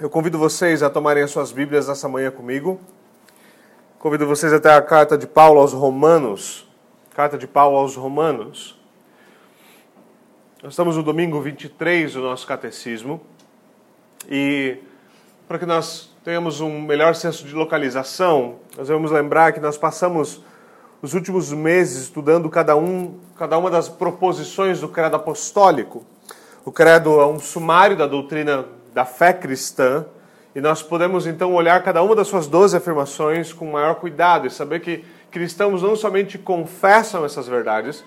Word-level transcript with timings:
Eu 0.00 0.08
convido 0.08 0.38
vocês 0.38 0.80
a 0.80 0.88
tomarem 0.88 1.24
as 1.24 1.32
suas 1.32 1.50
Bíblias 1.50 1.88
nessa 1.88 2.08
manhã 2.08 2.30
comigo. 2.30 2.80
Convido 3.98 4.28
vocês 4.28 4.52
até 4.52 4.72
a 4.72 4.80
carta 4.80 5.18
de 5.18 5.26
Paulo 5.26 5.58
aos 5.58 5.72
Romanos. 5.72 6.68
Carta 7.16 7.36
de 7.36 7.48
Paulo 7.48 7.76
aos 7.76 7.96
Romanos. 7.96 8.78
Nós 10.62 10.74
estamos 10.74 10.96
no 10.96 11.02
domingo 11.02 11.40
23 11.40 12.12
do 12.12 12.20
nosso 12.20 12.46
catecismo. 12.46 13.20
E 14.30 14.78
para 15.48 15.58
que 15.58 15.66
nós 15.66 16.14
tenhamos 16.22 16.60
um 16.60 16.80
melhor 16.80 17.16
senso 17.16 17.44
de 17.44 17.52
localização, 17.52 18.60
nós 18.76 18.86
vamos 18.86 19.10
lembrar 19.10 19.52
que 19.52 19.58
nós 19.58 19.76
passamos 19.76 20.40
os 21.02 21.12
últimos 21.12 21.52
meses 21.52 22.02
estudando 22.04 22.48
cada, 22.48 22.76
um, 22.76 23.18
cada 23.36 23.58
uma 23.58 23.68
das 23.68 23.88
proposições 23.88 24.80
do 24.80 24.88
credo 24.88 25.16
apostólico. 25.16 26.06
O 26.64 26.70
credo 26.70 27.20
é 27.20 27.26
um 27.26 27.40
sumário 27.40 27.96
da 27.96 28.06
doutrina 28.06 28.77
da 28.98 29.04
fé 29.04 29.32
cristã, 29.32 30.04
e 30.56 30.60
nós 30.60 30.82
podemos 30.82 31.24
então 31.24 31.54
olhar 31.54 31.80
cada 31.84 32.02
uma 32.02 32.16
das 32.16 32.26
suas 32.26 32.48
12 32.48 32.76
afirmações 32.76 33.52
com 33.52 33.70
maior 33.70 33.94
cuidado 33.94 34.44
e 34.44 34.50
saber 34.50 34.80
que 34.80 35.04
cristãos 35.30 35.84
não 35.84 35.94
somente 35.94 36.36
confessam 36.36 37.24
essas 37.24 37.46
verdades, 37.46 38.02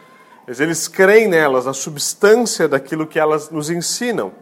mas 0.46 0.60
eles 0.60 0.90
creem 0.90 1.30
nelas, 1.30 1.66
na 1.66 1.72
substância 1.72 2.68
daquilo 2.68 3.08
que 3.08 3.18
elas 3.18 3.50
nos 3.50 3.70
ensinam. 3.70 4.34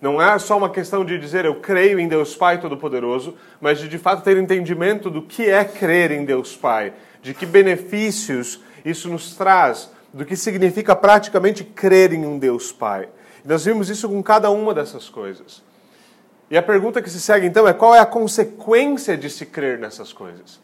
Não 0.00 0.20
é 0.20 0.36
só 0.40 0.56
uma 0.56 0.70
questão 0.70 1.04
de 1.04 1.16
dizer 1.20 1.44
eu 1.44 1.60
creio 1.60 2.00
em 2.00 2.08
Deus 2.08 2.34
Pai 2.34 2.60
Todo-Poderoso, 2.60 3.36
mas 3.60 3.78
de 3.78 3.88
de 3.88 3.96
fato 3.96 4.24
ter 4.24 4.36
entendimento 4.38 5.08
do 5.08 5.22
que 5.22 5.48
é 5.48 5.62
crer 5.62 6.10
em 6.10 6.24
Deus 6.24 6.56
Pai, 6.56 6.92
de 7.22 7.32
que 7.32 7.46
benefícios 7.46 8.60
isso 8.84 9.08
nos 9.08 9.36
traz, 9.36 9.88
do 10.12 10.24
que 10.24 10.34
significa 10.34 10.96
praticamente 10.96 11.62
crer 11.62 12.12
em 12.12 12.26
um 12.26 12.36
Deus 12.36 12.72
Pai. 12.72 13.08
Nós 13.44 13.64
vimos 13.64 13.88
isso 13.88 14.08
com 14.08 14.22
cada 14.22 14.50
uma 14.50 14.74
dessas 14.74 15.08
coisas. 15.08 15.62
E 16.50 16.58
a 16.58 16.62
pergunta 16.62 17.00
que 17.00 17.08
se 17.08 17.20
segue 17.20 17.46
então 17.46 17.66
é 17.66 17.72
qual 17.72 17.94
é 17.94 18.00
a 18.00 18.06
consequência 18.06 19.16
de 19.16 19.30
se 19.30 19.46
crer 19.46 19.78
nessas 19.78 20.12
coisas? 20.12 20.60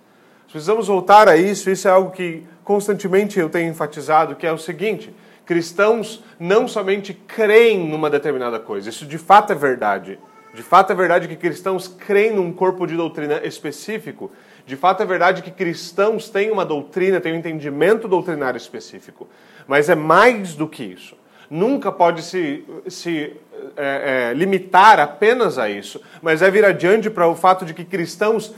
Precisamos 0.50 0.88
voltar 0.88 1.28
a 1.28 1.36
isso, 1.36 1.70
isso 1.70 1.86
é 1.86 1.91
algo 1.91 2.10
que 2.10 2.42
constantemente 2.64 3.38
eu 3.38 3.48
tenho 3.48 3.70
enfatizado, 3.70 4.34
que 4.34 4.47
é 4.47 4.52
o 4.52 4.58
seguinte: 4.58 5.14
cristãos 5.44 6.24
não 6.41 6.66
somente 6.66 7.14
creem 7.14 7.88
numa 7.88 8.10
determinada 8.10 8.58
coisa, 8.58 8.88
isso 8.88 9.06
de 9.06 9.19
fato 9.19 9.52
é 9.52 9.54
verdade. 9.54 10.19
De 10.54 10.62
fato 10.62 10.91
é 10.91 10.97
verdade 10.97 11.28
que 11.28 11.36
cristãos 11.36 11.86
creem 11.86 12.34
num 12.34 12.50
corpo 12.50 12.86
de 12.86 12.97
doutrina 12.97 13.42
específico. 13.44 14.32
De 14.64 14.74
fato 14.74 15.02
é 15.02 15.06
verdade 15.06 15.42
que 15.42 15.50
cristãos 15.50 16.30
têm 16.30 16.50
uma 16.50 16.64
doutrina, 16.64 17.20
têm 17.20 17.34
um 17.34 17.36
entendimento 17.36 18.08
doutrinário 18.08 18.56
específico. 18.56 19.28
Mas 19.69 19.91
é 19.91 19.94
mais 19.94 20.54
do 20.54 20.66
que 20.66 20.82
isso 20.82 21.14
nunca 21.50 21.91
pode 21.92 22.22
se, 22.22 22.64
se 22.89 23.36
é, 23.77 24.30
é, 24.30 24.34
limitar 24.34 24.98
apenas 25.00 25.58
a 25.58 25.69
isso, 25.69 26.00
mas 26.22 26.42
é 26.42 26.50
vir 26.50 26.64
adiante 26.64 27.11
para 27.11 27.28
o 27.28 27.34
fato 27.34 27.64
de 27.64 27.75
que 27.75 27.84
cristãos 27.84 28.55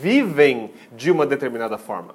vivem 0.00 0.72
de 0.92 1.10
uma 1.10 1.26
determinada 1.26 1.78
forma. 1.78 2.14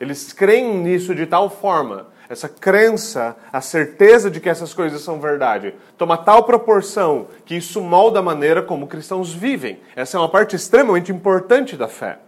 Eles 0.00 0.32
creem 0.32 0.78
nisso 0.78 1.14
de 1.14 1.26
tal 1.26 1.50
forma, 1.50 2.06
essa 2.28 2.48
crença, 2.48 3.36
a 3.52 3.60
certeza 3.60 4.30
de 4.30 4.38
que 4.38 4.48
essas 4.48 4.74
coisas 4.74 5.00
são 5.00 5.18
verdade, 5.18 5.74
toma 5.96 6.16
tal 6.16 6.44
proporção 6.44 7.26
que 7.44 7.56
isso 7.56 7.80
molda 7.80 8.18
a 8.18 8.22
maneira 8.22 8.62
como 8.62 8.86
cristãos 8.86 9.32
vivem. 9.32 9.80
Essa 9.96 10.18
é 10.18 10.20
uma 10.20 10.28
parte 10.28 10.54
extremamente 10.54 11.10
importante 11.10 11.76
da 11.76 11.88
fé. 11.88 12.18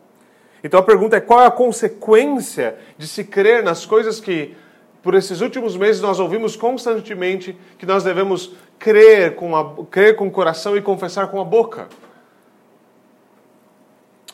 Então 0.65 0.81
a 0.81 0.83
pergunta 0.83 1.17
é 1.17 1.21
qual 1.21 1.43
é 1.43 1.47
a 1.47 1.51
consequência 1.51 2.77
de 2.99 3.07
se 3.07 3.25
crer 3.25 3.63
nas 3.63 3.87
coisas 3.87 4.21
que 4.21 4.55
por 5.03 5.15
esses 5.15 5.41
últimos 5.41 5.77
meses 5.77 6.03
nós 6.03 6.21
ouvimos 6.21 6.57
constantemente 6.57 7.57
que 7.79 7.87
nós 7.87 8.05
devemos 8.05 8.53
crer 8.79 9.35
com, 9.37 9.57
a, 9.57 9.85
crer 9.87 10.17
com 10.17 10.27
o 10.27 10.31
coração 10.31 10.77
e 10.77 10.83
confessar 10.83 11.29
com 11.29 11.41
a 11.41 11.45
boca. 11.45 11.89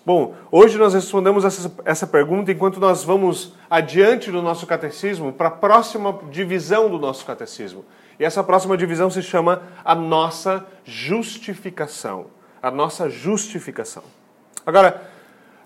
Bom, 0.05 0.37
hoje 0.53 0.79
nós 0.79 0.95
respondemos 0.95 1.45
essa, 1.45 1.73
essa 1.85 2.07
pergunta 2.07 2.53
enquanto 2.53 2.79
nós 2.79 3.03
vamos 3.03 3.55
adiante 3.69 4.31
do 4.31 4.41
nosso 4.41 4.65
catecismo 4.65 5.33
para 5.33 5.49
a 5.49 5.51
próxima 5.51 6.21
divisão 6.31 6.89
do 6.89 6.97
nosso 6.97 7.27
catecismo. 7.27 7.85
E 8.19 8.25
essa 8.25 8.43
próxima 8.43 8.77
divisão 8.77 9.11
se 9.11 9.21
chama 9.21 9.63
a 9.85 9.95
nossa 9.95 10.65
justificação. 10.85 12.27
A 12.63 12.71
nossa 12.71 13.11
justificação. 13.11 14.05
Agora, 14.65 15.11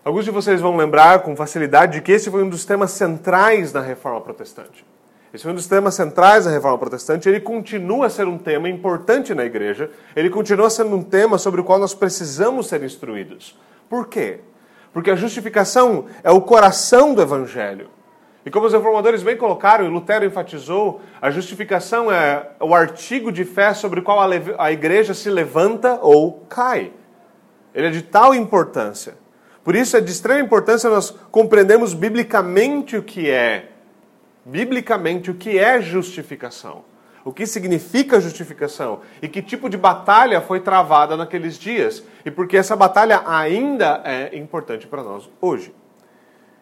Alguns 0.03 0.25
de 0.25 0.31
vocês 0.31 0.63
vão 0.63 0.77
lembrar 0.77 1.19
com 1.19 1.37
facilidade 1.37 1.93
de 1.93 2.01
que 2.01 2.13
esse 2.13 2.31
foi 2.31 2.43
um 2.43 2.49
dos 2.49 2.65
temas 2.65 2.91
centrais 2.93 3.71
da 3.71 3.83
reforma 3.83 4.19
protestante. 4.23 4.83
Esse 5.33 5.43
foi 5.43 5.53
um 5.53 5.55
dos 5.55 5.67
temas 5.67 5.95
centrais 5.95 6.47
da 6.47 6.51
reforma 6.51 6.79
protestante. 6.79 7.29
Ele 7.29 7.39
continua 7.39 8.07
a 8.07 8.11
ser 8.11 8.27
um 8.27 8.39
tema 8.39 8.67
importante 8.67 9.35
na 9.35 9.45
igreja. 9.45 9.91
Ele 10.17 10.31
continua 10.31 10.71
sendo 10.71 10.97
um 10.97 11.03
tema 11.03 11.37
sobre 11.37 11.61
o 11.61 11.65
qual 11.65 11.79
nós 11.79 11.93
precisamos 11.93 12.67
ser 12.67 12.83
instruídos. 12.83 13.59
Por 13.91 14.09
quê? 14.09 14.41
Porque 14.91 15.11
a 15.11 15.17
justificação 15.17 16.07
é 16.25 16.31
o 16.31 16.41
coração 16.41 17.13
do 17.13 17.21
evangelho. 17.21 17.91
E 18.45 18.51
como 18.51 18.67
os 18.67 18.73
reformadores 18.73 19.23
bem 19.23 19.37
colocaram, 19.37 19.85
e 19.85 19.89
Lutero 19.89 20.25
enfatizou, 20.25 21.03
a 21.21 21.31
justificação 21.31 22.11
é 22.11 22.53
o 22.59 22.75
artigo 22.75 23.31
de 23.31 23.45
fé 23.45 23.75
sobre 23.75 24.01
o 24.01 24.03
qual 24.03 24.19
a 24.59 24.73
igreja 24.73 25.13
se 25.13 25.29
levanta 25.29 25.99
ou 26.01 26.41
cai. 26.49 26.91
Ele 27.75 27.89
é 27.89 27.91
de 27.91 28.01
tal 28.01 28.35
importância 28.35 29.20
por 29.71 29.77
isso 29.77 29.97
é 29.97 30.01
de 30.01 30.11
extrema 30.11 30.41
importância 30.41 30.91
nós 30.91 31.13
compreendermos 31.31 31.95
biblicamente 31.95 32.97
o 32.97 33.05
que 33.05 33.31
é 33.31 33.71
biblicamente 34.45 35.31
o 35.31 35.35
que 35.35 35.61
é 35.61 35.81
justificação. 35.81 36.83
O 37.25 37.33
que 37.33 37.47
significa 37.47 38.21
justificação 38.21 38.99
e 39.23 39.29
que 39.29 39.41
tipo 39.41 39.71
de 39.71 39.77
batalha 39.77 40.41
foi 40.41 40.59
travada 40.59 41.17
naqueles 41.17 41.57
dias 41.57 42.03
e 42.25 42.33
porque 42.33 42.57
essa 42.57 42.75
batalha 42.75 43.23
ainda 43.25 44.03
é 44.05 44.37
importante 44.37 44.89
para 44.89 45.05
nós 45.05 45.31
hoje. 45.41 45.73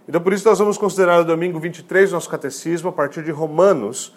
Então 0.06 0.20
por 0.20 0.34
isso 0.34 0.46
nós 0.46 0.58
vamos 0.58 0.76
considerar 0.76 1.19
o 1.19 1.25
domingo 1.25 1.58
23 1.58 2.10
do 2.10 2.12
nosso 2.12 2.28
catecismo 2.28 2.90
a 2.90 2.92
partir 2.92 3.25
de 3.25 3.30
Romanos, 3.30 4.14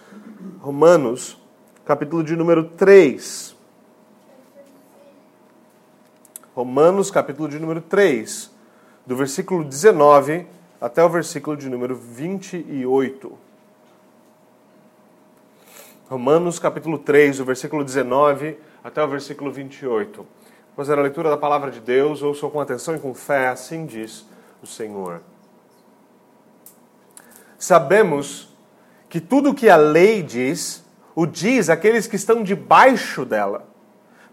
Romanos, 0.60 1.42
capítulo 1.86 2.26
de 2.26 2.36
número 2.36 2.66
3. 2.66 3.56
Romanos, 6.54 7.10
capítulo 7.10 7.48
de 7.48 7.58
número 7.58 7.80
3 7.80 8.60
do 9.06 9.16
versículo 9.16 9.64
19 9.64 10.46
até 10.80 11.04
o 11.04 11.10
versículo 11.10 11.58
de 11.58 11.70
número 11.70 11.96
28. 11.96 13.38
Romanos 16.10 16.60
capítulo 16.60 16.98
3, 16.98 17.38
do 17.38 17.46
versículo 17.46 17.84
19 17.84 18.58
até 18.84 19.04
o 19.04 19.08
versículo 19.08 19.52
28. 19.52 20.18
Vou 20.18 20.28
fazer 20.76 20.98
a 20.98 21.02
leitura 21.02 21.30
da 21.30 21.38
palavra 21.38 21.72
de 21.72 21.80
Deus, 21.80 22.22
ouçam 22.22 22.50
com 22.50 22.60
atenção 22.60 22.96
e 22.96 23.00
com 23.00 23.14
fé, 23.14 23.48
assim 23.48 23.86
diz 23.86 24.26
o 24.62 24.68
Senhor. 24.68 25.22
Sabemos 27.58 28.50
que 29.08 29.22
tudo 29.22 29.52
o 29.52 29.54
que 29.54 29.70
a 29.70 29.76
lei 29.76 30.24
diz, 30.24 30.84
o 31.14 31.26
diz 31.26 31.70
aqueles 31.70 32.08
que 32.08 32.16
estão 32.16 32.44
debaixo 32.44 33.24
dela, 33.24 33.68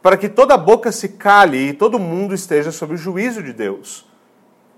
para 0.00 0.16
que 0.16 0.28
toda 0.28 0.56
boca 0.56 0.90
se 0.90 1.10
cale 1.10 1.68
e 1.68 1.72
todo 1.74 1.98
mundo 1.98 2.34
esteja 2.34 2.72
sob 2.72 2.94
o 2.94 2.96
juízo 2.96 3.42
de 3.42 3.52
Deus. 3.52 4.07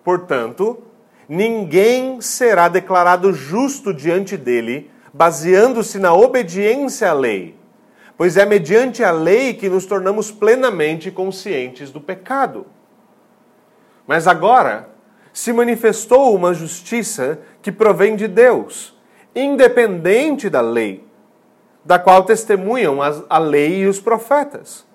Portanto, 0.02 0.82
ninguém 1.28 2.20
será 2.20 2.68
declarado 2.68 3.32
justo 3.32 3.92
diante 3.92 4.36
dele, 4.36 4.90
baseando-se 5.12 5.98
na 5.98 6.14
obediência 6.14 7.10
à 7.10 7.12
lei, 7.12 7.56
pois 8.16 8.36
é 8.36 8.44
mediante 8.44 9.04
a 9.04 9.10
lei 9.10 9.54
que 9.54 9.68
nos 9.68 9.86
tornamos 9.86 10.30
plenamente 10.30 11.10
conscientes 11.10 11.90
do 11.90 12.00
pecado. 12.00 12.66
Mas 14.06 14.26
agora 14.26 14.88
se 15.32 15.52
manifestou 15.52 16.34
uma 16.34 16.52
justiça 16.52 17.40
que 17.62 17.70
provém 17.70 18.16
de 18.16 18.26
Deus, 18.26 18.98
independente 19.34 20.50
da 20.50 20.60
lei, 20.60 21.04
da 21.84 21.98
qual 21.98 22.24
testemunham 22.24 22.98
a 23.02 23.38
lei 23.38 23.82
e 23.82 23.86
os 23.86 24.00
profetas 24.00 24.89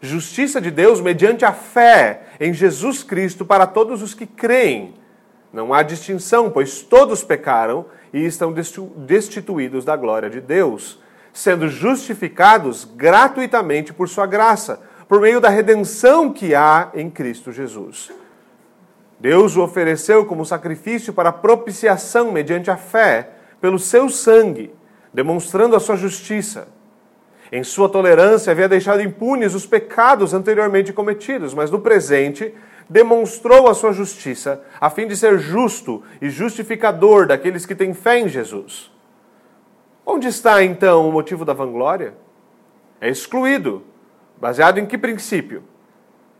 Justiça 0.00 0.60
de 0.60 0.70
Deus 0.70 1.00
mediante 1.00 1.44
a 1.44 1.52
fé 1.52 2.22
em 2.38 2.52
Jesus 2.52 3.02
Cristo 3.02 3.44
para 3.44 3.66
todos 3.66 4.02
os 4.02 4.12
que 4.12 4.26
creem. 4.26 4.94
Não 5.52 5.72
há 5.72 5.82
distinção, 5.82 6.50
pois 6.50 6.82
todos 6.82 7.24
pecaram 7.24 7.86
e 8.12 8.24
estão 8.24 8.52
destituídos 8.52 9.84
da 9.84 9.96
glória 9.96 10.28
de 10.28 10.40
Deus, 10.40 11.00
sendo 11.32 11.68
justificados 11.68 12.84
gratuitamente 12.84 13.92
por 13.92 14.08
sua 14.08 14.26
graça, 14.26 14.80
por 15.08 15.20
meio 15.20 15.40
da 15.40 15.48
redenção 15.48 16.32
que 16.32 16.54
há 16.54 16.90
em 16.94 17.08
Cristo 17.08 17.52
Jesus. 17.52 18.12
Deus 19.18 19.56
o 19.56 19.62
ofereceu 19.62 20.26
como 20.26 20.44
sacrifício 20.44 21.12
para 21.12 21.32
propiciação 21.32 22.30
mediante 22.30 22.70
a 22.70 22.76
fé, 22.76 23.30
pelo 23.60 23.78
seu 23.78 24.10
sangue, 24.10 24.74
demonstrando 25.14 25.74
a 25.74 25.80
sua 25.80 25.96
justiça 25.96 26.75
em 27.50 27.62
sua 27.62 27.88
tolerância, 27.88 28.50
havia 28.50 28.68
deixado 28.68 29.02
impunes 29.02 29.54
os 29.54 29.66
pecados 29.66 30.34
anteriormente 30.34 30.92
cometidos, 30.92 31.54
mas 31.54 31.70
no 31.70 31.80
presente 31.80 32.54
demonstrou 32.88 33.68
a 33.68 33.74
sua 33.74 33.92
justiça, 33.92 34.62
a 34.80 34.88
fim 34.90 35.06
de 35.06 35.16
ser 35.16 35.38
justo 35.38 36.02
e 36.20 36.28
justificador 36.28 37.26
daqueles 37.26 37.66
que 37.66 37.74
têm 37.74 37.94
fé 37.94 38.20
em 38.20 38.28
Jesus. 38.28 38.92
Onde 40.04 40.28
está 40.28 40.62
então 40.62 41.08
o 41.08 41.12
motivo 41.12 41.44
da 41.44 41.52
vanglória? 41.52 42.14
É 43.00 43.08
excluído, 43.08 43.82
Baseado 44.38 44.78
em 44.78 44.86
que 44.86 44.98
princípio? 44.98 45.62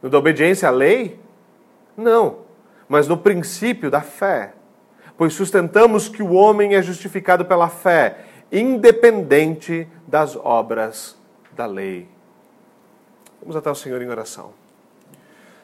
No 0.02 0.10
da 0.10 0.18
obediência 0.18 0.68
à 0.68 0.70
lei? 0.70 1.18
Não, 1.96 2.40
mas 2.88 3.08
no 3.08 3.16
princípio 3.16 3.90
da 3.90 4.02
fé. 4.02 4.52
Pois 5.16 5.32
sustentamos 5.32 6.08
que 6.08 6.22
o 6.22 6.34
homem 6.34 6.74
é 6.74 6.82
justificado 6.82 7.46
pela 7.46 7.68
fé, 7.68 8.18
independente 8.50 9.88
das 10.06 10.36
obras 10.36 11.16
da 11.52 11.66
lei. 11.66 12.08
Vamos 13.40 13.56
até 13.56 13.70
o 13.70 13.74
Senhor 13.74 14.00
em 14.02 14.08
oração. 14.08 14.52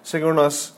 Senhor, 0.02 0.34
nós 0.34 0.74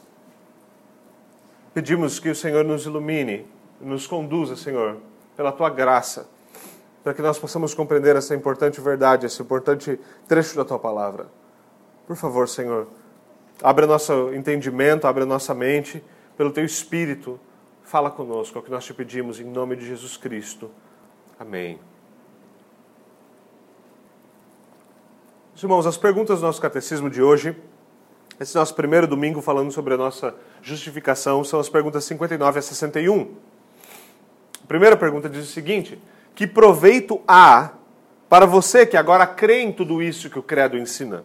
pedimos 1.72 2.18
que 2.18 2.30
o 2.30 2.34
Senhor 2.34 2.64
nos 2.64 2.86
ilumine, 2.86 3.46
nos 3.80 4.06
conduza, 4.06 4.56
Senhor, 4.56 4.98
pela 5.36 5.50
tua 5.50 5.70
graça, 5.70 6.28
para 7.02 7.12
que 7.12 7.22
nós 7.22 7.38
possamos 7.38 7.74
compreender 7.74 8.16
essa 8.16 8.34
importante 8.34 8.80
verdade, 8.80 9.26
esse 9.26 9.42
importante 9.42 9.98
trecho 10.28 10.56
da 10.56 10.64
tua 10.64 10.78
palavra. 10.78 11.26
Por 12.06 12.16
favor, 12.16 12.48
Senhor, 12.48 12.86
abre 13.62 13.86
nosso 13.86 14.32
entendimento, 14.32 15.06
abre 15.06 15.24
nossa 15.24 15.54
mente, 15.54 16.02
pelo 16.36 16.50
teu 16.50 16.64
espírito, 16.64 17.38
fala 17.82 18.10
conosco, 18.10 18.58
é 18.58 18.60
o 18.60 18.64
que 18.64 18.70
nós 18.70 18.84
te 18.84 18.94
pedimos, 18.94 19.40
em 19.40 19.44
nome 19.44 19.76
de 19.76 19.86
Jesus 19.86 20.16
Cristo. 20.16 20.70
Amém. 21.38 21.78
Irmãos, 25.62 25.86
as 25.86 25.96
perguntas 25.96 26.40
do 26.40 26.46
nosso 26.46 26.60
catecismo 26.60 27.08
de 27.08 27.22
hoje, 27.22 27.56
esse 28.40 28.56
nosso 28.56 28.74
primeiro 28.74 29.06
domingo 29.06 29.40
falando 29.40 29.70
sobre 29.70 29.94
a 29.94 29.96
nossa 29.96 30.34
justificação, 30.60 31.44
são 31.44 31.60
as 31.60 31.68
perguntas 31.68 32.04
59 32.04 32.58
a 32.58 32.62
61. 32.62 33.34
A 34.62 34.66
primeira 34.66 34.96
pergunta 34.96 35.28
diz 35.28 35.44
o 35.44 35.52
seguinte: 35.52 35.96
Que 36.34 36.44
proveito 36.44 37.20
há 37.26 37.70
para 38.28 38.46
você 38.46 38.84
que 38.84 38.96
agora 38.96 39.26
crê 39.28 39.60
em 39.60 39.72
tudo 39.72 40.02
isso 40.02 40.28
que 40.28 40.38
o 40.38 40.42
Credo 40.42 40.76
ensina? 40.76 41.24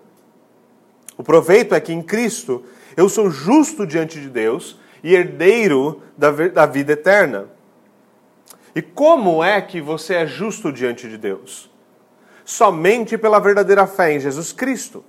O 1.17 1.23
proveito 1.23 1.73
é 1.73 1.79
que 1.79 1.91
em 1.91 2.01
Cristo 2.01 2.63
eu 2.95 3.09
sou 3.09 3.31
justo 3.31 3.85
diante 3.85 4.21
de 4.21 4.29
Deus 4.29 4.79
e 5.03 5.15
herdeiro 5.15 6.03
da, 6.15 6.29
da 6.29 6.65
vida 6.67 6.93
eterna. 6.93 7.47
E 8.75 8.81
como 8.81 9.43
é 9.43 9.59
que 9.59 9.81
você 9.81 10.13
é 10.13 10.27
justo 10.27 10.71
diante 10.71 11.09
de 11.09 11.17
Deus? 11.17 11.69
Somente 12.49 13.15
pela 13.15 13.37
verdadeira 13.37 13.85
fé 13.85 14.13
em 14.13 14.19
Jesus 14.19 14.51
Cristo. 14.51 15.05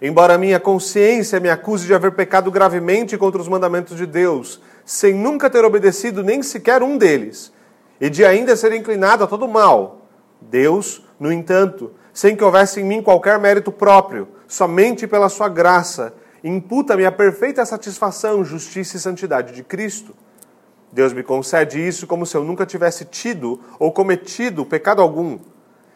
Embora 0.00 0.36
minha 0.36 0.60
consciência 0.60 1.40
me 1.40 1.48
acuse 1.48 1.86
de 1.86 1.94
haver 1.94 2.12
pecado 2.12 2.50
gravemente 2.50 3.16
contra 3.16 3.40
os 3.40 3.48
mandamentos 3.48 3.96
de 3.96 4.04
Deus, 4.04 4.60
sem 4.84 5.14
nunca 5.14 5.48
ter 5.48 5.64
obedecido 5.64 6.22
nem 6.22 6.42
sequer 6.42 6.82
um 6.82 6.98
deles, 6.98 7.50
e 7.98 8.10
de 8.10 8.26
ainda 8.26 8.54
ser 8.56 8.74
inclinado 8.74 9.24
a 9.24 9.26
todo 9.26 9.48
mal, 9.48 10.02
Deus, 10.38 11.02
no 11.18 11.32
entanto, 11.32 11.92
sem 12.12 12.36
que 12.36 12.44
houvesse 12.44 12.82
em 12.82 12.84
mim 12.84 13.02
qualquer 13.02 13.38
mérito 13.38 13.72
próprio, 13.72 14.28
somente 14.46 15.06
pela 15.06 15.30
sua 15.30 15.48
graça, 15.48 16.12
imputa-me 16.44 17.06
a 17.06 17.10
perfeita 17.10 17.64
satisfação, 17.64 18.44
justiça 18.44 18.98
e 18.98 19.00
santidade 19.00 19.54
de 19.54 19.64
Cristo. 19.64 20.14
Deus 20.92 21.14
me 21.14 21.22
concede 21.22 21.80
isso 21.80 22.06
como 22.06 22.26
se 22.26 22.36
eu 22.36 22.44
nunca 22.44 22.66
tivesse 22.66 23.06
tido 23.06 23.58
ou 23.78 23.90
cometido 23.90 24.66
pecado 24.66 25.00
algum, 25.00 25.38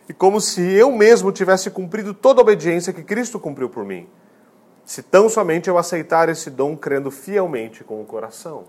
e 0.09 0.13
como 0.13 0.41
se 0.41 0.61
eu 0.61 0.93
mesmo 0.93 1.33
tivesse 1.33 1.71
cumprido 1.71 2.13
toda 2.13 2.41
a 2.41 2.43
obediência 2.43 2.93
que 2.93 3.03
Cristo 3.03 3.41
cumpriu 3.41 3.69
por 3.69 3.85
mim, 3.85 4.07
se 4.85 5.03
tão 5.03 5.29
somente 5.29 5.69
eu 5.69 5.79
aceitar 5.79 6.29
esse 6.29 6.51
dom 6.51 6.77
crendo 6.77 7.11
fielmente 7.11 7.83
com 7.83 8.03
o 8.03 8.05
coração. 8.05 8.65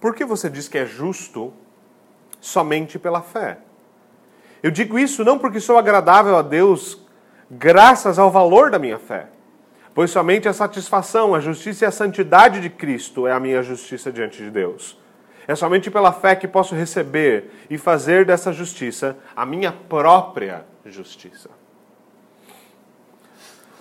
Por 0.00 0.14
que 0.14 0.24
você 0.24 0.48
diz 0.48 0.68
que 0.68 0.78
é 0.78 0.86
justo 0.86 1.52
somente 2.40 2.98
pela 2.98 3.20
fé? 3.20 3.58
Eu 4.62 4.70
digo 4.70 4.98
isso 4.98 5.24
não 5.24 5.38
porque 5.38 5.60
sou 5.60 5.76
agradável 5.76 6.36
a 6.36 6.42
Deus 6.42 7.06
graças 7.50 8.18
ao 8.18 8.30
valor 8.30 8.70
da 8.70 8.78
minha 8.78 8.98
fé, 8.98 9.26
pois 9.94 10.10
somente 10.10 10.48
a 10.48 10.52
satisfação, 10.52 11.34
a 11.34 11.40
justiça 11.40 11.84
e 11.84 11.88
a 11.88 11.92
santidade 11.92 12.60
de 12.60 12.70
Cristo 12.70 13.26
é 13.26 13.32
a 13.32 13.40
minha 13.40 13.62
justiça 13.62 14.10
diante 14.10 14.38
de 14.38 14.50
Deus. 14.50 14.98
É 15.48 15.54
somente 15.54 15.90
pela 15.90 16.12
fé 16.12 16.36
que 16.36 16.46
posso 16.46 16.74
receber 16.74 17.50
e 17.70 17.78
fazer 17.78 18.26
dessa 18.26 18.52
justiça 18.52 19.16
a 19.34 19.46
minha 19.46 19.72
própria 19.72 20.66
justiça. 20.84 21.48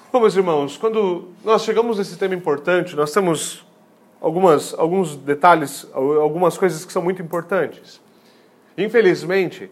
Bom, 0.09 0.21
meus 0.21 0.33
irmãos, 0.37 0.77
quando 0.77 1.27
nós 1.43 1.63
chegamos 1.63 1.97
nesse 1.97 2.17
tema 2.17 2.33
importante, 2.33 2.95
nós 2.95 3.11
temos 3.11 3.65
algumas, 4.21 4.73
alguns 4.75 5.17
detalhes, 5.17 5.85
algumas 5.93 6.57
coisas 6.57 6.85
que 6.85 6.93
são 6.93 7.01
muito 7.01 7.21
importantes. 7.21 7.99
Infelizmente, 8.77 9.69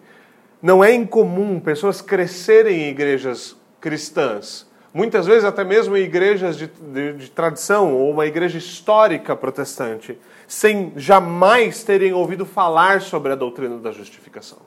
não 0.61 0.83
é 0.83 0.93
incomum 0.93 1.61
pessoas 1.61 2.01
crescerem 2.01 2.81
em 2.81 2.89
igrejas 2.89 3.55
cristãs, 3.79 4.67
muitas 4.95 5.25
vezes 5.25 5.43
até 5.43 5.61
mesmo 5.65 5.97
em 5.97 6.03
igrejas 6.03 6.57
de, 6.57 6.67
de, 6.67 7.13
de 7.13 7.29
tradição 7.29 7.93
ou 7.93 8.11
uma 8.11 8.25
igreja 8.25 8.57
histórica 8.57 9.35
protestante, 9.35 10.17
sem 10.47 10.93
jamais 10.95 11.83
terem 11.83 12.13
ouvido 12.13 12.45
falar 12.45 13.01
sobre 13.01 13.33
a 13.33 13.35
doutrina 13.35 13.77
da 13.77 13.91
justificação. 13.91 14.59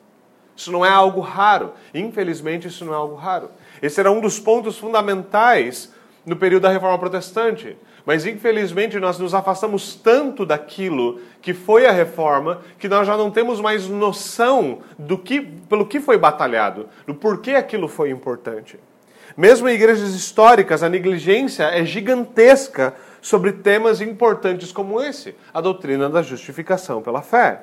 Isso 0.54 0.70
não 0.70 0.84
é 0.84 0.90
algo 0.90 1.22
raro. 1.22 1.72
Infelizmente, 1.94 2.68
isso 2.68 2.84
não 2.84 2.92
é 2.92 2.96
algo 2.96 3.14
raro. 3.14 3.48
Esse 3.80 4.00
era 4.00 4.12
um 4.12 4.20
dos 4.20 4.38
pontos 4.38 4.76
fundamentais 4.76 5.94
no 6.26 6.36
período 6.36 6.64
da 6.64 6.68
Reforma 6.68 6.98
Protestante. 6.98 7.78
Mas 8.04 8.26
infelizmente 8.26 8.98
nós 8.98 9.18
nos 9.18 9.34
afastamos 9.34 9.94
tanto 9.94 10.44
daquilo 10.44 11.20
que 11.40 11.54
foi 11.54 11.86
a 11.86 11.92
reforma 11.92 12.60
que 12.78 12.88
nós 12.88 13.06
já 13.06 13.16
não 13.16 13.30
temos 13.30 13.60
mais 13.60 13.88
noção 13.88 14.80
do 14.98 15.16
que 15.16 15.40
pelo 15.40 15.86
que 15.86 16.00
foi 16.00 16.18
batalhado, 16.18 16.88
do 17.06 17.14
porquê 17.14 17.52
aquilo 17.52 17.86
foi 17.88 18.10
importante. 18.10 18.78
Mesmo 19.38 19.68
em 19.68 19.74
igrejas 19.74 20.16
históricas, 20.16 20.82
a 20.82 20.88
negligência 20.88 21.62
é 21.62 21.84
gigantesca 21.84 22.96
sobre 23.22 23.52
temas 23.52 24.00
importantes 24.00 24.72
como 24.72 25.00
esse, 25.00 25.32
a 25.54 25.60
doutrina 25.60 26.10
da 26.10 26.22
justificação 26.22 27.00
pela 27.00 27.22
fé. 27.22 27.62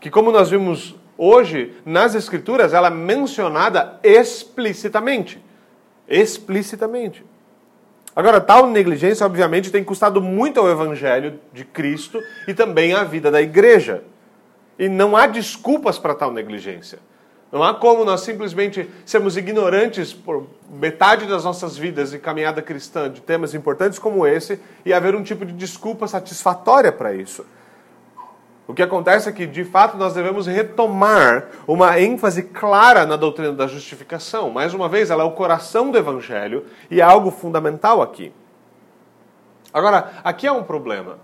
Que 0.00 0.08
como 0.08 0.32
nós 0.32 0.48
vimos 0.48 0.96
hoje 1.18 1.74
nas 1.84 2.14
escrituras, 2.14 2.72
ela 2.72 2.86
é 2.86 2.90
mencionada 2.90 4.00
explicitamente. 4.02 5.44
Explicitamente. 6.08 7.22
Agora, 8.16 8.40
tal 8.40 8.66
negligência, 8.66 9.26
obviamente, 9.26 9.70
tem 9.70 9.84
custado 9.84 10.22
muito 10.22 10.58
ao 10.58 10.70
Evangelho 10.70 11.38
de 11.52 11.66
Cristo 11.66 12.18
e 12.48 12.54
também 12.54 12.94
à 12.94 13.04
vida 13.04 13.30
da 13.30 13.42
igreja. 13.42 14.04
E 14.78 14.88
não 14.88 15.18
há 15.18 15.26
desculpas 15.26 15.98
para 15.98 16.14
tal 16.14 16.32
negligência. 16.32 16.98
Não 17.52 17.62
há 17.62 17.74
como 17.74 18.02
nós 18.02 18.22
simplesmente 18.22 18.88
sermos 19.04 19.36
ignorantes 19.36 20.14
por 20.14 20.46
metade 20.70 21.26
das 21.26 21.44
nossas 21.44 21.76
vidas 21.76 22.14
e 22.14 22.18
caminhada 22.18 22.62
cristã 22.62 23.10
de 23.10 23.20
temas 23.20 23.52
importantes 23.52 23.98
como 23.98 24.26
esse 24.26 24.58
e 24.86 24.92
haver 24.92 25.14
um 25.14 25.22
tipo 25.22 25.44
de 25.44 25.52
desculpa 25.52 26.08
satisfatória 26.08 26.90
para 26.90 27.12
isso. 27.12 27.44
O 28.66 28.72
que 28.72 28.82
acontece 28.82 29.28
é 29.28 29.32
que, 29.32 29.46
de 29.46 29.64
fato, 29.64 29.98
nós 29.98 30.14
devemos 30.14 30.46
retomar 30.46 31.48
uma 31.66 32.00
ênfase 32.00 32.44
clara 32.44 33.04
na 33.04 33.16
doutrina 33.16 33.52
da 33.52 33.66
justificação. 33.66 34.48
Mais 34.48 34.72
uma 34.72 34.88
vez, 34.88 35.10
ela 35.10 35.22
é 35.22 35.26
o 35.26 35.32
coração 35.32 35.90
do 35.90 35.98
Evangelho 35.98 36.64
e 36.90 37.02
é 37.02 37.04
algo 37.04 37.30
fundamental 37.30 38.00
aqui. 38.00 38.32
Agora, 39.74 40.12
aqui 40.24 40.46
há 40.46 40.54
um 40.54 40.62
problema. 40.62 41.18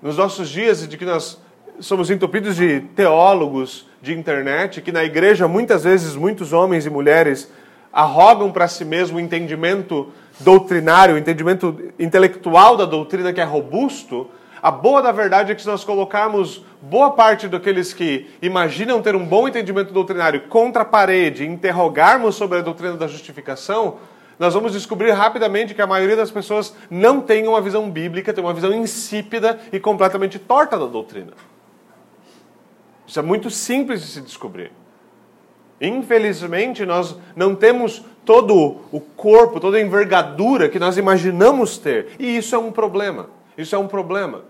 Nos 0.00 0.16
nossos 0.18 0.48
dias, 0.48 0.86
de 0.86 0.96
que 0.96 1.04
nós 1.04 1.40
somos 1.80 2.10
entupidos 2.10 2.54
de 2.54 2.80
teólogos 2.94 3.88
de 4.06 4.18
internet, 4.18 4.80
que 4.80 4.90
na 4.90 5.04
igreja, 5.04 5.46
muitas 5.46 5.84
vezes, 5.84 6.16
muitos 6.16 6.52
homens 6.52 6.86
e 6.86 6.90
mulheres 6.90 7.50
arrogam 7.92 8.50
para 8.50 8.68
si 8.68 8.84
mesmo 8.84 9.18
o 9.18 9.20
entendimento 9.20 10.08
doutrinário, 10.40 11.14
o 11.14 11.18
entendimento 11.18 11.78
intelectual 11.98 12.76
da 12.76 12.84
doutrina 12.84 13.32
que 13.32 13.40
é 13.40 13.44
robusto 13.44 14.28
a 14.66 14.70
boa 14.72 15.00
da 15.00 15.12
verdade 15.12 15.52
é 15.52 15.54
que 15.54 15.62
se 15.62 15.68
nós 15.68 15.84
colocarmos 15.84 16.64
boa 16.82 17.12
parte 17.12 17.46
daqueles 17.46 17.92
que 17.92 18.28
imaginam 18.42 19.00
ter 19.00 19.14
um 19.14 19.24
bom 19.24 19.46
entendimento 19.46 19.92
doutrinário 19.92 20.40
contra 20.48 20.82
a 20.82 20.84
parede 20.84 21.44
e 21.44 21.46
interrogarmos 21.46 22.34
sobre 22.34 22.58
a 22.58 22.62
doutrina 22.62 22.96
da 22.96 23.06
justificação, 23.06 23.98
nós 24.38 24.54
vamos 24.54 24.72
descobrir 24.72 25.12
rapidamente 25.12 25.72
que 25.72 25.80
a 25.80 25.86
maioria 25.86 26.16
das 26.16 26.32
pessoas 26.32 26.74
não 26.90 27.20
tem 27.20 27.46
uma 27.46 27.60
visão 27.60 27.88
bíblica, 27.88 28.32
tem 28.32 28.42
uma 28.42 28.52
visão 28.52 28.72
insípida 28.72 29.56
e 29.72 29.78
completamente 29.78 30.36
torta 30.38 30.76
da 30.76 30.86
doutrina. 30.86 31.34
Isso 33.06 33.18
é 33.18 33.22
muito 33.22 33.50
simples 33.50 34.00
de 34.00 34.08
se 34.08 34.20
descobrir. 34.20 34.72
Infelizmente, 35.80 36.84
nós 36.84 37.16
não 37.34 37.54
temos 37.54 38.04
todo 38.24 38.78
o 38.90 39.00
corpo, 39.00 39.60
toda 39.60 39.76
a 39.76 39.80
envergadura 39.80 40.68
que 40.68 40.78
nós 40.78 40.96
imaginamos 40.96 41.78
ter. 41.78 42.08
E 42.18 42.36
isso 42.36 42.54
é 42.54 42.58
um 42.58 42.72
problema. 42.72 43.28
Isso 43.56 43.74
é 43.74 43.78
um 43.78 43.86
problema. 43.86 44.44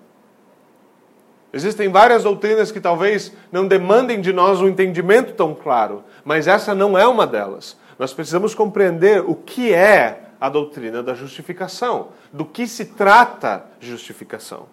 Existem 1.53 1.89
várias 1.89 2.25
doutrinas 2.25 2.71
que 2.71 2.81
talvez 2.81 3.33
não 3.51 3.67
demandem 3.67 4.21
de 4.21 4.33
nós 4.33 4.61
um 4.61 4.69
entendimento 4.69 5.33
tão 5.33 5.55
claro, 5.55 6.05
mas 6.25 6.47
essa 6.47 6.75
não 6.75 6.99
é 6.99 7.07
uma 7.07 7.27
delas. 7.27 7.77
Nós 7.99 8.13
precisamos 8.13 8.55
compreender 8.55 9.23
o 9.27 9.35
que 9.35 9.73
é 9.73 10.23
a 10.41 10.49
doutrina 10.49 11.03
da 11.03 11.15
justificação, 11.15 12.09
do 12.33 12.45
que 12.45 12.67
se 12.67 12.87
trata 12.87 13.65
justificação. 13.81 14.67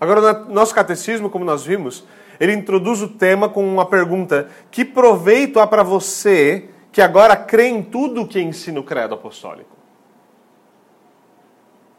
Agora, 0.00 0.32
no 0.32 0.52
nosso 0.52 0.74
catecismo, 0.74 1.30
como 1.30 1.44
nós 1.44 1.64
vimos, 1.64 2.04
ele 2.38 2.52
introduz 2.52 3.02
o 3.02 3.08
tema 3.08 3.48
com 3.48 3.66
uma 3.66 3.86
pergunta: 3.86 4.48
que 4.70 4.84
proveito 4.84 5.58
há 5.58 5.66
para 5.66 5.82
você 5.82 6.68
que 6.92 7.00
agora 7.00 7.36
crê 7.36 7.68
em 7.68 7.82
tudo 7.82 8.26
que 8.26 8.40
ensina 8.40 8.80
o 8.80 8.84
credo 8.84 9.14
apostólico? 9.14 9.76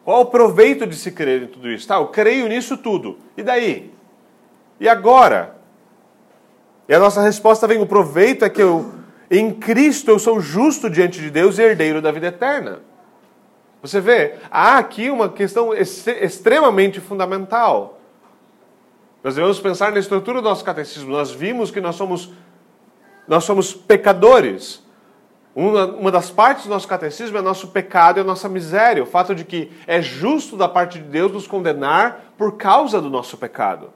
Qual 0.03 0.21
o 0.21 0.25
proveito 0.25 0.87
de 0.87 0.95
se 0.95 1.11
crer 1.11 1.43
em 1.43 1.47
tudo 1.47 1.69
isso? 1.69 1.87
Tá, 1.87 1.95
eu 1.95 2.07
creio 2.07 2.47
nisso 2.47 2.77
tudo. 2.77 3.17
E 3.35 3.43
daí? 3.43 3.93
E 4.79 4.87
agora? 4.87 5.57
E 6.87 6.93
a 6.93 6.99
nossa 6.99 7.21
resposta 7.21 7.67
vem: 7.67 7.81
o 7.81 7.85
proveito 7.85 8.45
é 8.45 8.49
que 8.49 8.61
eu, 8.61 8.93
em 9.29 9.51
Cristo, 9.51 10.11
eu 10.11 10.19
sou 10.19 10.39
justo 10.39 10.89
diante 10.89 11.19
de 11.19 11.29
Deus 11.29 11.57
e 11.57 11.63
herdeiro 11.63 12.01
da 12.01 12.11
vida 12.11 12.27
eterna. 12.27 12.79
Você 13.87 14.01
vê, 14.01 14.35
há 14.51 14.77
aqui 14.77 15.09
uma 15.09 15.29
questão 15.29 15.73
extremamente 15.73 16.99
fundamental. 16.99 17.99
Nós 19.23 19.35
devemos 19.35 19.59
pensar 19.59 19.91
na 19.91 19.99
estrutura 19.99 20.41
do 20.41 20.49
nosso 20.49 20.63
catecismo. 20.63 21.11
Nós 21.11 21.31
vimos 21.31 21.71
que 21.71 21.79
nós 21.79 21.95
somos, 21.95 22.31
nós 23.27 23.43
somos 23.45 23.73
pecadores. 23.73 24.85
Uma, 25.55 25.85
uma 25.85 26.11
das 26.11 26.29
partes 26.29 26.65
do 26.65 26.69
nosso 26.69 26.87
catecismo 26.87 27.37
é 27.37 27.41
nosso 27.41 27.69
pecado 27.69 28.19
e 28.19 28.21
a 28.21 28.23
nossa 28.23 28.49
miséria. 28.49 29.01
O 29.01 29.07
fato 29.07 29.33
de 29.33 29.43
que 29.43 29.71
é 29.87 30.01
justo 30.01 30.57
da 30.57 30.67
parte 30.67 30.99
de 30.99 31.05
Deus 31.05 31.31
nos 31.31 31.47
condenar 31.47 32.33
por 32.37 32.57
causa 32.57 33.01
do 33.01 33.09
nosso 33.09 33.37
pecado. 33.37 33.91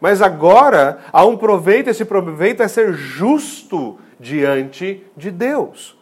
Mas 0.00 0.22
agora 0.22 1.00
há 1.12 1.24
um 1.24 1.36
proveito, 1.36 1.90
esse 1.90 2.04
proveito 2.04 2.62
é 2.62 2.68
ser 2.68 2.94
justo 2.94 3.98
diante 4.18 5.04
de 5.16 5.30
Deus. 5.30 5.99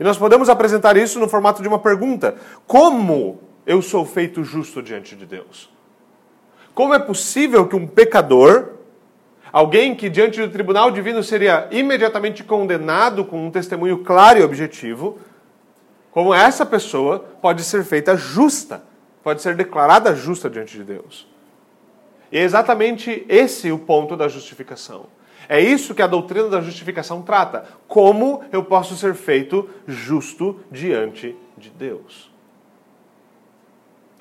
E 0.00 0.02
nós 0.02 0.16
podemos 0.16 0.48
apresentar 0.48 0.96
isso 0.96 1.20
no 1.20 1.28
formato 1.28 1.60
de 1.60 1.68
uma 1.68 1.78
pergunta: 1.78 2.34
Como 2.66 3.38
eu 3.66 3.82
sou 3.82 4.06
feito 4.06 4.42
justo 4.42 4.82
diante 4.82 5.14
de 5.14 5.26
Deus? 5.26 5.70
Como 6.74 6.94
é 6.94 6.98
possível 6.98 7.68
que 7.68 7.76
um 7.76 7.86
pecador, 7.86 8.70
alguém 9.52 9.94
que 9.94 10.08
diante 10.08 10.40
do 10.40 10.50
tribunal 10.50 10.90
divino 10.90 11.22
seria 11.22 11.68
imediatamente 11.70 12.42
condenado 12.42 13.26
com 13.26 13.46
um 13.46 13.50
testemunho 13.50 13.98
claro 13.98 14.38
e 14.38 14.42
objetivo, 14.42 15.18
como 16.10 16.32
essa 16.32 16.64
pessoa 16.64 17.18
pode 17.42 17.62
ser 17.62 17.84
feita 17.84 18.16
justa, 18.16 18.82
pode 19.22 19.42
ser 19.42 19.54
declarada 19.54 20.14
justa 20.14 20.48
diante 20.48 20.78
de 20.78 20.84
Deus? 20.84 21.28
E 22.32 22.38
é 22.38 22.42
exatamente 22.42 23.26
esse 23.28 23.70
o 23.70 23.78
ponto 23.78 24.16
da 24.16 24.28
justificação. 24.28 25.06
É 25.52 25.60
isso 25.60 25.96
que 25.96 26.00
a 26.00 26.06
doutrina 26.06 26.48
da 26.48 26.60
justificação 26.60 27.22
trata. 27.22 27.64
Como 27.88 28.44
eu 28.52 28.62
posso 28.62 28.96
ser 28.96 29.14
feito 29.16 29.68
justo 29.84 30.60
diante 30.70 31.34
de 31.58 31.70
Deus? 31.70 32.30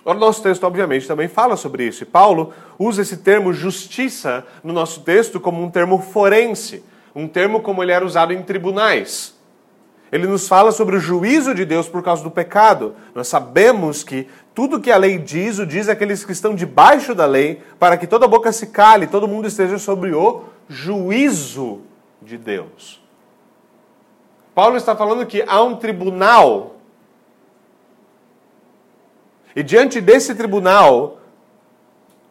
O 0.03 0.12
nosso 0.15 0.41
texto, 0.41 0.63
obviamente, 0.63 1.07
também 1.07 1.27
fala 1.27 1.55
sobre 1.55 1.86
isso. 1.86 2.01
E 2.01 2.05
Paulo 2.07 2.51
usa 2.79 3.03
esse 3.03 3.17
termo 3.17 3.53
justiça 3.53 4.43
no 4.63 4.74
nosso 4.74 5.01
texto 5.01 5.39
como 5.39 5.62
um 5.62 5.69
termo 5.69 6.01
forense, 6.01 6.83
um 7.13 7.27
termo 7.27 7.62
como 7.62 7.83
ele 7.83 7.91
era 7.91 8.03
usado 8.03 8.33
em 8.33 8.41
tribunais. 8.41 9.38
Ele 10.12 10.25
nos 10.25 10.48
fala 10.48 10.72
sobre 10.72 10.96
o 10.96 11.00
juízo 11.00 11.54
de 11.54 11.66
Deus 11.66 11.88
por 11.88 12.01
causa 12.01 12.24
do 12.24 12.32
pecado. 12.32 12.96
Nós 13.13 13.28
sabemos 13.28 14.04
que 14.04 14.28
tudo 14.56 14.80
que 14.80 14.92
a 14.92 14.98
lei 14.98 15.18
diz, 15.18 15.60
o 15.60 15.66
diz 15.66 15.88
aqueles 15.88 16.25
que 16.25 16.32
estão 16.32 16.56
debaixo 16.56 17.13
da 17.13 17.25
lei, 17.25 17.62
para 17.78 17.96
que 17.96 18.08
toda 18.08 18.28
boca 18.28 18.51
se 18.51 18.68
cale, 18.68 19.08
todo 19.08 19.28
mundo 19.28 19.48
esteja 19.48 19.78
sobre 19.78 20.13
o 20.13 20.46
juízo 20.68 21.82
de 22.22 22.38
Deus. 22.38 23.01
Paulo 24.56 24.75
está 24.75 24.96
falando 24.96 25.25
que 25.25 25.44
há 25.48 25.62
um 25.62 25.75
tribunal. 25.75 26.75
E 29.56 29.63
diante 29.63 30.01
desse 30.01 30.36
tribunal, 30.36 31.20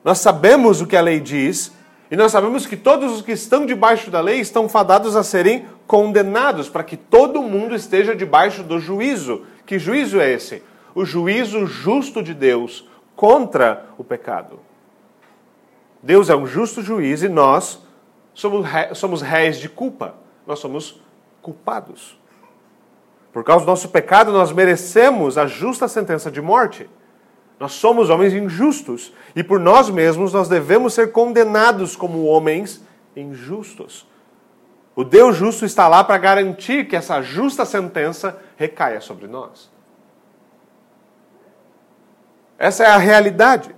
nós 0.04 0.18
sabemos 0.18 0.80
o 0.80 0.86
que 0.86 0.96
a 0.96 1.00
lei 1.00 1.20
diz, 1.20 1.72
e 2.10 2.16
nós 2.16 2.32
sabemos 2.32 2.66
que 2.66 2.76
todos 2.76 3.12
os 3.12 3.22
que 3.22 3.32
estão 3.32 3.64
debaixo 3.64 4.10
da 4.10 4.20
lei 4.20 4.40
estão 4.40 4.68
fadados 4.68 5.14
a 5.14 5.22
serem 5.22 5.66
condenados, 5.88 6.68
para 6.68 6.84
que 6.84 6.98
todo 6.98 7.42
mundo 7.42 7.74
esteja 7.74 8.14
debaixo 8.14 8.62
do 8.62 8.78
juízo. 8.78 9.46
Que 9.64 9.78
juízo 9.78 10.20
é 10.20 10.30
esse? 10.30 10.62
O 10.94 11.04
juízo 11.04 11.66
justo 11.66 12.22
de 12.22 12.34
Deus 12.34 12.86
contra 13.16 13.86
o 13.96 14.04
pecado. 14.04 14.60
Deus 16.02 16.28
é 16.28 16.36
um 16.36 16.46
justo 16.46 16.82
juiz 16.82 17.22
e 17.22 17.28
nós 17.28 17.82
somos, 18.34 19.22
réis 19.22 19.58
de 19.58 19.68
culpa. 19.68 20.14
Nós 20.46 20.58
somos 20.58 21.00
culpados. 21.40 22.18
Por 23.32 23.42
causa 23.42 23.64
do 23.64 23.68
nosso 23.68 23.88
pecado, 23.88 24.30
nós 24.30 24.52
merecemos 24.52 25.38
a 25.38 25.46
justa 25.46 25.88
sentença 25.88 26.30
de 26.30 26.40
morte. 26.40 26.88
Nós 27.58 27.72
somos 27.72 28.10
homens 28.10 28.34
injustos 28.34 29.12
e 29.34 29.42
por 29.42 29.58
nós 29.58 29.88
mesmos 29.88 30.34
nós 30.34 30.48
devemos 30.48 30.92
ser 30.92 31.12
condenados 31.12 31.96
como 31.96 32.24
homens 32.24 32.84
injustos. 33.16 34.06
O 34.98 35.04
Deus 35.04 35.36
justo 35.36 35.64
está 35.64 35.86
lá 35.86 36.02
para 36.02 36.18
garantir 36.18 36.88
que 36.88 36.96
essa 36.96 37.22
justa 37.22 37.64
sentença 37.64 38.36
recaia 38.56 39.00
sobre 39.00 39.28
nós. 39.28 39.70
Essa 42.58 42.82
é 42.82 42.88
a 42.88 42.96
realidade. 42.96 43.72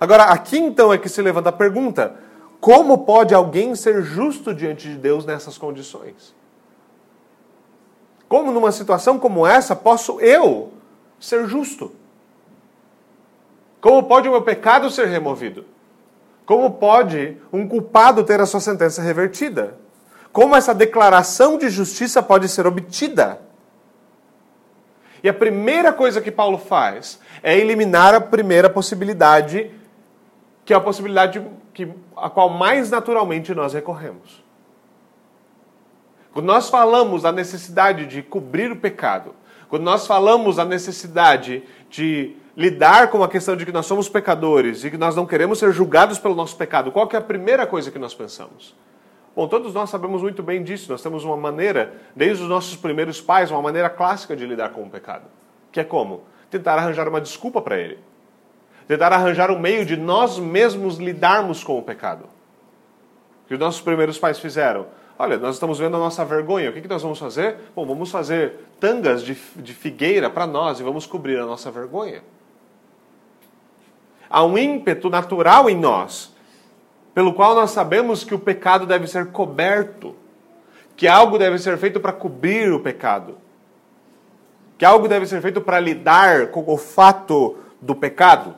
Agora, 0.00 0.22
aqui 0.22 0.56
então 0.56 0.94
é 0.94 0.96
que 0.96 1.10
se 1.10 1.20
levanta 1.20 1.50
a 1.50 1.52
pergunta: 1.52 2.16
como 2.58 3.04
pode 3.04 3.34
alguém 3.34 3.74
ser 3.74 4.00
justo 4.00 4.54
diante 4.54 4.88
de 4.88 4.96
Deus 4.96 5.26
nessas 5.26 5.58
condições? 5.58 6.34
Como 8.26 8.50
numa 8.50 8.72
situação 8.72 9.18
como 9.18 9.46
essa 9.46 9.76
posso 9.76 10.18
eu 10.22 10.72
ser 11.20 11.46
justo? 11.48 11.92
Como 13.78 14.04
pode 14.04 14.26
o 14.26 14.32
meu 14.32 14.40
pecado 14.40 14.90
ser 14.90 15.06
removido? 15.06 15.66
Como 16.46 16.70
pode 16.70 17.36
um 17.52 17.68
culpado 17.68 18.24
ter 18.24 18.40
a 18.40 18.46
sua 18.46 18.60
sentença 18.60 19.02
revertida? 19.02 19.78
Como 20.32 20.54
essa 20.54 20.74
declaração 20.74 21.58
de 21.58 21.68
justiça 21.68 22.22
pode 22.22 22.48
ser 22.48 22.66
obtida? 22.66 23.40
E 25.22 25.28
a 25.28 25.34
primeira 25.34 25.92
coisa 25.92 26.20
que 26.20 26.30
Paulo 26.30 26.56
faz 26.56 27.20
é 27.42 27.56
eliminar 27.58 28.14
a 28.14 28.20
primeira 28.20 28.70
possibilidade, 28.70 29.70
que 30.64 30.72
é 30.72 30.76
a 30.76 30.80
possibilidade 30.80 31.44
que, 31.74 31.88
a 32.16 32.30
qual 32.30 32.48
mais 32.48 32.90
naturalmente 32.90 33.54
nós 33.54 33.74
recorremos. 33.74 34.42
Quando 36.32 36.46
nós 36.46 36.70
falamos 36.70 37.22
da 37.22 37.32
necessidade 37.32 38.06
de 38.06 38.22
cobrir 38.22 38.70
o 38.70 38.76
pecado, 38.76 39.34
quando 39.68 39.82
nós 39.82 40.06
falamos 40.06 40.56
da 40.56 40.64
necessidade 40.64 41.64
de 41.88 42.36
lidar 42.56 43.10
com 43.10 43.22
a 43.22 43.28
questão 43.28 43.56
de 43.56 43.66
que 43.66 43.72
nós 43.72 43.86
somos 43.86 44.08
pecadores 44.08 44.84
e 44.84 44.90
que 44.90 44.96
nós 44.96 45.16
não 45.16 45.26
queremos 45.26 45.58
ser 45.58 45.72
julgados 45.72 46.18
pelo 46.18 46.34
nosso 46.34 46.56
pecado, 46.56 46.92
qual 46.92 47.08
é 47.12 47.16
a 47.16 47.20
primeira 47.20 47.66
coisa 47.66 47.90
que 47.90 47.98
nós 47.98 48.14
pensamos? 48.14 48.74
Bom, 49.34 49.46
todos 49.48 49.72
nós 49.74 49.90
sabemos 49.90 50.22
muito 50.22 50.42
bem 50.42 50.62
disso. 50.62 50.90
Nós 50.90 51.02
temos 51.02 51.24
uma 51.24 51.36
maneira, 51.36 51.94
desde 52.14 52.42
os 52.42 52.48
nossos 52.48 52.76
primeiros 52.76 53.20
pais, 53.20 53.50
uma 53.50 53.62
maneira 53.62 53.88
clássica 53.88 54.36
de 54.36 54.44
lidar 54.46 54.70
com 54.70 54.82
o 54.82 54.90
pecado. 54.90 55.24
Que 55.70 55.80
é 55.80 55.84
como? 55.84 56.24
Tentar 56.50 56.74
arranjar 56.74 57.08
uma 57.08 57.20
desculpa 57.20 57.62
para 57.62 57.78
ele 57.78 57.98
tentar 58.90 59.12
arranjar 59.12 59.52
um 59.52 59.58
meio 59.60 59.86
de 59.86 59.96
nós 59.96 60.36
mesmos 60.36 60.96
lidarmos 60.96 61.62
com 61.62 61.78
o 61.78 61.82
pecado. 61.82 62.24
O 63.44 63.46
que 63.46 63.54
os 63.54 63.60
nossos 63.60 63.80
primeiros 63.80 64.18
pais 64.18 64.40
fizeram? 64.40 64.88
Olha, 65.16 65.38
nós 65.38 65.54
estamos 65.54 65.78
vendo 65.78 65.96
a 65.96 66.00
nossa 66.00 66.24
vergonha, 66.24 66.70
o 66.70 66.72
que, 66.72 66.80
que 66.80 66.88
nós 66.88 67.00
vamos 67.00 67.16
fazer? 67.16 67.56
Bom, 67.76 67.86
vamos 67.86 68.10
fazer 68.10 68.66
tangas 68.80 69.22
de, 69.22 69.38
de 69.54 69.74
figueira 69.74 70.28
para 70.28 70.44
nós 70.44 70.80
e 70.80 70.82
vamos 70.82 71.06
cobrir 71.06 71.38
a 71.38 71.46
nossa 71.46 71.70
vergonha. 71.70 72.24
Há 74.28 74.42
um 74.42 74.58
ímpeto 74.58 75.08
natural 75.08 75.70
em 75.70 75.76
nós, 75.76 76.34
pelo 77.14 77.34
qual 77.34 77.54
nós 77.54 77.70
sabemos 77.70 78.24
que 78.24 78.34
o 78.34 78.38
pecado 78.38 78.86
deve 78.86 79.06
ser 79.06 79.26
coberto, 79.26 80.14
que 80.96 81.08
algo 81.08 81.38
deve 81.38 81.58
ser 81.58 81.76
feito 81.78 81.98
para 81.98 82.12
cobrir 82.12 82.72
o 82.72 82.80
pecado, 82.80 83.38
que 84.78 84.84
algo 84.84 85.08
deve 85.08 85.26
ser 85.26 85.40
feito 85.42 85.60
para 85.60 85.80
lidar 85.80 86.48
com 86.48 86.64
o 86.66 86.76
fato 86.76 87.56
do 87.80 87.94
pecado. 87.94 88.54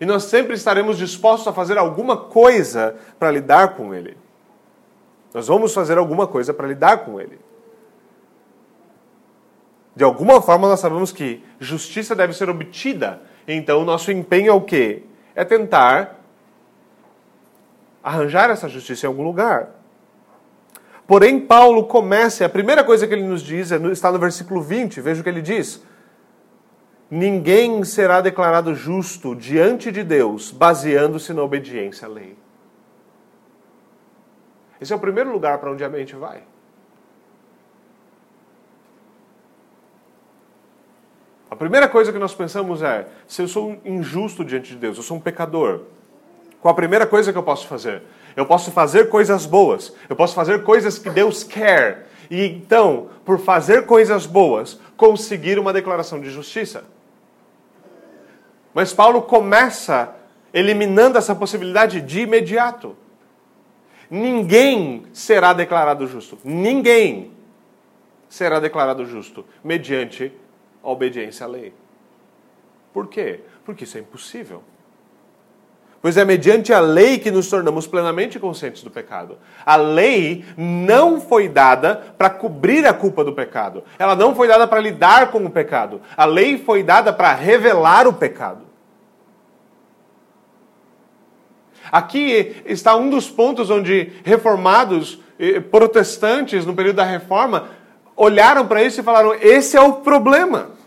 E 0.00 0.06
nós 0.06 0.24
sempre 0.24 0.54
estaremos 0.54 0.96
dispostos 0.96 1.48
a 1.48 1.52
fazer 1.52 1.76
alguma 1.76 2.16
coisa 2.16 2.96
para 3.18 3.30
lidar 3.30 3.74
com 3.74 3.94
ele. 3.94 4.16
Nós 5.34 5.48
vamos 5.48 5.74
fazer 5.74 5.98
alguma 5.98 6.26
coisa 6.26 6.54
para 6.54 6.68
lidar 6.68 7.04
com 7.04 7.20
ele. 7.20 7.38
De 9.94 10.04
alguma 10.04 10.40
forma 10.40 10.68
nós 10.68 10.78
sabemos 10.78 11.10
que 11.10 11.44
justiça 11.58 12.14
deve 12.14 12.32
ser 12.32 12.48
obtida. 12.48 13.20
Então 13.46 13.82
o 13.82 13.84
nosso 13.84 14.12
empenho 14.12 14.50
é 14.50 14.52
o 14.52 14.60
quê? 14.60 15.02
É 15.38 15.44
tentar 15.44 16.16
arranjar 18.02 18.50
essa 18.50 18.68
justiça 18.68 19.06
em 19.06 19.08
algum 19.08 19.22
lugar. 19.22 19.68
Porém, 21.06 21.38
Paulo 21.38 21.84
começa, 21.84 22.44
a 22.44 22.48
primeira 22.48 22.82
coisa 22.82 23.06
que 23.06 23.14
ele 23.14 23.22
nos 23.22 23.42
diz 23.42 23.70
está 23.70 24.10
no 24.10 24.18
versículo 24.18 24.60
20, 24.60 25.00
veja 25.00 25.20
o 25.20 25.24
que 25.24 25.30
ele 25.30 25.40
diz 25.40 25.80
ninguém 27.10 27.82
será 27.84 28.20
declarado 28.20 28.74
justo 28.74 29.34
diante 29.34 29.90
de 29.90 30.02
Deus 30.02 30.50
baseando-se 30.50 31.32
na 31.32 31.42
obediência 31.42 32.06
à 32.06 32.10
lei. 32.10 32.36
Esse 34.80 34.92
é 34.92 34.96
o 34.96 35.00
primeiro 35.00 35.32
lugar 35.32 35.58
para 35.58 35.72
onde 35.72 35.82
a 35.82 35.88
mente 35.88 36.14
vai. 36.14 36.42
A 41.50 41.56
primeira 41.56 41.88
coisa 41.88 42.12
que 42.12 42.18
nós 42.18 42.34
pensamos 42.34 42.82
é: 42.82 43.06
se 43.26 43.42
eu 43.42 43.48
sou 43.48 43.78
injusto 43.84 44.44
diante 44.44 44.70
de 44.70 44.76
Deus, 44.76 44.96
eu 44.96 45.02
sou 45.02 45.16
um 45.16 45.20
pecador, 45.20 45.82
qual 46.60 46.72
a 46.72 46.76
primeira 46.76 47.06
coisa 47.06 47.32
que 47.32 47.38
eu 47.38 47.42
posso 47.42 47.66
fazer? 47.66 48.02
Eu 48.36 48.46
posso 48.46 48.70
fazer 48.70 49.08
coisas 49.08 49.46
boas. 49.46 49.92
Eu 50.08 50.16
posso 50.16 50.34
fazer 50.34 50.62
coisas 50.62 50.98
que 50.98 51.10
Deus 51.10 51.42
quer. 51.42 52.08
E 52.30 52.44
então, 52.44 53.08
por 53.24 53.38
fazer 53.38 53.86
coisas 53.86 54.26
boas, 54.26 54.78
conseguir 54.96 55.58
uma 55.58 55.72
declaração 55.72 56.20
de 56.20 56.30
justiça. 56.30 56.84
Mas 58.74 58.92
Paulo 58.92 59.22
começa 59.22 60.14
eliminando 60.52 61.18
essa 61.18 61.34
possibilidade 61.34 62.00
de 62.00 62.20
imediato. 62.20 62.96
Ninguém 64.10 65.04
será 65.12 65.52
declarado 65.52 66.06
justo. 66.06 66.38
Ninguém 66.44 67.32
será 68.28 68.60
declarado 68.60 69.04
justo 69.06 69.44
mediante 69.64 70.32
a 70.88 70.92
obediência 70.92 71.44
à 71.44 71.48
lei. 71.48 71.72
Por 72.92 73.06
quê? 73.08 73.40
Porque 73.64 73.84
isso 73.84 73.98
é 73.98 74.00
impossível. 74.00 74.62
Pois 76.00 76.16
é 76.16 76.24
mediante 76.24 76.72
a 76.72 76.78
lei 76.78 77.18
que 77.18 77.30
nos 77.30 77.50
tornamos 77.50 77.86
plenamente 77.86 78.38
conscientes 78.38 78.82
do 78.82 78.90
pecado. 78.90 79.36
A 79.66 79.74
lei 79.74 80.44
não 80.56 81.20
foi 81.20 81.48
dada 81.48 82.14
para 82.16 82.30
cobrir 82.30 82.86
a 82.86 82.94
culpa 82.94 83.24
do 83.24 83.32
pecado. 83.32 83.82
Ela 83.98 84.14
não 84.14 84.34
foi 84.34 84.46
dada 84.46 84.66
para 84.66 84.80
lidar 84.80 85.32
com 85.32 85.44
o 85.44 85.50
pecado. 85.50 86.00
A 86.16 86.24
lei 86.24 86.56
foi 86.56 86.84
dada 86.84 87.12
para 87.12 87.34
revelar 87.34 88.06
o 88.06 88.12
pecado. 88.12 88.62
Aqui 91.90 92.62
está 92.64 92.94
um 92.94 93.10
dos 93.10 93.28
pontos 93.28 93.68
onde 93.68 94.12
reformados, 94.22 95.20
protestantes, 95.70 96.64
no 96.64 96.74
período 96.74 96.96
da 96.96 97.04
reforma, 97.04 97.70
olharam 98.16 98.66
para 98.66 98.84
isso 98.84 99.00
e 99.00 99.04
falaram: 99.04 99.34
esse 99.34 99.76
é 99.76 99.80
o 99.80 99.94
problema. 99.94 100.77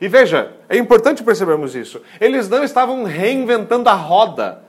E 0.00 0.08
veja, 0.08 0.52
é 0.68 0.76
importante 0.76 1.22
percebermos 1.22 1.74
isso. 1.74 2.02
Eles 2.20 2.48
não 2.48 2.62
estavam 2.62 3.04
reinventando 3.04 3.88
a 3.88 3.94
roda. 3.94 4.64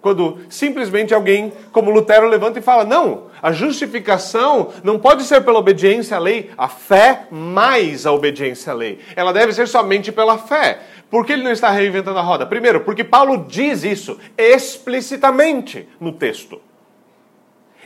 Quando 0.00 0.38
simplesmente 0.48 1.12
alguém 1.12 1.52
como 1.72 1.90
Lutero 1.90 2.28
levanta 2.28 2.58
e 2.58 2.62
fala: 2.62 2.84
não, 2.84 3.26
a 3.42 3.50
justificação 3.50 4.72
não 4.84 4.98
pode 4.98 5.24
ser 5.24 5.42
pela 5.42 5.58
obediência 5.58 6.16
à 6.16 6.20
lei, 6.20 6.50
a 6.56 6.68
fé 6.68 7.26
mais 7.30 8.06
a 8.06 8.12
obediência 8.12 8.72
à 8.72 8.74
lei. 8.74 9.00
Ela 9.16 9.32
deve 9.32 9.52
ser 9.52 9.66
somente 9.66 10.12
pela 10.12 10.38
fé. 10.38 10.80
Por 11.10 11.24
que 11.24 11.32
ele 11.32 11.42
não 11.42 11.52
está 11.52 11.70
reinventando 11.70 12.18
a 12.18 12.22
roda? 12.22 12.46
Primeiro, 12.46 12.80
porque 12.80 13.04
Paulo 13.04 13.46
diz 13.48 13.84
isso 13.84 14.18
explicitamente 14.36 15.88
no 16.00 16.12
texto. 16.12 16.60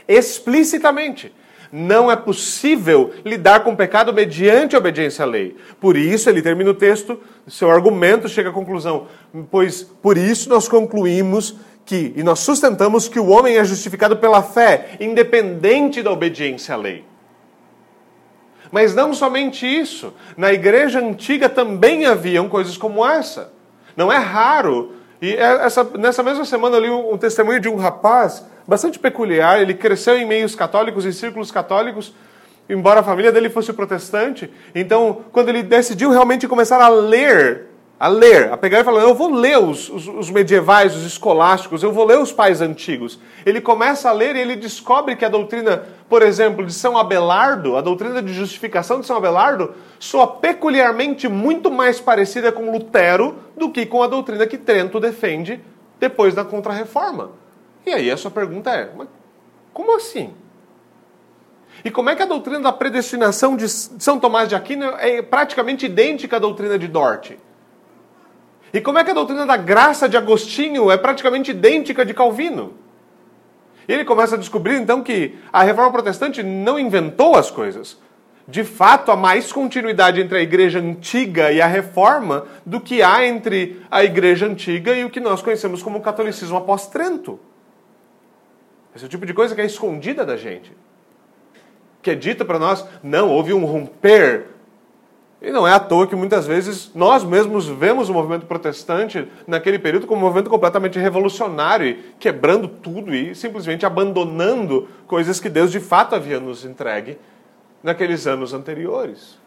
Explicitamente. 0.07 1.33
Não 1.71 2.11
é 2.11 2.15
possível 2.17 3.11
lidar 3.23 3.61
com 3.61 3.71
o 3.71 3.77
pecado 3.77 4.13
mediante 4.13 4.75
a 4.75 4.79
obediência 4.79 5.23
à 5.23 5.27
lei. 5.27 5.55
Por 5.79 5.95
isso, 5.95 6.29
ele 6.29 6.41
termina 6.41 6.69
o 6.69 6.73
texto, 6.73 7.17
seu 7.47 7.71
argumento 7.71 8.27
chega 8.27 8.49
à 8.49 8.53
conclusão. 8.53 9.07
Pois 9.49 9.81
por 9.81 10.17
isso 10.17 10.49
nós 10.49 10.67
concluímos 10.67 11.55
que, 11.85 12.13
e 12.15 12.23
nós 12.23 12.39
sustentamos 12.39 13.07
que 13.07 13.19
o 13.19 13.27
homem 13.27 13.57
é 13.57 13.63
justificado 13.63 14.17
pela 14.17 14.43
fé, 14.43 14.97
independente 14.99 16.03
da 16.03 16.11
obediência 16.11 16.75
à 16.75 16.77
lei. 16.77 17.05
Mas 18.71 18.93
não 18.93 19.13
somente 19.13 19.65
isso. 19.65 20.13
Na 20.35 20.51
igreja 20.51 20.99
antiga 20.99 21.49
também 21.49 22.05
haviam 22.05 22.47
coisas 22.47 22.77
como 22.77 23.05
essa. 23.05 23.51
Não 23.95 24.11
é 24.11 24.17
raro. 24.17 24.93
E 25.21 25.35
é 25.35 25.65
essa, 25.65 25.83
nessa 25.97 26.23
mesma 26.23 26.45
semana 26.45 26.77
eu 26.77 26.81
li 26.81 26.89
um, 26.89 27.13
um 27.13 27.17
testemunho 27.17 27.59
de 27.59 27.69
um 27.69 27.75
rapaz 27.75 28.45
bastante 28.71 28.97
peculiar. 28.97 29.61
Ele 29.61 29.73
cresceu 29.73 30.17
em 30.17 30.25
meios 30.25 30.55
católicos, 30.55 31.05
em 31.05 31.11
círculos 31.11 31.51
católicos, 31.51 32.13
embora 32.69 33.01
a 33.01 33.03
família 33.03 33.31
dele 33.31 33.49
fosse 33.49 33.73
protestante. 33.73 34.49
Então, 34.73 35.25
quando 35.33 35.49
ele 35.49 35.61
decidiu 35.61 36.09
realmente 36.09 36.47
começar 36.47 36.81
a 36.81 36.87
ler 36.87 37.67
a 37.99 38.07
ler, 38.07 38.51
a 38.51 38.57
pegar 38.57 38.79
e 38.79 38.83
falar, 38.83 39.03
eu 39.03 39.13
vou 39.13 39.31
ler 39.31 39.59
os, 39.59 39.87
os, 39.87 40.07
os, 40.07 40.31
medievais, 40.31 40.95
os 40.95 41.05
escolásticos, 41.05 41.83
eu 41.83 41.91
vou 41.91 42.03
ler 42.03 42.17
os 42.17 42.31
pais 42.31 42.59
antigos. 42.59 43.19
Ele 43.45 43.61
começa 43.61 44.09
a 44.09 44.11
ler 44.11 44.35
e 44.35 44.39
ele 44.39 44.55
descobre 44.55 45.15
que 45.15 45.23
a 45.23 45.29
doutrina, 45.29 45.83
por 46.09 46.23
exemplo, 46.23 46.65
de 46.65 46.73
São 46.73 46.97
Abelardo, 46.97 47.77
a 47.77 47.81
doutrina 47.81 48.19
de 48.19 48.33
justificação 48.33 48.99
de 48.99 49.05
São 49.05 49.17
Abelardo, 49.17 49.75
soa 49.99 50.25
peculiarmente 50.25 51.27
muito 51.27 51.69
mais 51.69 51.99
parecida 51.99 52.51
com 52.51 52.71
Lutero 52.71 53.35
do 53.55 53.69
que 53.69 53.85
com 53.85 54.01
a 54.01 54.07
doutrina 54.07 54.47
que 54.47 54.57
Trento 54.57 54.99
defende 54.99 55.61
depois 55.99 56.33
da 56.33 56.43
Contra-Reforma. 56.43 57.29
E 57.85 57.91
aí 57.91 58.11
a 58.11 58.17
sua 58.17 58.31
pergunta 58.31 58.69
é, 58.71 58.91
mas 58.95 59.07
como 59.73 59.95
assim? 59.95 60.33
E 61.83 61.89
como 61.89 62.09
é 62.09 62.15
que 62.15 62.21
a 62.21 62.27
doutrina 62.27 62.59
da 62.59 62.71
predestinação 62.71 63.55
de 63.55 63.67
São 63.67 64.19
Tomás 64.19 64.47
de 64.47 64.55
Aquino 64.55 64.85
é 64.99 65.21
praticamente 65.21 65.85
idêntica 65.85 66.35
à 66.35 66.39
doutrina 66.39 66.77
de 66.77 66.87
Dort? 66.87 67.31
E 68.73 68.79
como 68.79 68.99
é 68.99 69.03
que 69.03 69.11
a 69.11 69.15
doutrina 69.15 69.45
da 69.45 69.57
graça 69.57 70.07
de 70.07 70.15
Agostinho 70.15 70.91
é 70.91 70.97
praticamente 70.97 71.51
idêntica 71.51 72.05
de 72.05 72.13
Calvino? 72.13 72.73
E 73.87 73.93
ele 73.93 74.05
começa 74.05 74.35
a 74.35 74.37
descobrir 74.37 74.75
então 74.75 75.01
que 75.01 75.37
a 75.51 75.63
reforma 75.63 75.91
protestante 75.91 76.43
não 76.43 76.79
inventou 76.79 77.35
as 77.35 77.49
coisas. 77.49 77.97
De 78.47 78.63
fato, 78.63 79.11
há 79.11 79.15
mais 79.15 79.51
continuidade 79.51 80.21
entre 80.21 80.37
a 80.37 80.41
igreja 80.41 80.79
antiga 80.79 81.51
e 81.51 81.61
a 81.61 81.67
reforma 81.67 82.45
do 82.65 82.79
que 82.79 83.01
há 83.01 83.25
entre 83.25 83.81
a 83.89 84.03
igreja 84.03 84.45
antiga 84.45 84.93
e 84.93 85.03
o 85.03 85.09
que 85.09 85.19
nós 85.19 85.41
conhecemos 85.41 85.81
como 85.81 86.01
catolicismo 86.01 86.57
após 86.57 86.87
Trento. 86.87 87.39
Esse 88.95 89.05
é 89.05 89.07
o 89.07 89.09
tipo 89.09 89.25
de 89.25 89.33
coisa 89.33 89.55
que 89.55 89.61
é 89.61 89.65
escondida 89.65 90.25
da 90.25 90.37
gente. 90.37 90.71
Que 92.01 92.11
é 92.11 92.15
dita 92.15 92.43
para 92.43 92.59
nós, 92.59 92.85
não, 93.03 93.29
houve 93.29 93.53
um 93.53 93.65
romper 93.65 94.47
e 95.41 95.49
não 95.51 95.67
é 95.67 95.73
à 95.73 95.79
toa 95.79 96.05
que 96.05 96.15
muitas 96.15 96.45
vezes 96.45 96.91
nós 96.93 97.23
mesmos 97.23 97.67
vemos 97.67 98.09
o 98.09 98.13
movimento 98.13 98.45
protestante 98.45 99.27
naquele 99.47 99.79
período 99.79 100.05
como 100.05 100.21
um 100.21 100.25
movimento 100.25 100.51
completamente 100.51 100.99
revolucionário, 100.99 101.97
quebrando 102.19 102.67
tudo 102.67 103.13
e 103.13 103.33
simplesmente 103.33 103.83
abandonando 103.83 104.87
coisas 105.07 105.39
que 105.39 105.49
Deus 105.49 105.71
de 105.71 105.79
fato 105.79 106.13
havia 106.13 106.39
nos 106.39 106.63
entregue 106.63 107.17
naqueles 107.81 108.27
anos 108.27 108.53
anteriores. 108.53 109.39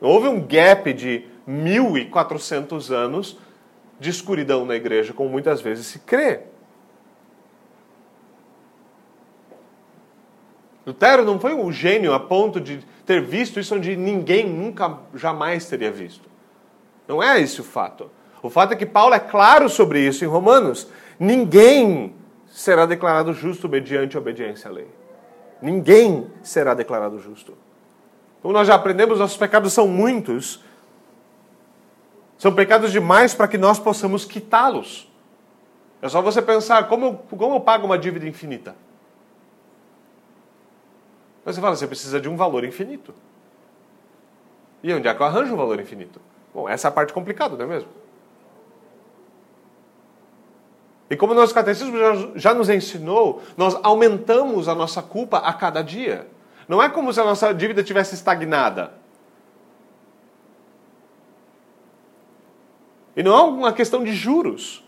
Houve 0.00 0.26
um 0.26 0.40
gap 0.40 0.90
de 0.94 1.26
1400 1.46 2.90
anos 2.90 3.38
de 4.00 4.08
escuridão 4.08 4.64
na 4.64 4.74
igreja, 4.74 5.12
como 5.12 5.28
muitas 5.28 5.60
vezes 5.60 5.86
se 5.86 5.98
crê. 5.98 6.44
Lutero 10.86 11.24
não 11.24 11.40
foi 11.40 11.52
um 11.52 11.72
gênio 11.72 12.14
a 12.14 12.20
ponto 12.20 12.60
de 12.60 12.78
ter 13.04 13.20
visto 13.20 13.58
isso 13.58 13.74
onde 13.74 13.96
ninguém 13.96 14.48
nunca 14.48 14.98
jamais 15.14 15.66
teria 15.66 15.90
visto. 15.90 16.28
Não 17.08 17.20
é 17.20 17.40
esse 17.40 17.60
o 17.60 17.64
fato. 17.64 18.08
O 18.40 18.48
fato 18.48 18.72
é 18.72 18.76
que 18.76 18.86
Paulo 18.86 19.12
é 19.12 19.18
claro 19.18 19.68
sobre 19.68 20.00
isso 20.00 20.24
em 20.24 20.28
Romanos. 20.28 20.88
Ninguém 21.18 22.14
será 22.48 22.86
declarado 22.86 23.32
justo 23.32 23.68
mediante 23.68 24.16
a 24.16 24.20
obediência 24.20 24.70
à 24.70 24.72
lei. 24.72 24.86
Ninguém 25.60 26.28
será 26.42 26.72
declarado 26.72 27.18
justo. 27.18 27.54
Como 28.40 28.54
nós 28.54 28.68
já 28.68 28.76
aprendemos, 28.76 29.18
nossos 29.18 29.36
pecados 29.36 29.72
são 29.72 29.88
muitos. 29.88 30.62
São 32.38 32.54
pecados 32.54 32.92
demais 32.92 33.34
para 33.34 33.48
que 33.48 33.58
nós 33.58 33.78
possamos 33.80 34.24
quitá-los. 34.24 35.10
É 36.00 36.08
só 36.08 36.22
você 36.22 36.40
pensar 36.40 36.86
como 36.86 37.18
como 37.28 37.56
eu 37.56 37.60
pago 37.60 37.86
uma 37.86 37.98
dívida 37.98 38.28
infinita. 38.28 38.76
Mas 41.46 41.54
você 41.54 41.60
fala, 41.60 41.76
você 41.76 41.86
precisa 41.86 42.20
de 42.20 42.28
um 42.28 42.36
valor 42.36 42.64
infinito. 42.64 43.14
E 44.82 44.92
onde 44.92 45.06
é 45.06 45.14
que 45.14 45.22
eu 45.22 45.26
arranjo 45.26 45.54
um 45.54 45.56
valor 45.56 45.78
infinito? 45.78 46.20
Bom, 46.52 46.68
essa 46.68 46.88
é 46.88 46.90
a 46.90 46.92
parte 46.92 47.12
complicada, 47.12 47.56
não 47.56 47.64
é 47.64 47.68
mesmo? 47.68 47.88
E 51.08 51.16
como 51.16 51.32
o 51.32 51.36
nosso 51.36 51.54
catecismo 51.54 51.96
já, 51.96 52.12
já 52.34 52.52
nos 52.54 52.68
ensinou, 52.68 53.40
nós 53.56 53.78
aumentamos 53.84 54.66
a 54.66 54.74
nossa 54.74 55.00
culpa 55.00 55.38
a 55.38 55.52
cada 55.52 55.82
dia. 55.82 56.26
Não 56.66 56.82
é 56.82 56.88
como 56.88 57.12
se 57.12 57.20
a 57.20 57.24
nossa 57.24 57.54
dívida 57.54 57.84
tivesse 57.84 58.16
estagnada. 58.16 58.94
E 63.16 63.22
não 63.22 63.36
é 63.36 63.42
uma 63.42 63.72
questão 63.72 64.02
de 64.02 64.12
juros. 64.12 64.84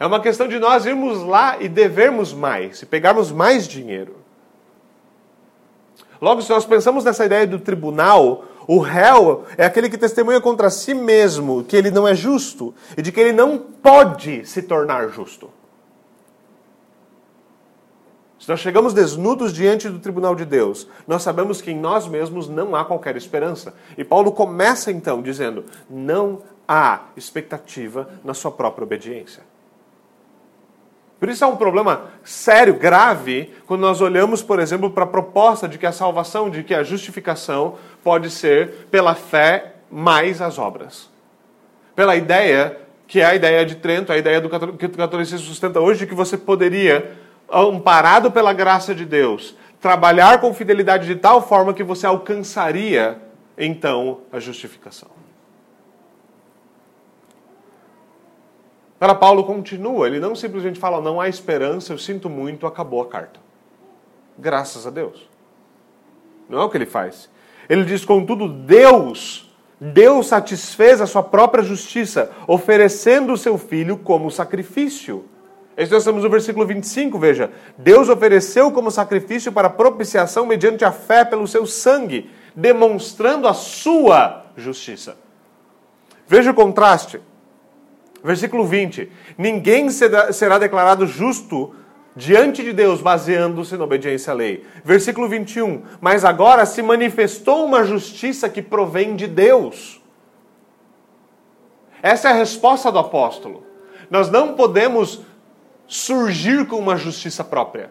É 0.00 0.06
uma 0.06 0.20
questão 0.20 0.48
de 0.48 0.58
nós 0.58 0.84
irmos 0.84 1.22
lá 1.22 1.62
e 1.62 1.68
devermos 1.68 2.32
mais, 2.32 2.82
e 2.82 2.86
pegarmos 2.86 3.30
mais 3.30 3.68
dinheiro. 3.68 4.21
Logo, 6.22 6.40
se 6.40 6.50
nós 6.50 6.64
pensamos 6.64 7.02
nessa 7.02 7.26
ideia 7.26 7.44
do 7.48 7.58
tribunal, 7.58 8.44
o 8.68 8.78
réu 8.78 9.44
é 9.58 9.66
aquele 9.66 9.90
que 9.90 9.98
testemunha 9.98 10.40
contra 10.40 10.70
si 10.70 10.94
mesmo 10.94 11.64
que 11.64 11.76
ele 11.76 11.90
não 11.90 12.06
é 12.06 12.14
justo 12.14 12.72
e 12.96 13.02
de 13.02 13.10
que 13.10 13.18
ele 13.18 13.32
não 13.32 13.58
pode 13.58 14.46
se 14.46 14.62
tornar 14.62 15.08
justo. 15.08 15.50
Se 18.38 18.48
nós 18.48 18.60
chegamos 18.60 18.94
desnudos 18.94 19.52
diante 19.52 19.88
do 19.88 19.98
tribunal 19.98 20.36
de 20.36 20.44
Deus, 20.44 20.86
nós 21.08 21.24
sabemos 21.24 21.60
que 21.60 21.72
em 21.72 21.78
nós 21.78 22.06
mesmos 22.06 22.48
não 22.48 22.76
há 22.76 22.84
qualquer 22.84 23.16
esperança. 23.16 23.74
E 23.98 24.04
Paulo 24.04 24.30
começa 24.30 24.92
então 24.92 25.22
dizendo: 25.22 25.64
não 25.90 26.42
há 26.68 27.02
expectativa 27.16 28.08
na 28.22 28.32
sua 28.32 28.52
própria 28.52 28.84
obediência. 28.84 29.42
Por 31.22 31.28
isso 31.28 31.44
é 31.44 31.46
um 31.46 31.54
problema 31.54 32.06
sério, 32.24 32.74
grave, 32.74 33.54
quando 33.64 33.82
nós 33.82 34.00
olhamos, 34.00 34.42
por 34.42 34.58
exemplo, 34.58 34.90
para 34.90 35.04
a 35.04 35.06
proposta 35.06 35.68
de 35.68 35.78
que 35.78 35.86
a 35.86 35.92
salvação, 35.92 36.50
de 36.50 36.64
que 36.64 36.74
a 36.74 36.82
justificação 36.82 37.76
pode 38.02 38.28
ser 38.28 38.88
pela 38.90 39.14
fé 39.14 39.74
mais 39.88 40.42
as 40.42 40.58
obras. 40.58 41.08
Pela 41.94 42.16
ideia, 42.16 42.76
que 43.06 43.20
é 43.20 43.24
a 43.24 43.36
ideia 43.36 43.64
de 43.64 43.76
Trento, 43.76 44.12
a 44.12 44.18
ideia 44.18 44.40
do 44.40 44.48
que 44.76 44.86
o 44.86 44.90
catolicismo 44.90 45.46
sustenta 45.46 45.78
hoje, 45.78 46.00
de 46.00 46.06
que 46.08 46.14
você 46.16 46.36
poderia 46.36 47.12
amparado 47.48 48.32
pela 48.32 48.52
graça 48.52 48.92
de 48.92 49.04
Deus, 49.04 49.54
trabalhar 49.80 50.40
com 50.40 50.52
fidelidade 50.52 51.06
de 51.06 51.14
tal 51.14 51.40
forma 51.40 51.72
que 51.72 51.84
você 51.84 52.04
alcançaria 52.04 53.16
então 53.56 54.22
a 54.32 54.40
justificação. 54.40 55.21
Para 59.02 59.16
Paulo 59.16 59.42
continua, 59.42 60.06
ele 60.06 60.20
não 60.20 60.32
simplesmente 60.32 60.78
fala 60.78 61.00
não 61.00 61.20
há 61.20 61.28
esperança, 61.28 61.92
eu 61.92 61.98
sinto 61.98 62.30
muito, 62.30 62.68
acabou 62.68 63.02
a 63.02 63.08
carta. 63.08 63.40
Graças 64.38 64.86
a 64.86 64.90
Deus. 64.90 65.28
Não 66.48 66.60
é 66.60 66.64
o 66.64 66.70
que 66.70 66.76
ele 66.76 66.86
faz. 66.86 67.28
Ele 67.68 67.84
diz, 67.84 68.04
contudo, 68.04 68.46
Deus, 68.46 69.52
Deus 69.80 70.28
satisfez 70.28 71.00
a 71.00 71.06
sua 71.08 71.20
própria 71.20 71.64
justiça, 71.64 72.30
oferecendo 72.46 73.32
o 73.32 73.36
seu 73.36 73.58
filho 73.58 73.96
como 73.96 74.30
sacrifício. 74.30 75.24
Isso 75.76 75.92
nós 75.92 76.02
estamos 76.02 76.22
no 76.22 76.30
versículo 76.30 76.64
25, 76.64 77.18
veja. 77.18 77.50
Deus 77.76 78.08
ofereceu 78.08 78.70
como 78.70 78.88
sacrifício 78.88 79.50
para 79.50 79.68
propiciação 79.68 80.46
mediante 80.46 80.84
a 80.84 80.92
fé 80.92 81.24
pelo 81.24 81.48
seu 81.48 81.66
sangue, 81.66 82.30
demonstrando 82.54 83.48
a 83.48 83.52
sua 83.52 84.44
justiça. 84.56 85.16
Veja 86.28 86.52
o 86.52 86.54
contraste. 86.54 87.20
Versículo 88.22 88.64
20: 88.64 89.10
Ninguém 89.36 89.88
será 89.90 90.58
declarado 90.58 91.06
justo 91.06 91.74
diante 92.14 92.62
de 92.62 92.72
Deus 92.72 93.00
baseando-se 93.00 93.76
na 93.76 93.84
obediência 93.84 94.32
à 94.32 94.34
lei. 94.34 94.64
Versículo 94.84 95.28
21: 95.28 95.82
Mas 96.00 96.24
agora 96.24 96.64
se 96.64 96.82
manifestou 96.82 97.64
uma 97.64 97.84
justiça 97.84 98.48
que 98.48 98.62
provém 98.62 99.16
de 99.16 99.26
Deus. 99.26 100.00
Essa 102.02 102.28
é 102.28 102.32
a 102.32 102.36
resposta 102.36 102.90
do 102.92 102.98
apóstolo. 102.98 103.64
Nós 104.10 104.30
não 104.30 104.54
podemos 104.54 105.22
surgir 105.86 106.66
com 106.66 106.76
uma 106.76 106.96
justiça 106.96 107.42
própria. 107.42 107.90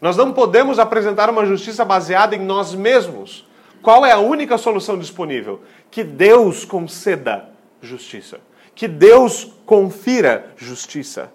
Nós 0.00 0.16
não 0.16 0.32
podemos 0.32 0.78
apresentar 0.78 1.30
uma 1.30 1.46
justiça 1.46 1.84
baseada 1.84 2.36
em 2.36 2.40
nós 2.40 2.74
mesmos. 2.74 3.48
Qual 3.80 4.04
é 4.04 4.12
a 4.12 4.18
única 4.18 4.58
solução 4.58 4.98
disponível? 4.98 5.62
Que 5.90 6.04
Deus 6.04 6.64
conceda 6.64 7.55
justiça. 7.80 8.40
Que 8.74 8.86
Deus 8.86 9.52
confira 9.64 10.52
justiça. 10.56 11.32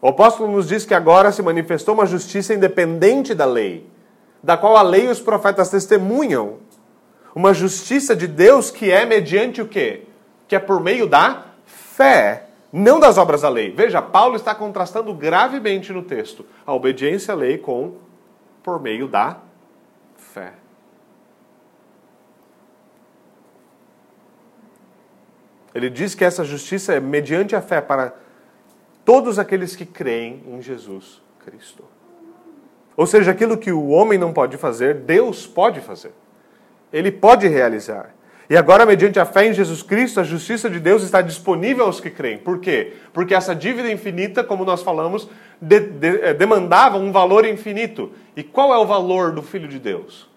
O 0.00 0.08
apóstolo 0.08 0.52
nos 0.52 0.68
diz 0.68 0.84
que 0.84 0.94
agora 0.94 1.32
se 1.32 1.42
manifestou 1.42 1.94
uma 1.94 2.04
justiça 2.04 2.52
independente 2.52 3.34
da 3.34 3.46
lei, 3.46 3.86
da 4.42 4.56
qual 4.56 4.76
a 4.76 4.82
lei 4.82 5.06
e 5.06 5.10
os 5.10 5.20
profetas 5.20 5.70
testemunham. 5.70 6.58
Uma 7.34 7.54
justiça 7.54 8.14
de 8.14 8.26
Deus 8.26 8.70
que 8.70 8.90
é 8.90 9.06
mediante 9.06 9.62
o 9.62 9.66
quê? 9.66 10.02
que 10.46 10.56
é 10.56 10.58
por 10.58 10.80
meio 10.80 11.06
da 11.06 11.46
fé, 11.64 12.46
não 12.72 13.00
das 13.00 13.18
obras 13.18 13.42
da 13.42 13.48
lei. 13.48 13.70
Veja, 13.70 14.02
Paulo 14.02 14.36
está 14.36 14.54
contrastando 14.54 15.12
gravemente 15.14 15.92
no 15.92 16.02
texto 16.02 16.44
a 16.66 16.72
obediência 16.72 17.32
à 17.32 17.36
lei 17.36 17.58
com 17.58 17.96
por 18.62 18.80
meio 18.80 19.08
da 19.08 19.38
fé. 20.16 20.52
Ele 25.74 25.90
diz 25.90 26.14
que 26.14 26.24
essa 26.24 26.44
justiça 26.44 26.94
é 26.94 27.00
mediante 27.00 27.56
a 27.56 27.60
fé 27.60 27.80
para 27.80 28.14
todos 29.04 29.38
aqueles 29.38 29.74
que 29.74 29.84
creem 29.84 30.42
em 30.46 30.62
Jesus 30.62 31.20
Cristo. 31.44 31.84
Ou 32.96 33.06
seja, 33.06 33.32
aquilo 33.32 33.58
que 33.58 33.72
o 33.72 33.88
homem 33.88 34.18
não 34.18 34.32
pode 34.32 34.56
fazer, 34.56 34.94
Deus 34.94 35.46
pode 35.46 35.80
fazer. 35.80 36.12
Ele 36.92 37.10
pode 37.10 37.48
realizar. 37.48 38.14
E 38.48 38.56
agora, 38.56 38.84
mediante 38.84 39.18
a 39.18 39.24
fé 39.24 39.46
em 39.46 39.54
Jesus 39.54 39.82
Cristo, 39.82 40.20
a 40.20 40.22
justiça 40.22 40.68
de 40.68 40.78
Deus 40.78 41.02
está 41.02 41.20
disponível 41.22 41.86
aos 41.86 41.98
que 41.98 42.10
creem. 42.10 42.38
Por 42.38 42.60
quê? 42.60 42.92
Porque 43.12 43.34
essa 43.34 43.54
dívida 43.54 43.90
infinita, 43.90 44.44
como 44.44 44.64
nós 44.64 44.82
falamos, 44.82 45.28
de, 45.60 45.80
de, 45.80 46.20
eh, 46.20 46.34
demandava 46.34 46.98
um 46.98 47.10
valor 47.10 47.46
infinito. 47.46 48.12
E 48.36 48.42
qual 48.42 48.72
é 48.72 48.78
o 48.78 48.86
valor 48.86 49.32
do 49.32 49.42
Filho 49.42 49.66
de 49.66 49.78
Deus? 49.78 50.28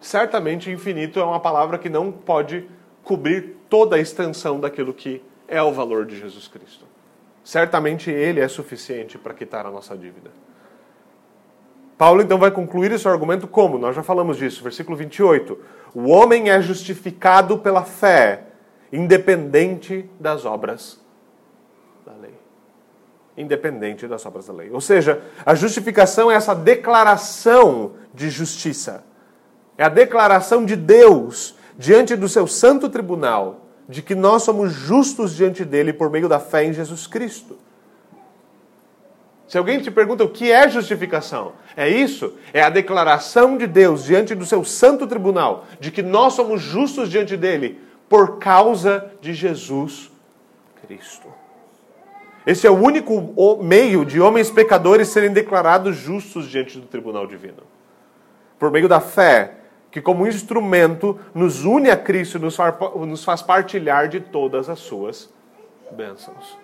Certamente, 0.00 0.70
infinito 0.70 1.20
é 1.20 1.24
uma 1.24 1.38
palavra 1.38 1.78
que 1.78 1.88
não 1.88 2.10
pode 2.10 2.68
cobrir 3.02 3.56
toda 3.68 3.96
a 3.96 3.98
extensão 3.98 4.60
daquilo 4.60 4.92
que 4.92 5.22
é 5.48 5.62
o 5.62 5.72
valor 5.72 6.06
de 6.06 6.18
Jesus 6.18 6.48
Cristo. 6.48 6.84
Certamente, 7.44 8.10
Ele 8.10 8.40
é 8.40 8.48
suficiente 8.48 9.18
para 9.18 9.34
quitar 9.34 9.66
a 9.66 9.70
nossa 9.70 9.96
dívida. 9.96 10.30
Paulo 11.98 12.22
então 12.22 12.38
vai 12.38 12.50
concluir 12.50 12.90
esse 12.90 13.06
argumento 13.06 13.46
como? 13.46 13.78
Nós 13.78 13.94
já 13.94 14.02
falamos 14.02 14.36
disso, 14.36 14.62
versículo 14.62 14.96
28. 14.96 15.58
O 15.94 16.08
homem 16.08 16.50
é 16.50 16.60
justificado 16.60 17.58
pela 17.58 17.84
fé, 17.84 18.44
independente 18.92 20.08
das 20.18 20.44
obras 20.44 21.00
da 22.04 22.12
lei. 22.12 22.34
Independente 23.36 24.08
das 24.08 24.24
obras 24.26 24.46
da 24.46 24.52
lei. 24.52 24.70
Ou 24.70 24.80
seja, 24.80 25.22
a 25.44 25.54
justificação 25.54 26.30
é 26.30 26.34
essa 26.34 26.54
declaração 26.54 27.92
de 28.12 28.30
justiça. 28.30 29.04
É 29.78 29.84
a 29.84 29.88
declaração 29.88 30.64
de 30.64 30.76
Deus 30.76 31.56
diante 31.76 32.16
do 32.16 32.28
seu 32.28 32.46
santo 32.46 32.88
tribunal 32.88 33.66
de 33.88 34.02
que 34.02 34.14
nós 34.14 34.42
somos 34.42 34.72
justos 34.72 35.34
diante 35.34 35.64
dele 35.64 35.92
por 35.92 36.10
meio 36.10 36.28
da 36.28 36.38
fé 36.38 36.64
em 36.64 36.72
Jesus 36.72 37.06
Cristo. 37.06 37.58
Se 39.48 39.58
alguém 39.58 39.80
te 39.80 39.90
pergunta 39.90 40.24
o 40.24 40.30
que 40.30 40.50
é 40.50 40.66
justificação, 40.68 41.52
é 41.76 41.86
isso? 41.88 42.32
É 42.54 42.62
a 42.62 42.70
declaração 42.70 43.58
de 43.58 43.66
Deus 43.66 44.04
diante 44.04 44.34
do 44.34 44.46
seu 44.46 44.64
santo 44.64 45.06
tribunal 45.06 45.66
de 45.78 45.90
que 45.90 46.02
nós 46.02 46.32
somos 46.32 46.62
justos 46.62 47.10
diante 47.10 47.36
dele 47.36 47.78
por 48.08 48.38
causa 48.38 49.10
de 49.20 49.34
Jesus 49.34 50.10
Cristo. 50.86 51.28
Esse 52.46 52.66
é 52.66 52.70
o 52.70 52.78
único 52.78 53.62
meio 53.62 54.04
de 54.04 54.20
homens 54.20 54.50
pecadores 54.50 55.08
serem 55.08 55.32
declarados 55.32 55.96
justos 55.96 56.48
diante 56.48 56.78
do 56.78 56.86
tribunal 56.86 57.26
divino. 57.26 57.62
Por 58.58 58.70
meio 58.70 58.88
da 58.88 59.00
fé, 59.00 59.61
que 59.92 60.00
como 60.00 60.26
instrumento 60.26 61.20
nos 61.34 61.64
une 61.64 61.90
a 61.90 61.96
Cristo 61.96 62.38
e 62.38 63.06
nos 63.06 63.24
faz 63.24 63.42
partilhar 63.42 64.08
de 64.08 64.20
todas 64.20 64.70
as 64.70 64.78
suas 64.78 65.30
bênçãos. 65.90 66.58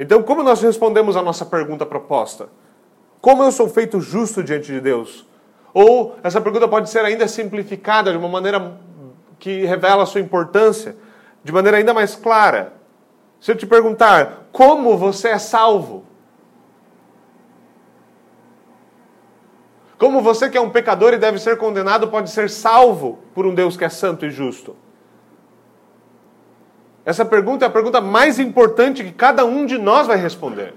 Então, 0.00 0.22
como 0.22 0.42
nós 0.42 0.62
respondemos 0.62 1.14
a 1.14 1.22
nossa 1.22 1.44
pergunta 1.44 1.84
proposta? 1.84 2.48
Como 3.20 3.42
eu 3.42 3.52
sou 3.52 3.68
feito 3.68 4.00
justo 4.00 4.42
diante 4.42 4.72
de 4.72 4.80
Deus? 4.80 5.26
Ou 5.74 6.16
essa 6.22 6.40
pergunta 6.40 6.66
pode 6.66 6.88
ser 6.88 7.04
ainda 7.04 7.28
simplificada 7.28 8.10
de 8.10 8.16
uma 8.16 8.28
maneira 8.28 8.78
que 9.38 9.66
revela 9.66 10.04
a 10.04 10.06
sua 10.06 10.22
importância, 10.22 10.96
de 11.44 11.52
maneira 11.52 11.76
ainda 11.76 11.92
mais 11.92 12.16
clara. 12.16 12.72
Se 13.38 13.52
eu 13.52 13.56
te 13.56 13.66
perguntar, 13.66 14.48
como 14.52 14.96
você 14.96 15.28
é 15.28 15.38
salvo? 15.38 16.04
Como 19.98 20.20
você 20.20 20.50
que 20.50 20.58
é 20.58 20.60
um 20.60 20.70
pecador 20.70 21.14
e 21.14 21.18
deve 21.18 21.38
ser 21.38 21.56
condenado 21.56 22.08
pode 22.08 22.30
ser 22.30 22.50
salvo 22.50 23.18
por 23.34 23.46
um 23.46 23.54
Deus 23.54 23.76
que 23.76 23.84
é 23.84 23.88
santo 23.88 24.26
e 24.26 24.30
justo? 24.30 24.76
Essa 27.04 27.24
pergunta 27.24 27.64
é 27.64 27.68
a 27.68 27.70
pergunta 27.70 28.00
mais 28.00 28.38
importante 28.38 29.04
que 29.04 29.12
cada 29.12 29.44
um 29.44 29.64
de 29.64 29.78
nós 29.78 30.06
vai 30.06 30.16
responder. 30.16 30.74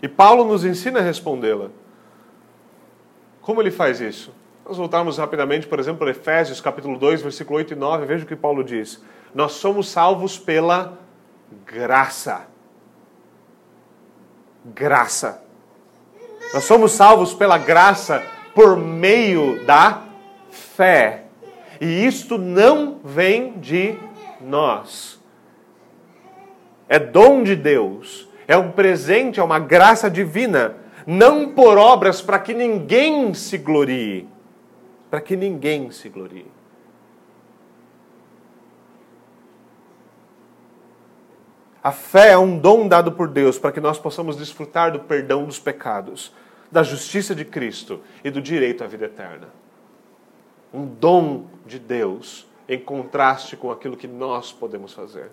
E 0.00 0.06
Paulo 0.06 0.44
nos 0.44 0.64
ensina 0.64 1.00
a 1.00 1.02
respondê-la. 1.02 1.70
Como 3.40 3.60
ele 3.60 3.70
faz 3.70 4.00
isso? 4.00 4.32
Nós 4.64 4.76
voltarmos 4.76 5.16
rapidamente, 5.16 5.66
por 5.66 5.80
exemplo, 5.80 6.00
para 6.00 6.10
Efésios 6.10 6.60
capítulo 6.60 6.98
2, 6.98 7.22
versículo 7.22 7.56
8 7.56 7.72
e 7.72 7.76
9, 7.76 8.06
veja 8.06 8.24
o 8.24 8.28
que 8.28 8.36
Paulo 8.36 8.62
diz. 8.62 9.02
Nós 9.34 9.52
somos 9.52 9.88
salvos 9.88 10.38
pela 10.38 10.98
graça. 11.64 12.46
Graça. 14.64 15.42
Nós 16.52 16.64
somos 16.64 16.92
salvos 16.92 17.34
pela 17.34 17.58
graça 17.58 18.22
por 18.54 18.76
meio 18.76 19.64
da 19.64 20.02
fé. 20.50 21.24
E 21.80 22.06
isto 22.06 22.38
não 22.38 22.98
vem 23.04 23.58
de 23.58 23.96
nós. 24.40 25.20
É 26.88 26.98
dom 26.98 27.42
de 27.42 27.54
Deus, 27.54 28.28
é 28.46 28.56
um 28.56 28.72
presente, 28.72 29.38
é 29.38 29.42
uma 29.42 29.58
graça 29.58 30.10
divina, 30.10 30.76
não 31.06 31.50
por 31.50 31.76
obras 31.76 32.22
para 32.22 32.38
que 32.38 32.54
ninguém 32.54 33.34
se 33.34 33.58
glorie. 33.58 34.26
Para 35.10 35.20
que 35.20 35.36
ninguém 35.36 35.90
se 35.90 36.08
glorie. 36.08 36.57
A 41.82 41.92
fé 41.92 42.32
é 42.32 42.38
um 42.38 42.58
dom 42.58 42.88
dado 42.88 43.12
por 43.12 43.28
Deus 43.28 43.58
para 43.58 43.72
que 43.72 43.80
nós 43.80 43.98
possamos 43.98 44.36
desfrutar 44.36 44.92
do 44.92 45.00
perdão 45.00 45.44
dos 45.44 45.58
pecados 45.58 46.32
da 46.70 46.82
justiça 46.82 47.34
de 47.34 47.44
Cristo 47.44 48.00
e 48.22 48.30
do 48.30 48.42
direito 48.42 48.84
à 48.84 48.86
vida 48.86 49.06
eterna. 49.06 49.48
Um 50.72 50.84
dom 50.84 51.46
de 51.66 51.78
Deus 51.78 52.46
em 52.68 52.78
contraste 52.78 53.56
com 53.56 53.70
aquilo 53.70 53.96
que 53.96 54.06
nós 54.06 54.52
podemos 54.52 54.92
fazer. 54.92 55.30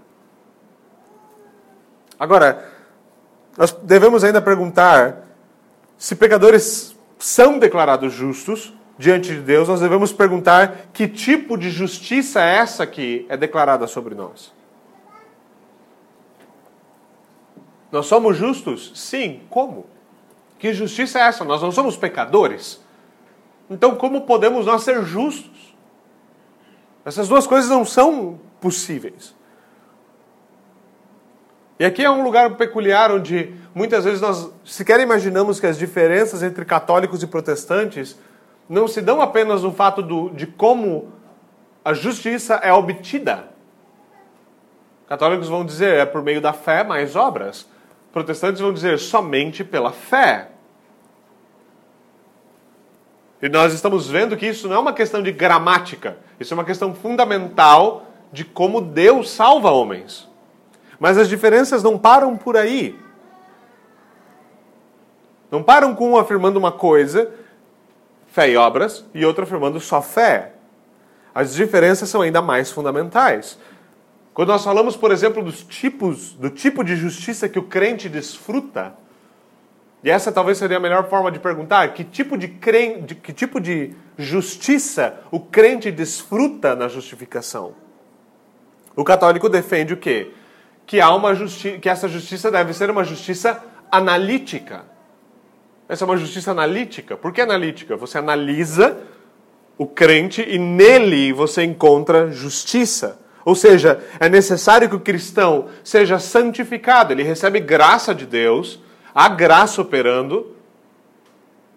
Agora, 2.18 2.72
nós 3.58 3.72
devemos 3.72 4.24
ainda 4.24 4.42
perguntar 4.42 5.26
se 5.98 6.16
pecadores 6.16 6.96
são 7.18 7.60
declarados 7.60 8.14
justos 8.14 8.74
diante 8.98 9.30
de 9.30 9.42
Deus, 9.42 9.68
nós 9.68 9.82
devemos 9.82 10.14
perguntar 10.14 10.88
que 10.94 11.08
tipo 11.08 11.58
de 11.58 11.70
justiça 11.70 12.42
é 12.42 12.58
essa 12.58 12.88
que 12.88 13.26
é 13.28 13.36
declarada 13.36 13.88
sobre 13.88 14.16
nós. 14.16 14.55
Nós 17.96 18.08
somos 18.08 18.36
justos? 18.36 18.92
Sim. 18.94 19.40
Como? 19.50 19.86
Que 20.60 20.74
justiça 20.74 21.18
é 21.18 21.22
essa? 21.22 21.46
Nós 21.46 21.62
não 21.62 21.72
somos 21.72 21.96
pecadores? 21.96 22.84
Então, 23.70 23.96
como 23.96 24.24
podemos 24.24 24.66
nós 24.66 24.84
ser 24.84 25.02
justos? 25.06 25.74
Essas 27.06 27.30
duas 27.30 27.48
coisas 27.48 27.70
não 27.70 27.86
são 27.86 28.38
possíveis. 28.60 29.34
E 31.80 31.86
aqui 31.86 32.04
é 32.04 32.12
um 32.12 32.22
lugar 32.22 32.58
peculiar 32.58 33.14
onde 33.14 33.56
muitas 33.74 34.04
vezes 34.04 34.20
nós 34.20 34.52
sequer 34.66 35.00
imaginamos 35.00 35.62
que 35.62 35.66
as 35.66 35.78
diferenças 35.78 36.44
entre 36.44 36.66
católicos 36.66 37.24
e 37.24 37.28
protestantes 37.28 38.20
não 38.68 38.90
se 38.90 39.00
dão 39.00 39.22
apenas 39.22 39.64
no 39.64 39.72
fato 39.72 40.02
do, 40.02 40.32
de 40.32 40.46
como 40.46 41.14
a 41.84 41.94
justiça 41.94 42.56
é 42.56 42.74
obtida. 42.74 43.52
Católicos 45.08 45.48
vão 45.48 45.64
dizer 45.64 45.94
é 45.94 46.06
por 46.06 46.22
meio 46.22 46.42
da 46.42 46.52
fé 46.52 46.84
mais 46.84 47.16
obras. 47.16 47.74
Protestantes 48.16 48.62
vão 48.62 48.72
dizer 48.72 48.98
somente 48.98 49.62
pela 49.62 49.92
fé. 49.92 50.48
E 53.42 53.50
nós 53.50 53.74
estamos 53.74 54.08
vendo 54.08 54.38
que 54.38 54.48
isso 54.48 54.70
não 54.70 54.78
é 54.78 54.80
uma 54.80 54.94
questão 54.94 55.22
de 55.22 55.34
gramática, 55.34 56.16
isso 56.40 56.54
é 56.54 56.56
uma 56.56 56.64
questão 56.64 56.96
fundamental 56.96 58.06
de 58.32 58.46
como 58.46 58.80
Deus 58.80 59.30
salva 59.30 59.70
homens. 59.70 60.30
Mas 60.98 61.18
as 61.18 61.28
diferenças 61.28 61.84
não 61.84 61.98
param 61.98 62.38
por 62.38 62.56
aí. 62.56 62.98
Não 65.52 65.62
param 65.62 65.94
com 65.94 66.12
um 66.12 66.18
afirmando 66.18 66.58
uma 66.58 66.72
coisa 66.72 67.34
fé 68.28 68.50
e 68.50 68.56
obras, 68.56 69.04
e 69.14 69.26
outro 69.26 69.44
afirmando 69.44 69.78
só 69.82 70.02
fé. 70.02 70.54
As 71.34 71.54
diferenças 71.54 72.08
são 72.08 72.22
ainda 72.22 72.42
mais 72.42 72.72
fundamentais. 72.72 73.60
Quando 74.36 74.50
nós 74.50 74.66
falamos, 74.66 74.98
por 74.98 75.14
exemplo, 75.14 75.42
dos 75.42 75.64
tipos, 75.64 76.34
do 76.34 76.50
tipo 76.50 76.84
de 76.84 76.98
justiça 76.98 77.48
que 77.48 77.58
o 77.58 77.64
crente 77.64 78.10
desfruta, 78.10 78.94
e 80.04 80.10
essa 80.10 80.30
talvez 80.30 80.58
seria 80.58 80.76
a 80.76 80.80
melhor 80.80 81.08
forma 81.08 81.32
de 81.32 81.40
perguntar, 81.40 81.94
que 81.94 82.04
tipo 82.04 82.38
de, 82.38 82.50
que 82.50 83.32
tipo 83.32 83.62
de 83.62 83.96
justiça 84.18 85.22
o 85.32 85.40
crente 85.40 85.90
desfruta 85.90 86.76
na 86.76 86.90
justificação? 86.90 87.76
O 88.94 89.06
católico 89.06 89.48
defende 89.48 89.94
o 89.94 89.98
quê? 89.98 90.34
Que, 90.86 91.00
há 91.00 91.16
uma 91.16 91.34
justi 91.34 91.80
que 91.80 91.88
essa 91.88 92.10
justiça 92.10 92.52
deve 92.52 92.74
ser 92.74 92.90
uma 92.90 93.06
justiça 93.06 93.64
analítica. 93.90 94.84
Essa 95.88 96.04
é 96.04 96.06
uma 96.06 96.18
justiça 96.18 96.52
analítica. 96.52 97.16
Por 97.16 97.32
que 97.32 97.40
analítica? 97.40 97.96
Você 97.96 98.18
analisa 98.18 98.98
o 99.78 99.88
crente 99.88 100.42
e 100.42 100.60
nele 100.60 101.32
você 101.32 101.64
encontra 101.64 102.30
justiça. 102.30 103.24
Ou 103.46 103.54
seja, 103.54 104.04
é 104.20 104.28
necessário 104.28 104.90
que 104.90 104.96
o 104.96 105.00
cristão 105.00 105.68
seja 105.84 106.18
santificado, 106.18 107.14
ele 107.14 107.22
recebe 107.22 107.60
graça 107.60 108.14
de 108.14 108.26
Deus, 108.26 108.80
há 109.14 109.30
graça 109.30 109.82
operando. 109.82 110.54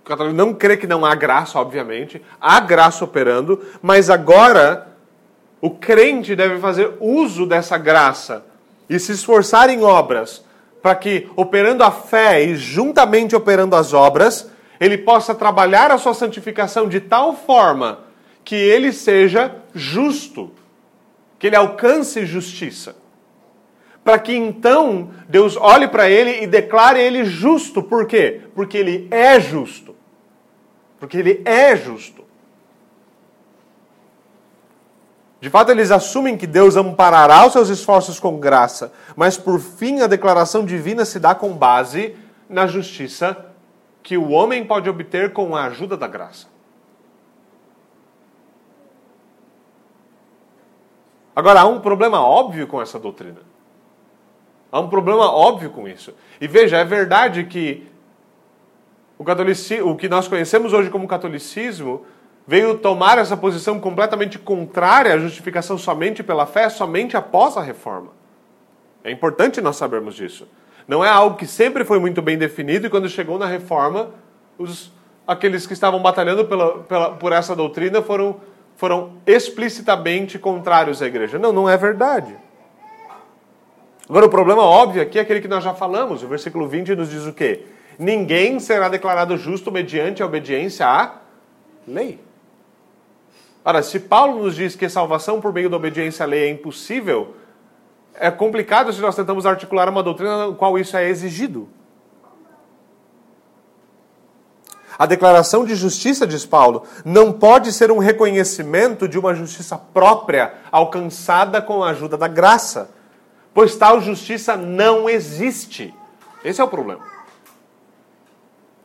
O 0.03 0.09
católico 0.09 0.35
não 0.35 0.55
crê 0.55 0.79
que 0.79 0.87
não 0.87 1.05
há 1.05 1.15
graça, 1.15 1.59
obviamente, 1.59 2.23
há 2.41 2.59
graça 2.59 3.05
operando, 3.05 3.63
mas 3.83 4.09
agora 4.09 4.89
o 5.61 5.71
crente 5.71 6.35
deve 6.35 6.59
fazer 6.59 6.95
uso 6.99 7.45
dessa 7.45 7.77
graça 7.77 8.47
e 8.89 8.99
se 8.99 9.13
esforçar 9.13 9.69
em 9.69 9.83
obras 9.83 10.43
para 10.81 10.95
que, 10.95 11.29
operando 11.37 11.85
a 11.85 11.91
fé 11.91 12.43
e 12.43 12.57
juntamente 12.57 13.37
operando 13.37 13.77
as 13.77 13.93
obras, 13.93 14.51
ele 14.81 14.97
possa 14.97 15.35
trabalhar 15.35 15.91
a 15.91 15.99
sua 15.99 16.15
santificação 16.15 16.89
de 16.89 17.01
tal 17.01 17.35
forma 17.35 18.01
que 18.45 18.55
ele 18.55 18.93
seja 18.93 19.55
justo, 19.75 20.51
que 21.39 21.47
ele 21.47 21.57
alcance 21.57 22.27
justiça. 22.27 22.97
Para 24.03 24.19
que 24.19 24.35
então 24.35 25.11
Deus 25.29 25.57
olhe 25.57 25.87
para 25.87 26.09
ele 26.09 26.43
e 26.43 26.47
declare 26.47 27.01
ele 27.01 27.25
justo. 27.25 27.83
Por 27.83 28.07
quê? 28.07 28.43
Porque 28.55 28.79
ele 28.79 29.07
é 29.11 29.39
justo. 29.39 29.95
Porque 30.99 31.19
ele 31.19 31.43
é 31.45 31.77
justo. 31.77 32.25
De 35.41 35.49
fato, 35.49 35.71
eles 35.71 35.91
assumem 35.93 36.37
que 36.37 36.47
Deus 36.47 36.75
amparará 36.75 37.47
os 37.47 37.53
seus 37.53 37.69
esforços 37.69 38.19
com 38.19 38.41
graça, 38.41 38.93
mas 39.15 39.37
por 39.37 39.61
fim 39.61 40.01
a 40.01 40.09
declaração 40.09 40.65
divina 40.65 41.05
se 41.05 41.21
dá 41.21 41.33
com 41.33 41.53
base 41.53 42.17
na 42.49 42.67
justiça 42.67 43.47
que 44.03 44.17
o 44.17 44.31
homem 44.31 44.65
pode 44.65 44.91
obter 44.91 45.33
com 45.33 45.55
a 45.55 45.67
ajuda 45.67 45.97
da 45.97 46.09
graça. 46.09 46.47
Agora, 51.39 51.61
há 51.61 51.67
um 51.67 51.79
problema 51.79 52.21
óbvio 52.21 52.67
com 52.67 52.83
essa 52.83 52.99
doutrina. 52.99 53.39
Há 54.73 54.81
um 54.81 54.89
problema 54.89 55.31
óbvio 55.31 55.71
com 55.71 55.87
isso. 55.87 56.13
E 56.41 56.49
veja, 56.49 56.79
é 56.79 56.85
verdade 56.85 57.45
que 57.45 57.87
o, 59.17 59.23
catolicismo, 59.23 59.89
o 59.89 59.95
que 59.95 60.09
nós 60.09 60.27
conhecemos 60.27 60.73
hoje 60.73 60.91
como 60.91 61.07
catolicismo 61.07 62.05
veio 62.45 62.77
tomar 62.79 63.19
essa 63.19 63.37
posição 63.37 63.79
completamente 63.79 64.37
contrária 64.37 65.15
à 65.15 65.19
justificação 65.21 65.79
somente 65.79 66.25
pela 66.25 66.45
fé, 66.45 66.69
somente 66.69 67.17
após 67.17 67.57
a 67.57 67.63
reforma. 67.63 68.09
É 69.05 69.13
importante 69.13 69.61
nós 69.61 69.77
sabermos 69.77 70.17
disso. 70.17 70.49
Não 70.89 71.05
é 71.05 71.09
algo 71.09 71.37
que 71.37 71.47
sempre 71.47 71.85
foi 71.85 72.01
muito 72.01 72.21
bem 72.21 72.37
definido 72.37 72.89
e 72.89 72.91
quando 72.91 73.09
chegou 73.09 73.39
na 73.39 73.47
reforma, 73.47 74.11
os, 74.59 74.91
aqueles 75.25 75.69
que 75.69 75.73
estavam 75.73 76.03
batalhando 76.03 76.47
pela, 76.47 76.81
pela, 76.81 77.11
por 77.13 77.31
essa 77.31 77.55
doutrina 77.55 78.03
foram, 78.03 78.41
foram 78.79 79.15
explicitamente 79.27 80.39
contrários 80.39 81.03
à 81.03 81.07
igreja. 81.07 81.37
Não, 81.37 81.53
não 81.53 81.69
é 81.69 81.77
verdade. 81.77 82.33
Agora, 84.09 84.27
o 84.27 84.31
problema 84.31 84.63
óbvio 84.63 85.03
aqui 85.03 85.19
é 85.19 85.23
aquele 85.23 85.41
que 85.41 85.49
nós 85.49 85.65
já 85.65 85.75
falamos. 85.75 86.23
O 86.23 86.29
versículo 86.29 86.69
20 86.69 86.95
nos 86.95 87.11
diz 87.11 87.27
o 87.27 87.33
quê? 87.33 87.67
Ninguém 87.99 88.61
será 88.61 88.89
declarado 88.89 89.37
justo 89.37 89.73
mediante 89.73 90.23
a 90.23 90.27
obediência 90.27 90.87
à 90.87 91.17
lei. 91.89 92.21
Ora, 93.65 93.83
se 93.83 93.99
Paulo 93.99 94.45
nos 94.45 94.55
diz 94.55 94.77
que 94.77 94.89
salvação 94.89 95.41
por 95.41 95.53
meio 95.53 95.69
da 95.69 95.77
obediência 95.77 96.23
à 96.23 96.27
lei 96.29 96.45
é 96.45 96.49
impossível, 96.49 97.35
é 98.15 98.31
complicado 98.31 98.93
se 98.93 99.01
nós 99.01 99.17
tentamos 99.17 99.45
articular 99.45 99.89
uma 99.89 100.05
doutrina 100.05 100.47
na 100.51 100.55
qual 100.55 100.79
isso 100.79 100.97
é 100.97 101.09
exigido. 101.09 101.69
A 104.99 105.07
declaração 105.07 105.65
de 105.65 105.77
justiça, 105.77 106.27
diz 106.27 106.45
Paulo, 106.45 106.83
não 107.05 107.33
pode 107.33 107.73
ser 107.73 107.93
um 107.93 107.99
reconhecimento 107.99 109.07
de 109.07 109.17
uma 109.17 109.33
justiça 109.33 109.79
própria 109.79 110.55
alcançada 110.73 111.63
com 111.63 111.85
a 111.85 111.91
ajuda 111.91 112.17
da 112.17 112.27
graça, 112.27 112.91
pois 113.55 113.77
tal 113.77 114.01
justiça 114.01 114.57
não 114.57 115.09
existe. 115.09 115.95
Esse 116.45 116.61
é 116.61 116.65
o 116.65 116.69
problema. 116.69 117.05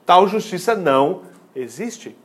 Tal 0.05 0.27
justiça 0.27 0.75
não 0.75 1.23
existe. 1.55 2.15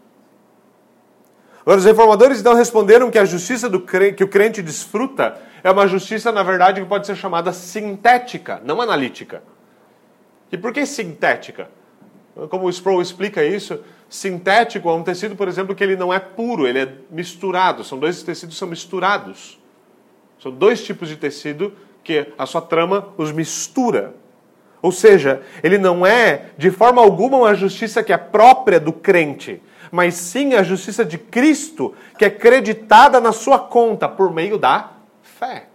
Os 1.65 1.85
reformadores 1.85 2.41
então 2.41 2.55
responderam 2.55 3.11
que 3.11 3.19
a 3.19 3.25
justiça 3.25 3.71
crente, 3.81 4.17
que 4.17 4.25
o 4.25 4.29
crente 4.29 4.61
desfruta 4.61 5.39
é 5.63 5.71
uma 5.71 5.87
justiça, 5.87 6.31
na 6.31 6.43
verdade, 6.43 6.81
que 6.81 6.87
pode 6.87 7.07
ser 7.07 7.17
chamada 7.17 7.53
sintética, 7.53 8.61
não 8.65 8.81
analítica. 8.81 9.43
E 10.51 10.59
por 10.59 10.73
que 10.73 10.85
sintética? 10.85 11.71
Como 12.49 12.67
o 12.67 12.71
Sproul 12.71 13.03
explica 13.03 13.45
isso, 13.45 13.81
sintético 14.09 14.89
é 14.89 14.93
um 14.93 15.03
tecido, 15.03 15.35
por 15.35 15.49
exemplo, 15.49 15.75
que 15.75 15.83
ele 15.83 15.97
não 15.97 16.13
é 16.13 16.19
puro, 16.19 16.67
ele 16.67 16.79
é 16.81 16.93
misturado. 17.11 17.83
São 17.83 17.99
dois 17.99 18.23
tecidos 18.23 18.57
são 18.57 18.69
misturados. 18.69 19.59
São 20.41 20.53
dois 20.53 20.85
tipos 20.85 21.09
de 21.09 21.17
tecido 21.17 21.73
que 22.05 22.33
a 22.39 22.47
sua 22.47 22.61
trama 22.61 23.09
os 23.17 23.33
mistura. 23.33 24.15
Ou 24.81 24.93
seja, 24.93 25.43
ele 25.63 25.79
não 25.79 26.07
é 26.07 26.51
de 26.57 26.71
forma 26.71 27.03
alguma 27.03 27.39
uma 27.39 27.55
justiça 27.55 28.03
que 28.03 28.13
é 28.13 28.17
própria 28.17 28.79
do 28.79 28.93
crente 28.93 29.61
mas 29.91 30.15
sim 30.15 30.55
a 30.55 30.63
justiça 30.63 31.05
de 31.05 31.19
Cristo, 31.19 31.95
que 32.19 32.25
é 32.25 32.31
creditada 32.31 33.21
na 33.21 33.33
sua 33.33 33.59
conta 33.59 34.09
por 34.09 34.33
meio 34.33 34.59
da 34.59 34.93
fé. 35.23 35.67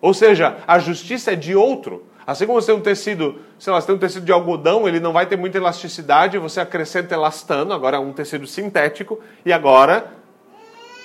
Ou 0.00 0.14
seja, 0.14 0.58
a 0.66 0.78
justiça 0.78 1.32
é 1.32 1.36
de 1.36 1.54
outro. 1.56 2.04
Assim 2.28 2.46
como 2.46 2.60
você 2.60 2.66
tem 2.66 2.76
um 2.76 2.82
tecido, 2.82 3.36
sei 3.58 3.72
lá, 3.72 3.80
você 3.80 3.86
tem 3.86 3.96
um 3.96 3.98
tecido 3.98 4.26
de 4.26 4.32
algodão, 4.32 4.86
ele 4.86 5.00
não 5.00 5.14
vai 5.14 5.24
ter 5.24 5.38
muita 5.38 5.56
elasticidade, 5.56 6.36
você 6.36 6.60
acrescenta 6.60 7.14
elastano, 7.14 7.72
agora 7.72 7.96
é 7.96 8.00
um 8.00 8.12
tecido 8.12 8.46
sintético, 8.46 9.18
e 9.46 9.52
agora 9.52 10.12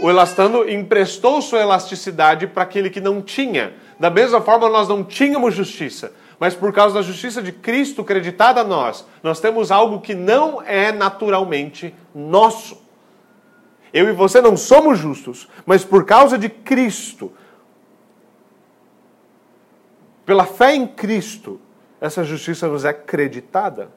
o 0.02 0.10
elastano 0.10 0.70
emprestou 0.70 1.42
sua 1.42 1.62
elasticidade 1.62 2.46
para 2.48 2.64
aquele 2.64 2.90
que 2.90 3.00
não 3.00 3.22
tinha. 3.22 3.74
Da 3.98 4.10
mesma 4.10 4.42
forma, 4.42 4.68
nós 4.68 4.90
não 4.90 5.02
tínhamos 5.02 5.56
justiça 5.56 6.12
mas 6.44 6.54
por 6.54 6.74
causa 6.74 6.96
da 6.96 7.02
justiça 7.02 7.42
de 7.42 7.54
Cristo 7.54 8.04
creditada 8.04 8.60
a 8.60 8.64
nós, 8.66 9.08
nós 9.24 9.40
temos 9.40 9.72
algo 9.72 10.02
que 10.02 10.14
não 10.14 10.62
é 10.62 10.92
naturalmente 10.92 11.96
nosso. 12.14 12.82
Eu 13.94 14.10
e 14.10 14.12
você 14.12 14.42
não 14.42 14.58
somos 14.58 15.00
justos, 15.00 15.48
mas 15.66 15.86
por 15.86 16.04
causa 16.04 16.38
de 16.38 16.50
Cristo, 16.50 17.32
pela 20.26 20.46
fé 20.46 20.76
em 20.76 20.88
Cristo, 20.88 21.60
essa 22.00 22.24
justiça 22.24 22.68
nos 22.68 22.86
é 22.86 22.94
creditada. 22.94 23.90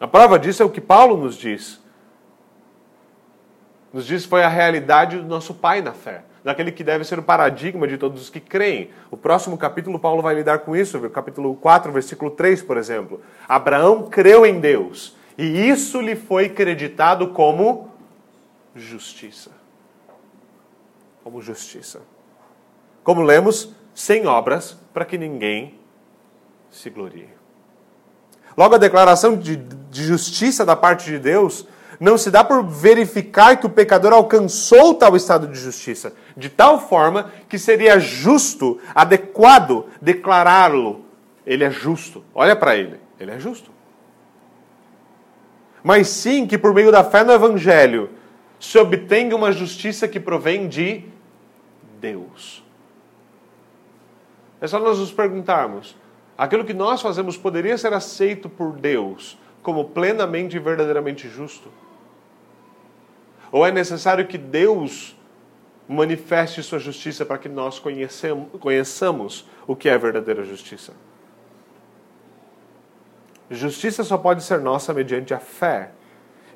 A 0.00 0.06
prova 0.06 0.38
disso 0.38 0.62
é 0.62 0.66
o 0.66 0.70
que 0.70 0.80
Paulo 0.80 1.16
nos 1.16 1.36
diz. 1.36 1.80
Nos 3.92 4.06
diz 4.06 4.24
que 4.24 4.28
foi 4.28 4.42
a 4.42 4.48
realidade 4.48 5.18
do 5.18 5.24
nosso 5.24 5.54
pai 5.54 5.80
na 5.80 5.92
fé, 5.92 6.22
daquele 6.44 6.70
que 6.70 6.84
deve 6.84 7.04
ser 7.04 7.18
o 7.18 7.22
paradigma 7.22 7.86
de 7.86 7.96
todos 7.96 8.22
os 8.22 8.30
que 8.30 8.40
creem. 8.40 8.90
O 9.10 9.16
próximo 9.16 9.56
capítulo, 9.56 9.98
Paulo 9.98 10.20
vai 10.22 10.34
lidar 10.34 10.60
com 10.60 10.76
isso, 10.76 10.98
capítulo 11.10 11.54
4, 11.56 11.92
versículo 11.92 12.30
3, 12.30 12.62
por 12.62 12.76
exemplo. 12.76 13.22
Abraão 13.48 14.04
creu 14.04 14.44
em 14.44 14.60
Deus, 14.60 15.16
e 15.38 15.68
isso 15.68 16.00
lhe 16.00 16.16
foi 16.16 16.48
creditado 16.48 17.28
como 17.28 17.90
justiça. 18.74 19.50
Como 21.24 21.40
justiça. 21.40 22.00
Como 23.02 23.22
lemos, 23.22 23.75
sem 23.96 24.26
obras, 24.26 24.76
para 24.92 25.06
que 25.06 25.16
ninguém 25.16 25.74
se 26.70 26.90
glorie. 26.90 27.30
Logo, 28.54 28.74
a 28.74 28.78
declaração 28.78 29.38
de, 29.38 29.56
de 29.56 30.04
justiça 30.04 30.66
da 30.66 30.76
parte 30.76 31.06
de 31.06 31.18
Deus 31.18 31.66
não 31.98 32.18
se 32.18 32.30
dá 32.30 32.44
por 32.44 32.62
verificar 32.62 33.56
que 33.56 33.64
o 33.64 33.70
pecador 33.70 34.12
alcançou 34.12 34.92
tal 34.92 35.16
estado 35.16 35.48
de 35.48 35.58
justiça, 35.58 36.12
de 36.36 36.50
tal 36.50 36.78
forma 36.78 37.32
que 37.48 37.58
seria 37.58 37.98
justo, 37.98 38.78
adequado 38.94 39.86
declará-lo. 40.00 41.06
Ele 41.46 41.64
é 41.64 41.70
justo. 41.70 42.22
Olha 42.34 42.54
para 42.54 42.76
ele, 42.76 43.00
ele 43.18 43.30
é 43.30 43.38
justo. 43.38 43.70
Mas 45.82 46.08
sim 46.08 46.46
que 46.46 46.58
por 46.58 46.74
meio 46.74 46.92
da 46.92 47.02
fé 47.02 47.24
no 47.24 47.32
Evangelho 47.32 48.10
se 48.60 48.76
obtenha 48.76 49.34
uma 49.34 49.52
justiça 49.52 50.06
que 50.06 50.20
provém 50.20 50.68
de 50.68 51.02
Deus. 51.98 52.65
É 54.66 54.68
só 54.68 54.80
nós 54.80 54.98
nos 54.98 55.12
perguntarmos: 55.12 55.96
aquilo 56.36 56.64
que 56.64 56.74
nós 56.74 57.00
fazemos 57.00 57.36
poderia 57.36 57.78
ser 57.78 57.92
aceito 57.92 58.48
por 58.48 58.72
Deus 58.72 59.38
como 59.62 59.84
plenamente 59.84 60.56
e 60.56 60.58
verdadeiramente 60.58 61.28
justo? 61.28 61.68
Ou 63.52 63.64
é 63.64 63.70
necessário 63.70 64.26
que 64.26 64.36
Deus 64.36 65.16
manifeste 65.88 66.64
sua 66.64 66.80
justiça 66.80 67.24
para 67.24 67.38
que 67.38 67.48
nós 67.48 67.80
conheçamos 68.60 69.48
o 69.68 69.76
que 69.76 69.88
é 69.88 69.96
verdadeira 69.96 70.42
justiça? 70.42 70.94
Justiça 73.48 74.02
só 74.02 74.18
pode 74.18 74.42
ser 74.42 74.58
nossa 74.58 74.92
mediante 74.92 75.32
a 75.32 75.38
fé. 75.38 75.92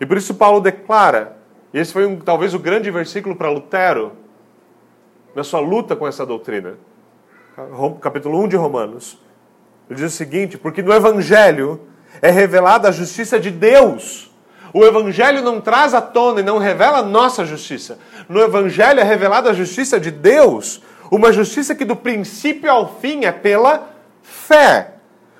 E 0.01 0.05
por 0.05 0.17
isso 0.17 0.35
Paulo 0.35 0.61
declara, 0.61 1.37
e 1.73 1.79
esse 1.79 1.93
foi 1.93 2.05
um, 2.07 2.19
talvez 2.19 2.55
o 2.55 2.59
grande 2.59 2.91
versículo 2.91 3.37
para 3.37 3.53
Lutero, 3.53 4.15
na 5.33 5.45
sua 5.45 5.61
luta 5.61 5.95
com 5.95 6.09
essa 6.09 6.27
doutrina. 6.27 6.90
Capítulo 8.01 8.43
1 8.45 8.49
de 8.49 8.57
Romanos. 8.57 9.19
Ele 9.89 10.01
diz 10.01 10.13
o 10.13 10.17
seguinte: 10.17 10.57
porque 10.57 10.83
no 10.83 10.93
Evangelho 10.93 11.81
é 12.23 12.31
revelada 12.31 12.89
a 12.89 12.93
justiça 12.93 13.39
de 13.39 13.51
Deus. 13.51 14.31
O 14.73 14.85
Evangelho 14.85 15.43
não 15.43 15.61
traz 15.61 15.95
à 15.95 16.01
tona 16.01 16.41
e 16.41 16.45
não 16.45 16.59
revela 16.59 16.99
a 16.99 17.03
nossa 17.03 17.45
justiça. 17.45 17.99
No 18.29 18.41
Evangelho 18.41 19.01
é 19.01 19.03
revelada 19.03 19.51
a 19.51 19.55
justiça 19.55 19.99
de 19.99 20.11
Deus. 20.11 20.83
Uma 21.11 21.33
justiça 21.33 21.75
que 21.75 21.85
do 21.85 21.97
princípio 21.97 22.71
ao 22.71 23.01
fim 23.01 23.25
é 23.25 23.33
pela 23.33 23.89
fé. 24.23 24.95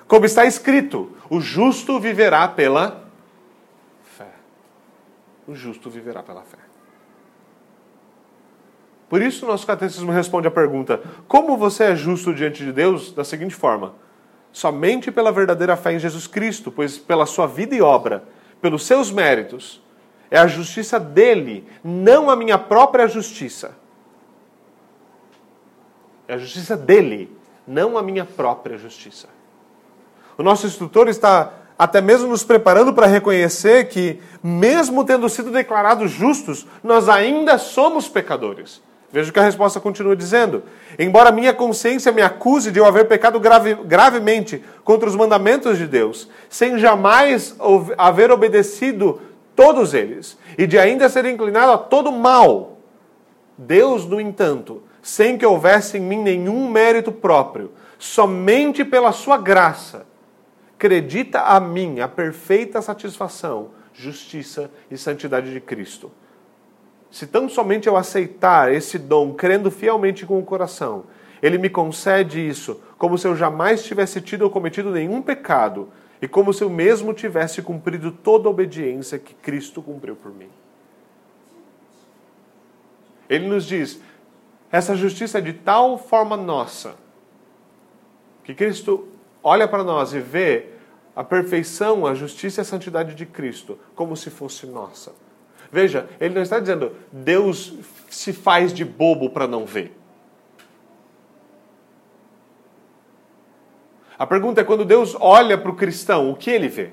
Como 0.07 0.25
está 0.25 0.45
escrito: 0.45 1.15
o 1.29 1.39
justo 1.39 1.99
viverá 1.99 2.47
pela 2.47 3.05
fé. 4.17 4.31
O 5.47 5.55
justo 5.55 5.89
viverá 5.89 6.21
pela 6.21 6.41
fé. 6.41 6.70
Por 9.11 9.21
isso, 9.21 9.45
nosso 9.45 9.67
catecismo 9.67 10.11
responde 10.11 10.47
à 10.47 10.51
pergunta: 10.51 10.99
como 11.27 11.55
você 11.55 11.83
é 11.83 11.95
justo 11.95 12.33
diante 12.33 12.65
de 12.65 12.71
Deus? 12.71 13.11
Da 13.11 13.23
seguinte 13.23 13.53
forma 13.53 13.93
somente 14.51 15.11
pela 15.11 15.31
verdadeira 15.31 15.77
fé 15.77 15.93
em 15.93 15.99
Jesus 15.99 16.27
Cristo, 16.27 16.71
pois 16.71 16.97
pela 16.97 17.25
sua 17.25 17.47
vida 17.47 17.75
e 17.75 17.81
obra, 17.81 18.23
pelos 18.61 18.85
seus 18.85 19.11
méritos, 19.11 19.81
é 20.29 20.37
a 20.37 20.47
justiça 20.47 20.99
dele, 20.99 21.67
não 21.83 22.29
a 22.29 22.35
minha 22.35 22.57
própria 22.57 23.07
justiça. 23.07 23.77
É 26.27 26.35
a 26.35 26.37
justiça 26.37 26.77
dele, 26.77 27.35
não 27.67 27.97
a 27.97 28.01
minha 28.03 28.25
própria 28.25 28.77
justiça. 28.77 29.27
O 30.37 30.43
nosso 30.43 30.65
instrutor 30.65 31.07
está 31.07 31.53
até 31.77 31.99
mesmo 31.99 32.27
nos 32.27 32.43
preparando 32.43 32.93
para 32.93 33.07
reconhecer 33.07 33.89
que, 33.89 34.21
mesmo 34.41 35.03
tendo 35.03 35.27
sido 35.27 35.51
declarados 35.51 36.11
justos, 36.11 36.65
nós 36.83 37.09
ainda 37.09 37.57
somos 37.57 38.07
pecadores. 38.07 38.81
Veja 39.11 39.29
o 39.29 39.33
que 39.33 39.39
a 39.39 39.43
resposta 39.43 39.79
continua 39.79 40.15
dizendo. 40.15 40.63
Embora 40.97 41.31
minha 41.31 41.53
consciência 41.53 42.11
me 42.11 42.21
acuse 42.21 42.71
de 42.71 42.79
eu 42.79 42.85
haver 42.85 43.07
pecado 43.07 43.39
grave, 43.39 43.75
gravemente 43.75 44.63
contra 44.83 45.07
os 45.07 45.15
mandamentos 45.15 45.77
de 45.77 45.85
Deus, 45.85 46.29
sem 46.49 46.79
jamais 46.79 47.55
haver 47.97 48.31
obedecido 48.31 49.21
todos 49.53 49.93
eles, 49.93 50.37
e 50.57 50.65
de 50.65 50.79
ainda 50.79 51.09
ser 51.09 51.25
inclinado 51.25 51.73
a 51.73 51.77
todo 51.77 52.11
mal, 52.11 52.77
Deus, 53.57 54.05
no 54.05 54.19
entanto, 54.19 54.81
sem 55.01 55.37
que 55.37 55.45
houvesse 55.45 55.97
em 55.97 56.01
mim 56.01 56.21
nenhum 56.21 56.69
mérito 56.69 57.11
próprio, 57.11 57.71
somente 57.99 58.85
pela 58.85 59.11
sua 59.11 59.37
graça, 59.37 60.05
acredita 60.75 61.41
a 61.41 61.59
mim 61.59 61.99
a 61.99 62.07
perfeita 62.07 62.81
satisfação, 62.81 63.71
justiça 63.93 64.71
e 64.89 64.97
santidade 64.97 65.51
de 65.51 65.59
Cristo 65.59 66.09
se 67.11 67.27
tão 67.27 67.49
somente 67.49 67.87
eu 67.87 67.97
aceitar 67.97 68.73
esse 68.73 68.97
dom, 68.97 69.33
crendo 69.33 69.69
fielmente 69.69 70.25
com 70.25 70.39
o 70.39 70.45
coração, 70.45 71.03
ele 71.41 71.57
me 71.57 71.69
concede 71.69 72.47
isso, 72.47 72.81
como 72.97 73.17
se 73.17 73.27
eu 73.27 73.35
jamais 73.35 73.83
tivesse 73.83 74.21
tido 74.21 74.43
ou 74.43 74.49
cometido 74.49 74.91
nenhum 74.91 75.21
pecado, 75.21 75.89
e 76.21 76.27
como 76.27 76.53
se 76.53 76.63
eu 76.63 76.69
mesmo 76.69 77.13
tivesse 77.13 77.61
cumprido 77.61 78.11
toda 78.11 78.47
a 78.47 78.51
obediência 78.51 79.19
que 79.19 79.33
Cristo 79.33 79.81
cumpriu 79.81 80.15
por 80.15 80.31
mim. 80.31 80.49
Ele 83.27 83.47
nos 83.47 83.65
diz: 83.65 83.99
essa 84.71 84.95
justiça 84.95 85.39
é 85.39 85.41
de 85.41 85.53
tal 85.53 85.97
forma 85.97 86.37
nossa, 86.37 86.95
que 88.43 88.53
Cristo 88.53 89.07
olha 89.43 89.67
para 89.67 89.83
nós 89.83 90.13
e 90.13 90.19
vê 90.19 90.67
a 91.15 91.23
perfeição, 91.23 92.05
a 92.05 92.13
justiça 92.13 92.61
e 92.61 92.63
a 92.63 92.65
santidade 92.65 93.15
de 93.15 93.25
Cristo 93.25 93.77
como 93.95 94.15
se 94.15 94.29
fosse 94.29 94.65
nossa. 94.65 95.11
Veja, 95.71 96.09
ele 96.19 96.35
não 96.35 96.41
está 96.41 96.59
dizendo 96.59 96.95
Deus 97.11 97.73
se 98.09 98.33
faz 98.33 98.73
de 98.73 98.83
bobo 98.83 99.29
para 99.29 99.47
não 99.47 99.65
ver. 99.65 99.97
A 104.19 104.27
pergunta 104.27 104.61
é 104.61 104.63
quando 104.63 104.85
Deus 104.85 105.15
olha 105.19 105.57
para 105.57 105.71
o 105.71 105.75
cristão, 105.75 106.29
o 106.29 106.35
que 106.35 106.51
ele 106.51 106.67
vê? 106.67 106.91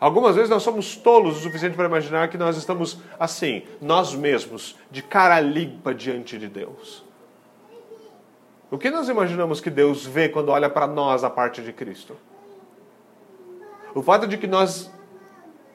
Algumas 0.00 0.34
vezes 0.34 0.48
nós 0.48 0.62
somos 0.62 0.96
tolos 0.96 1.36
o 1.36 1.40
suficiente 1.42 1.76
para 1.76 1.84
imaginar 1.84 2.28
que 2.28 2.38
nós 2.38 2.56
estamos 2.56 2.98
assim, 3.18 3.64
nós 3.82 4.14
mesmos, 4.14 4.74
de 4.90 5.02
cara 5.02 5.38
limpa 5.40 5.92
diante 5.92 6.38
de 6.38 6.48
Deus. 6.48 7.04
O 8.70 8.78
que 8.78 8.88
nós 8.88 9.10
imaginamos 9.10 9.60
que 9.60 9.68
Deus 9.68 10.06
vê 10.06 10.30
quando 10.30 10.48
olha 10.48 10.70
para 10.70 10.86
nós 10.86 11.22
a 11.22 11.28
parte 11.28 11.60
de 11.60 11.70
Cristo? 11.70 12.16
O 13.94 14.00
fato 14.00 14.26
de 14.26 14.38
que 14.38 14.46
nós 14.46 14.90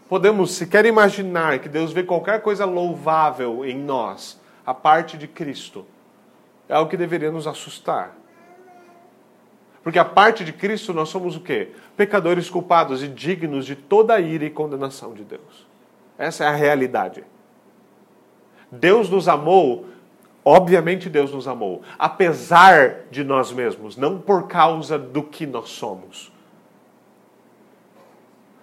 podemos 0.08 0.52
sequer 0.52 0.86
imaginar 0.86 1.60
que 1.60 1.70
Deus 1.70 1.92
vê 1.92 2.04
qualquer 2.04 2.42
coisa 2.42 2.66
louvável 2.66 3.66
em 3.66 3.78
nós, 3.78 4.40
a 4.66 4.74
parte 4.74 5.18
de 5.18 5.28
Cristo, 5.28 5.86
é 6.68 6.74
algo 6.74 6.90
que 6.90 6.98
deveria 6.98 7.32
nos 7.32 7.48
assustar. 7.48 8.16
Porque 9.84 10.00
a 10.00 10.06
parte 10.06 10.44
de 10.44 10.52
Cristo 10.52 10.94
nós 10.94 11.10
somos 11.10 11.36
o 11.36 11.40
quê? 11.40 11.70
Pecadores 11.96 12.50
culpados 12.50 13.04
e 13.04 13.08
dignos 13.08 13.66
de 13.66 13.76
toda 13.76 14.16
a 14.16 14.20
ira 14.20 14.46
e 14.46 14.50
condenação 14.50 15.14
de 15.14 15.24
Deus. 15.24 15.68
Essa 16.18 16.46
é 16.46 16.48
a 16.48 16.56
realidade. 16.56 17.24
Deus 18.72 19.10
nos 19.10 19.28
amou, 19.28 19.86
obviamente 20.44 21.08
Deus 21.08 21.32
nos 21.32 21.48
amou, 21.48 21.84
apesar 22.00 23.02
de 23.12 23.24
nós 23.24 23.52
mesmos, 23.52 23.96
não 23.96 24.20
por 24.20 24.48
causa 24.48 24.98
do 24.98 25.22
que 25.22 25.46
nós 25.46 25.70
somos. 25.70 26.32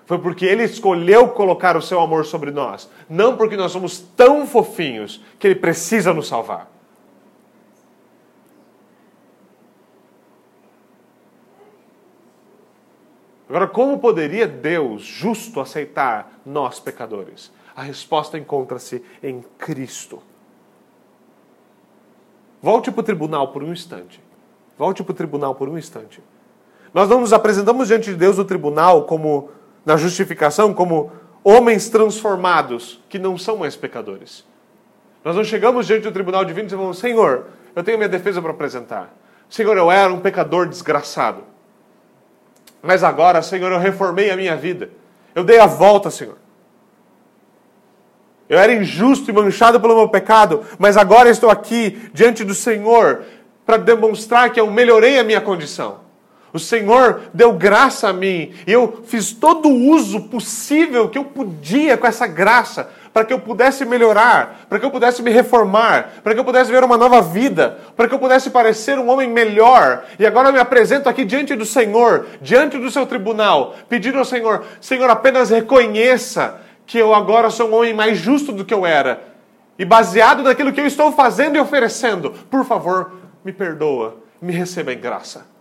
Foi 0.07 0.18
porque 0.18 0.44
Ele 0.44 0.64
escolheu 0.64 1.28
colocar 1.28 1.76
o 1.76 1.82
seu 1.82 2.00
amor 2.00 2.24
sobre 2.24 2.50
nós. 2.50 2.90
Não 3.09 3.36
porque 3.36 3.57
nós 3.57 3.72
somos 3.72 4.00
tão 4.00 4.46
fofinhos 4.46 5.22
que 5.38 5.46
Ele 5.46 5.55
precisa 5.55 6.12
nos 6.12 6.28
salvar. 6.28 6.70
Agora, 13.48 13.68
como 13.68 13.98
poderia 13.98 14.48
Deus, 14.48 15.03
justo, 15.03 15.61
aceitar 15.61 16.40
nós 16.44 16.80
pecadores? 16.80 17.53
A 17.76 17.82
resposta 17.82 18.38
encontra-se 18.38 19.05
em 19.22 19.44
Cristo. 19.59 20.22
Volte 22.62 22.90
para 22.90 23.00
o 23.00 23.05
tribunal 23.05 23.48
por 23.48 23.62
um 23.62 23.70
instante. 23.70 24.22
Volte 24.78 25.03
para 25.03 25.12
o 25.12 25.14
tribunal 25.14 25.55
por 25.55 25.68
um 25.68 25.76
instante. 25.76 26.22
Nós 26.94 27.11
não 27.11 27.20
nos 27.20 27.32
apresentamos 27.32 27.88
diante 27.88 28.11
de 28.11 28.16
Deus 28.16 28.38
no 28.38 28.44
tribunal 28.44 29.05
como 29.05 29.50
na 29.85 29.97
justificação 29.97 30.72
como 30.72 31.12
homens 31.45 31.89
transformados 31.89 33.03
que 33.09 33.18
não 33.18 33.37
são 33.37 33.57
mais 33.57 33.76
pecadores. 33.76 34.45
Nós 35.24 35.37
não 35.37 35.45
chegamos 35.45 35.87
diante 35.87 36.03
do 36.03 36.12
tribunal 36.12 36.45
divino 36.45 36.66
e 36.66 36.70
dizemos: 36.70 36.99
Senhor, 36.99 37.47
eu 37.74 37.83
tenho 37.83 37.99
minha 37.99 38.09
defesa 38.09 38.41
para 38.41 38.51
apresentar. 38.51 39.14
Senhor, 39.49 39.76
eu 39.76 39.91
era 39.91 40.12
um 40.12 40.20
pecador 40.20 40.68
desgraçado. 40.68 41.43
Mas 42.83 43.05
agora, 43.05 43.43
Senhor, 43.43 43.70
eu 43.70 43.78
reformei 43.78 44.30
a 44.30 44.37
minha 44.37 44.57
vida. 44.57 44.91
Eu 45.35 45.45
dei 45.45 45.59
a 45.59 45.66
volta, 45.66 46.11
Senhor. 46.11 46.37
Eu 48.49 48.59
era 48.59 48.74
injusto 48.74 49.30
e 49.30 49.33
manchado 49.33 49.80
pelo 49.80 49.95
meu 49.95 50.09
pecado, 50.09 50.64
mas 50.78 50.97
agora 50.97 51.30
estou 51.30 51.49
aqui 51.49 52.11
diante 52.12 52.45
do 52.45 52.55
Senhor 52.55 53.24
para 53.64 53.78
demonstrar 53.78 54.51
que 54.51 54.61
eu 54.61 54.70
melhorei 54.70 55.18
a 55.18 55.24
minha 55.24 55.41
condição. 55.41 56.01
O 56.53 56.59
Senhor 56.59 57.22
deu 57.32 57.55
graça 57.55 58.09
a 58.09 58.12
mim 58.12 58.53
e 58.66 58.72
eu 58.72 59.03
fiz 59.07 59.32
todo 59.32 59.68
o 59.68 59.90
uso 59.90 60.24
possível 60.24 61.09
que 61.09 61.16
eu 61.16 61.24
podia 61.24 61.96
com 61.96 62.07
essa 62.07 62.26
graça 62.26 62.90
para 63.12 63.24
que 63.24 63.32
eu 63.32 63.38
pudesse 63.38 63.84
melhorar, 63.84 64.66
para 64.68 64.78
que 64.78 64.84
eu 64.84 64.90
pudesse 64.90 65.22
me 65.22 65.30
reformar, 65.30 66.11
para 66.22 66.34
que 66.34 66.40
eu 66.40 66.44
pudesse 66.44 66.70
ver 66.70 66.82
uma 66.82 66.96
nova 66.96 67.20
vida, 67.20 67.78
para 67.96 68.09
que 68.09 68.14
eu 68.14 68.18
pudesse 68.18 68.50
parecer 68.50 68.98
um 68.98 69.09
homem 69.11 69.28
melhor. 69.28 70.05
E 70.18 70.26
agora 70.26 70.48
eu 70.48 70.53
me 70.53 70.59
apresento 70.59 71.09
aqui 71.09 71.24
diante 71.24 71.55
do 71.55 71.64
Senhor, 71.64 72.26
diante 72.40 72.78
do 72.78 72.90
seu 72.90 73.07
tribunal, 73.07 73.74
pedindo 73.88 74.18
ao 74.18 74.24
Senhor: 74.24 74.64
Senhor, 74.80 75.09
apenas 75.11 75.50
reconheça 75.50 76.61
que 76.86 76.98
eu 76.98 77.14
agora 77.14 77.50
sou 77.50 77.68
um 77.68 77.74
homem 77.74 77.94
mais 77.94 78.18
justo 78.18 78.53
do 78.53 78.64
que 78.64 78.74
eu 78.74 78.86
era. 78.86 79.22
E 79.78 79.84
baseado 79.84 80.42
naquilo 80.42 80.72
que 80.72 80.80
eu 80.80 80.86
estou 80.86 81.12
fazendo 81.12 81.57
e 81.57 81.61
oferecendo, 81.61 82.30
por 82.50 82.64
favor, 82.64 83.12
me 83.44 83.53
perdoa, 83.53 84.18
me 84.40 84.53
receba 84.53 84.92
em 84.92 84.98
graça. 84.98 85.51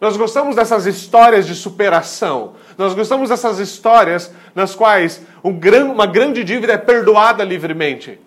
Nós 0.00 0.16
gostamos 0.16 0.56
dessas 0.56 0.86
histórias 0.86 1.46
de 1.46 1.54
superação. 1.54 2.54
Nós 2.76 2.94
gostamos 2.94 3.30
dessas 3.30 3.58
histórias 3.58 4.32
nas 4.54 4.74
quais 4.74 5.22
uma 5.42 6.06
grande 6.06 6.42
dívida 6.44 6.72
é 6.74 6.78
perdoada 6.78 7.44
livremente. 7.44 8.20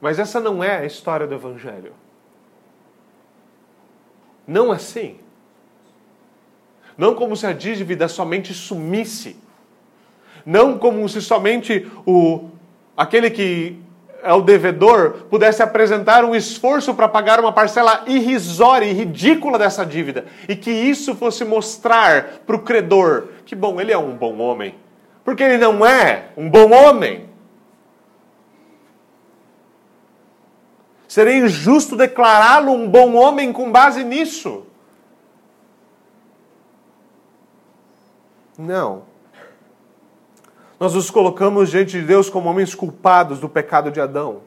Mas 0.00 0.18
essa 0.18 0.38
não 0.38 0.62
é 0.62 0.80
a 0.80 0.84
história 0.84 1.26
do 1.26 1.34
Evangelho. 1.34 1.94
Não 4.46 4.70
assim. 4.70 5.18
Não 6.96 7.14
como 7.14 7.34
se 7.34 7.46
a 7.46 7.52
dívida 7.52 8.06
somente 8.06 8.52
sumisse. 8.52 9.36
Não 10.44 10.78
como 10.78 11.08
se 11.08 11.22
somente 11.22 11.90
o, 12.06 12.50
aquele 12.94 13.30
que 13.30 13.82
o 14.32 14.40
devedor 14.40 15.26
pudesse 15.28 15.62
apresentar 15.62 16.24
um 16.24 16.34
esforço 16.34 16.94
para 16.94 17.08
pagar 17.08 17.38
uma 17.40 17.52
parcela 17.52 18.04
irrisória 18.06 18.86
e 18.86 18.92
ridícula 18.92 19.58
dessa 19.58 19.84
dívida, 19.84 20.24
e 20.48 20.56
que 20.56 20.70
isso 20.70 21.14
fosse 21.14 21.44
mostrar 21.44 22.40
para 22.46 22.56
o 22.56 22.60
credor 22.60 23.28
que, 23.44 23.54
bom, 23.54 23.80
ele 23.80 23.92
é 23.92 23.98
um 23.98 24.16
bom 24.16 24.38
homem, 24.38 24.74
porque 25.24 25.42
ele 25.42 25.58
não 25.58 25.84
é 25.84 26.28
um 26.36 26.48
bom 26.48 26.72
homem. 26.72 27.28
Seria 31.06 31.36
injusto 31.36 31.94
declará-lo 31.96 32.72
um 32.72 32.88
bom 32.88 33.14
homem 33.14 33.52
com 33.52 33.70
base 33.70 34.02
nisso. 34.02 34.66
Não. 38.58 39.13
Nós 40.78 40.94
nos 40.94 41.10
colocamos 41.10 41.70
diante 41.70 42.00
de 42.00 42.06
Deus 42.06 42.28
como 42.28 42.50
homens 42.50 42.74
culpados 42.74 43.38
do 43.38 43.48
pecado 43.48 43.90
de 43.90 44.00
Adão, 44.00 44.40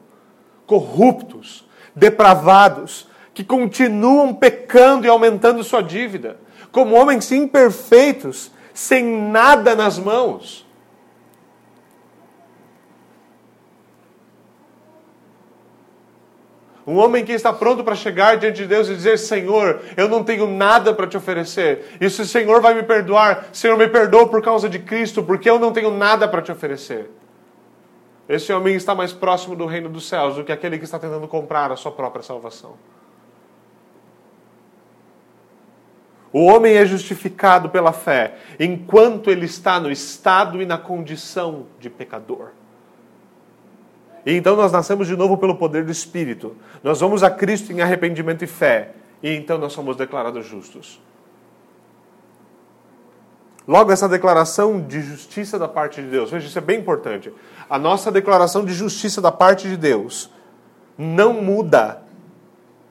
corruptos, 0.66 1.64
depravados, 1.94 3.08
que 3.32 3.42
continuam 3.42 4.34
pecando 4.34 5.06
e 5.06 5.08
aumentando 5.08 5.64
sua 5.64 5.82
dívida, 5.82 6.36
como 6.70 6.94
homens 6.94 7.32
imperfeitos, 7.32 8.50
sem 8.74 9.04
nada 9.04 9.74
nas 9.74 9.98
mãos. 9.98 10.67
Um 16.88 16.96
homem 16.96 17.22
que 17.22 17.32
está 17.32 17.52
pronto 17.52 17.84
para 17.84 17.94
chegar 17.94 18.38
diante 18.38 18.62
de 18.62 18.66
Deus 18.66 18.88
e 18.88 18.94
dizer: 18.94 19.18
Senhor, 19.18 19.82
eu 19.94 20.08
não 20.08 20.24
tenho 20.24 20.46
nada 20.46 20.94
para 20.94 21.06
te 21.06 21.18
oferecer. 21.18 21.98
E 22.00 22.08
se 22.08 22.22
o 22.22 22.24
Senhor 22.24 22.62
vai 22.62 22.72
me 22.72 22.82
perdoar, 22.82 23.50
Senhor, 23.52 23.76
me 23.76 23.86
perdoa 23.86 24.26
por 24.26 24.40
causa 24.40 24.70
de 24.70 24.78
Cristo, 24.78 25.22
porque 25.22 25.50
eu 25.50 25.58
não 25.58 25.70
tenho 25.70 25.90
nada 25.90 26.26
para 26.26 26.40
te 26.40 26.50
oferecer. 26.50 27.10
Esse 28.26 28.50
homem 28.54 28.74
está 28.74 28.94
mais 28.94 29.12
próximo 29.12 29.54
do 29.54 29.66
reino 29.66 29.90
dos 29.90 30.08
céus 30.08 30.36
do 30.36 30.44
que 30.44 30.50
aquele 30.50 30.78
que 30.78 30.84
está 30.84 30.98
tentando 30.98 31.28
comprar 31.28 31.70
a 31.70 31.76
sua 31.76 31.92
própria 31.92 32.22
salvação. 32.22 32.72
O 36.32 36.46
homem 36.46 36.74
é 36.74 36.86
justificado 36.86 37.68
pela 37.68 37.92
fé 37.92 38.36
enquanto 38.58 39.30
ele 39.30 39.44
está 39.44 39.78
no 39.78 39.90
estado 39.90 40.62
e 40.62 40.64
na 40.64 40.78
condição 40.78 41.66
de 41.78 41.90
pecador. 41.90 42.52
E 44.28 44.34
então 44.34 44.54
nós 44.54 44.70
nascemos 44.70 45.06
de 45.06 45.16
novo 45.16 45.38
pelo 45.38 45.54
poder 45.54 45.86
do 45.86 45.90
Espírito. 45.90 46.54
Nós 46.84 47.00
vamos 47.00 47.22
a 47.22 47.30
Cristo 47.30 47.72
em 47.72 47.80
arrependimento 47.80 48.44
e 48.44 48.46
fé. 48.46 48.90
E 49.22 49.32
então 49.32 49.56
nós 49.56 49.72
somos 49.72 49.96
declarados 49.96 50.44
justos. 50.44 51.00
Logo, 53.66 53.90
essa 53.90 54.06
declaração 54.06 54.82
de 54.82 55.00
justiça 55.00 55.58
da 55.58 55.66
parte 55.66 56.02
de 56.02 56.08
Deus, 56.08 56.30
veja, 56.30 56.46
isso 56.46 56.58
é 56.58 56.60
bem 56.60 56.78
importante. 56.78 57.32
A 57.70 57.78
nossa 57.78 58.12
declaração 58.12 58.66
de 58.66 58.74
justiça 58.74 59.22
da 59.22 59.32
parte 59.32 59.66
de 59.66 59.78
Deus 59.78 60.30
não 60.98 61.32
muda, 61.32 62.02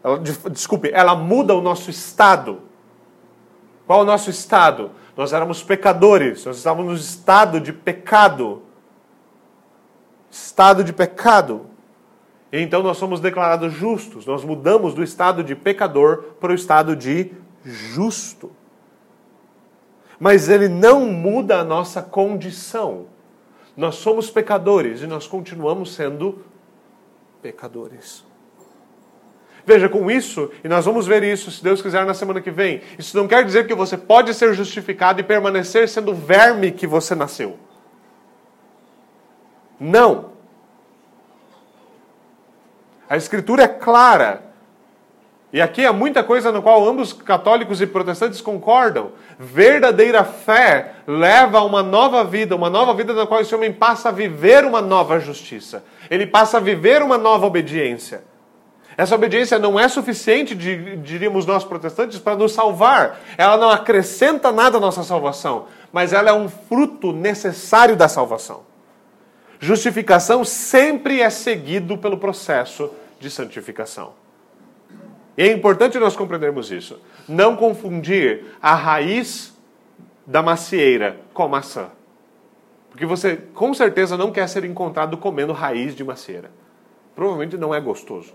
ela, 0.03 0.17
desculpe, 0.17 0.89
ela 0.91 1.13
muda 1.13 1.53
o 1.53 1.61
nosso 1.61 1.91
estado. 1.91 2.63
Qual 3.85 4.01
o 4.01 4.05
nosso 4.05 4.31
estado? 4.31 4.89
Nós 5.15 5.33
éramos 5.33 5.61
pecadores, 5.61 6.43
nós 6.45 6.57
estávamos 6.57 6.93
no 6.93 6.99
estado 6.99 7.59
de 7.59 7.71
pecado 7.71 8.63
estado 10.30 10.84
de 10.84 10.93
pecado. 10.93 11.67
Então 12.51 12.82
nós 12.82 12.97
somos 12.97 13.19
declarados 13.19 13.73
justos. 13.73 14.25
Nós 14.25 14.43
mudamos 14.43 14.93
do 14.93 15.03
estado 15.03 15.43
de 15.43 15.55
pecador 15.55 16.36
para 16.39 16.51
o 16.51 16.55
estado 16.55 16.95
de 16.95 17.32
justo. 17.63 18.51
Mas 20.19 20.49
ele 20.49 20.67
não 20.67 21.05
muda 21.05 21.59
a 21.59 21.63
nossa 21.63 22.01
condição. 22.01 23.07
Nós 23.75 23.95
somos 23.95 24.32
pecadores 24.32 25.01
e 25.01 25.07
nós 25.07 25.28
continuamos 25.28 25.93
sendo 25.93 26.43
pecadores. 27.41 28.25
Veja, 29.67 29.89
com 29.89 30.09
isso, 30.09 30.49
e 30.63 30.69
nós 30.69 30.86
vamos 30.86 31.05
ver 31.05 31.23
isso, 31.23 31.51
se 31.51 31.61
Deus 31.61 31.82
quiser, 31.82 32.05
na 32.05 32.13
semana 32.13 32.39
que 32.39 32.49
vem. 32.49 32.82
Isso 32.97 33.17
não 33.17 33.28
quer 33.28 33.43
dizer 33.43 33.67
que 33.67 33.75
você 33.75 33.97
pode 33.97 34.34
ser 34.34 34.53
justificado 34.53 35.19
e 35.19 35.23
permanecer 35.23 35.89
sendo 35.89 36.13
verme 36.13 36.71
que 36.71 36.88
você 36.88 37.13
nasceu. 37.13 37.57
Não. 39.80 40.32
A 43.09 43.15
Escritura 43.15 43.63
é 43.63 43.67
clara. 43.67 44.43
E 45.51 45.61
aqui 45.61 45.86
há 45.86 45.93
muita 45.93 46.23
coisa 46.23 46.51
no 46.51 46.61
qual 46.61 46.88
ambos 46.88 47.13
católicos 47.13 47.82
e 47.82 47.88
protestantes 47.88 48.41
concordam. 48.41 49.11
Verdadeira 49.39 50.23
fé 50.25 50.91
leva 51.07 51.59
a 51.59 51.63
uma 51.63 51.82
nova 51.82 52.23
vida, 52.25 52.55
uma 52.55 52.69
nova 52.69 52.93
vida 52.93 53.13
na 53.13 53.25
qual 53.25 53.39
esse 53.39 53.55
homem 53.55 53.71
passa 53.71 54.09
a 54.09 54.11
viver 54.11 54.65
uma 54.65 54.82
nova 54.82 55.19
justiça. 55.19 55.86
Ele 56.09 56.28
passa 56.28 56.57
a 56.57 56.59
viver 56.59 57.01
uma 57.01 57.17
nova 57.17 57.45
obediência. 57.45 58.23
Essa 58.97 59.15
obediência 59.15 59.57
não 59.57 59.80
é 59.80 59.88
suficiente, 59.88 60.53
diríamos 60.53 61.45
nós 61.45 61.63
protestantes, 61.63 62.19
para 62.19 62.36
nos 62.36 62.51
salvar. 62.51 63.19
Ela 63.38 63.55
não 63.55 63.69
acrescenta 63.69 64.51
nada 64.51 64.78
à 64.78 64.82
nossa 64.82 65.03
salvação, 65.03 65.67
mas 65.93 66.11
ela 66.11 66.30
é 66.30 66.34
um 66.34 66.49
fruto 66.49 67.13
necessário 67.13 67.95
da 67.95 68.09
salvação. 68.09 68.66
Justificação 69.60 70.43
sempre 70.43 71.22
é 71.22 71.30
seguido 71.30 71.97
pelo 71.97 72.18
processo 72.18 72.91
de 73.20 73.30
santificação. 73.30 74.14
E 75.38 75.43
é 75.43 75.51
importante 75.51 75.99
nós 75.99 76.16
compreendermos 76.16 76.72
isso. 76.72 76.99
Não 77.28 77.55
confundir 77.55 78.45
a 78.62 78.74
raiz 78.74 79.55
da 80.26 80.41
macieira 80.41 81.20
com 81.34 81.43
a 81.43 81.47
maçã. 81.47 81.89
Porque 82.89 83.05
você 83.05 83.38
com 83.53 83.74
certeza 83.74 84.18
não 84.18 84.32
quer 84.32 84.47
ser 84.49 84.66
encontrado 84.66 85.18
comendo 85.18 85.53
raiz 85.53 85.95
de 85.95 86.03
macieira. 86.03 86.49
Provavelmente 87.16 87.58
não 87.58 87.74
é 87.74 87.80
gostoso. 87.80 88.34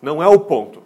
Não 0.00 0.22
é 0.22 0.28
o 0.28 0.38
ponto. 0.40 0.82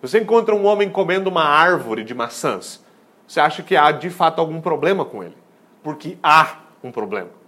Você 0.00 0.20
encontra 0.20 0.54
um 0.54 0.64
homem 0.64 0.90
comendo 0.90 1.30
uma 1.30 1.44
árvore 1.44 2.02
de 2.02 2.14
maçãs, 2.14 2.84
você 3.26 3.40
acha 3.40 3.62
que 3.62 3.76
há 3.76 3.92
de 3.92 4.10
fato 4.10 4.40
algum 4.40 4.60
problema 4.60 5.04
com 5.04 5.22
ele. 5.22 5.36
Porque 5.82 6.18
há 6.22 6.58
um 6.82 6.90
problema. 6.90 7.41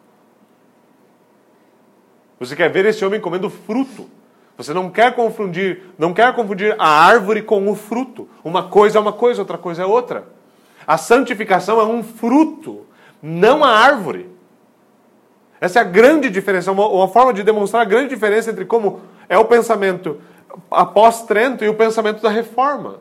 Você 2.39 2.57
quer 2.57 2.71
ver 2.71 2.85
esse 2.87 3.05
homem 3.05 3.21
comendo 3.21 3.49
fruto. 3.49 4.09
Você 4.57 4.73
não 4.73 4.89
quer 4.89 5.15
confundir, 5.15 5.83
não 5.99 6.15
quer 6.15 6.33
confundir 6.35 6.77
a 6.79 6.89
árvore 6.89 7.43
com 7.43 7.69
o 7.69 7.75
fruto. 7.75 8.29
Uma 8.45 8.69
coisa 8.69 8.99
é 8.99 9.01
uma 9.01 9.13
coisa, 9.13 9.41
outra 9.41 9.59
coisa 9.59 9.83
é 9.83 9.87
outra. 9.87 10.27
A 10.87 10.97
santificação 10.97 11.81
é 11.81 11.85
um 11.85 12.03
fruto, 12.03 12.87
não 13.23 13.65
a 13.65 13.71
árvore. 13.71 14.31
Essa 15.61 15.79
é 15.79 15.83
a 15.83 15.85
grande 15.85 16.29
diferença, 16.29 16.71
uma, 16.71 16.87
uma 16.87 17.09
forma 17.09 17.33
de 17.33 17.43
demonstrar 17.43 17.83
a 17.83 17.87
grande 17.87 18.11
diferença 18.11 18.51
entre 18.51 18.65
como 18.65 19.01
é 19.29 19.39
o 19.39 19.47
pensamento 19.47 20.21
após 20.71 21.23
Trento 21.23 21.65
e 21.65 21.69
o 21.69 21.75
pensamento 21.75 22.21
da 22.23 22.29
reforma. 22.29 23.01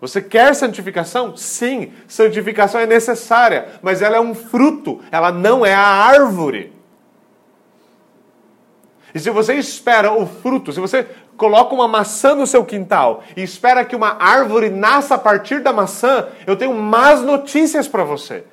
Você 0.00 0.20
quer 0.20 0.54
santificação? 0.54 1.36
Sim, 1.36 1.92
santificação 2.06 2.80
é 2.80 2.86
necessária, 2.86 3.68
mas 3.80 4.02
ela 4.02 4.16
é 4.16 4.20
um 4.20 4.34
fruto, 4.34 5.00
ela 5.10 5.32
não 5.32 5.64
é 5.64 5.74
a 5.74 5.80
árvore. 5.80 6.75
E 9.16 9.18
se 9.18 9.30
você 9.30 9.54
espera 9.54 10.12
o 10.12 10.26
fruto, 10.26 10.74
se 10.74 10.78
você 10.78 11.04
coloca 11.38 11.74
uma 11.74 11.88
maçã 11.88 12.34
no 12.34 12.46
seu 12.46 12.66
quintal 12.66 13.24
e 13.34 13.42
espera 13.42 13.82
que 13.82 13.96
uma 13.96 14.22
árvore 14.22 14.68
nasça 14.68 15.14
a 15.14 15.18
partir 15.18 15.62
da 15.62 15.72
maçã, 15.72 16.28
eu 16.46 16.54
tenho 16.54 16.74
más 16.74 17.22
notícias 17.22 17.88
para 17.88 18.04
você. 18.04 18.44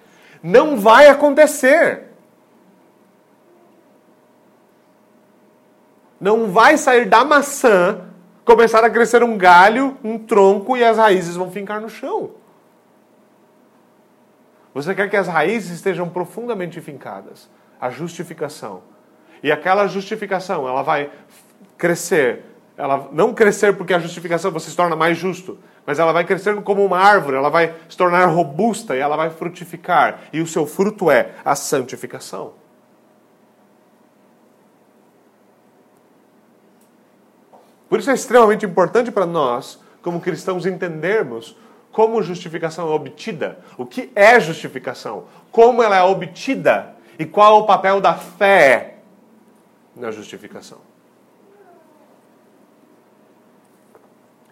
Não 0.42 0.78
vai 0.78 1.10
acontecer. 1.10 2.04
Não 6.18 6.50
vai 6.50 6.78
sair 6.78 7.10
da 7.10 7.26
maçã, 7.26 8.00
começar 8.46 8.86
a 8.86 8.90
crescer 8.90 9.22
um 9.22 9.38
galho, 9.38 9.98
um 10.02 10.18
tronco 10.18 10.78
e 10.78 10.84
as 10.86 10.98
raízes 10.98 11.36
vão 11.36 11.52
ficar 11.52 11.82
no 11.82 11.90
chão. 11.90 12.32
Você 14.74 14.96
quer 14.96 15.10
que 15.10 15.18
as 15.18 15.28
raízes 15.28 15.72
estejam 15.72 16.08
profundamente 16.08 16.80
fincadas. 16.80 17.50
A 17.82 17.90
justificação. 17.90 18.93
E 19.44 19.52
aquela 19.52 19.86
justificação, 19.88 20.68
ela 20.68 20.82
vai 20.82 21.12
crescer. 21.78 22.46
Ela 22.78 23.10
não 23.12 23.34
crescer 23.34 23.76
porque 23.76 23.94
a 23.94 24.00
justificação 24.00 24.50
você 24.50 24.70
se 24.70 24.76
torna 24.76 24.96
mais 24.96 25.18
justo, 25.18 25.60
mas 25.86 26.00
ela 26.00 26.14
vai 26.14 26.24
crescendo 26.24 26.62
como 26.62 26.84
uma 26.84 26.98
árvore, 26.98 27.36
ela 27.36 27.50
vai 27.50 27.76
se 27.90 27.98
tornar 27.98 28.26
robusta 28.28 28.96
e 28.96 29.00
ela 29.00 29.18
vai 29.18 29.30
frutificar. 29.30 30.22
E 30.32 30.40
o 30.40 30.48
seu 30.48 30.66
fruto 30.66 31.12
é 31.12 31.32
a 31.44 31.56
santificação. 31.56 32.54
Por 37.90 38.00
isso 38.00 38.10
é 38.10 38.14
extremamente 38.14 38.66
importante 38.66 39.12
para 39.12 39.26
nós, 39.26 39.80
como 40.02 40.22
cristãos, 40.22 40.66
entendermos 40.66 41.56
como 41.92 42.24
justificação 42.24 42.92
é 42.92 42.96
obtida, 42.96 43.60
o 43.78 43.86
que 43.86 44.12
é 44.16 44.40
justificação, 44.40 45.26
como 45.52 45.84
ela 45.84 45.96
é 45.96 46.02
obtida 46.02 46.96
e 47.20 47.26
qual 47.26 47.60
é 47.60 47.62
o 47.62 47.68
papel 47.68 48.02
da 48.02 48.16
fé 48.16 48.93
na 49.96 50.12
justificação. 50.12 50.80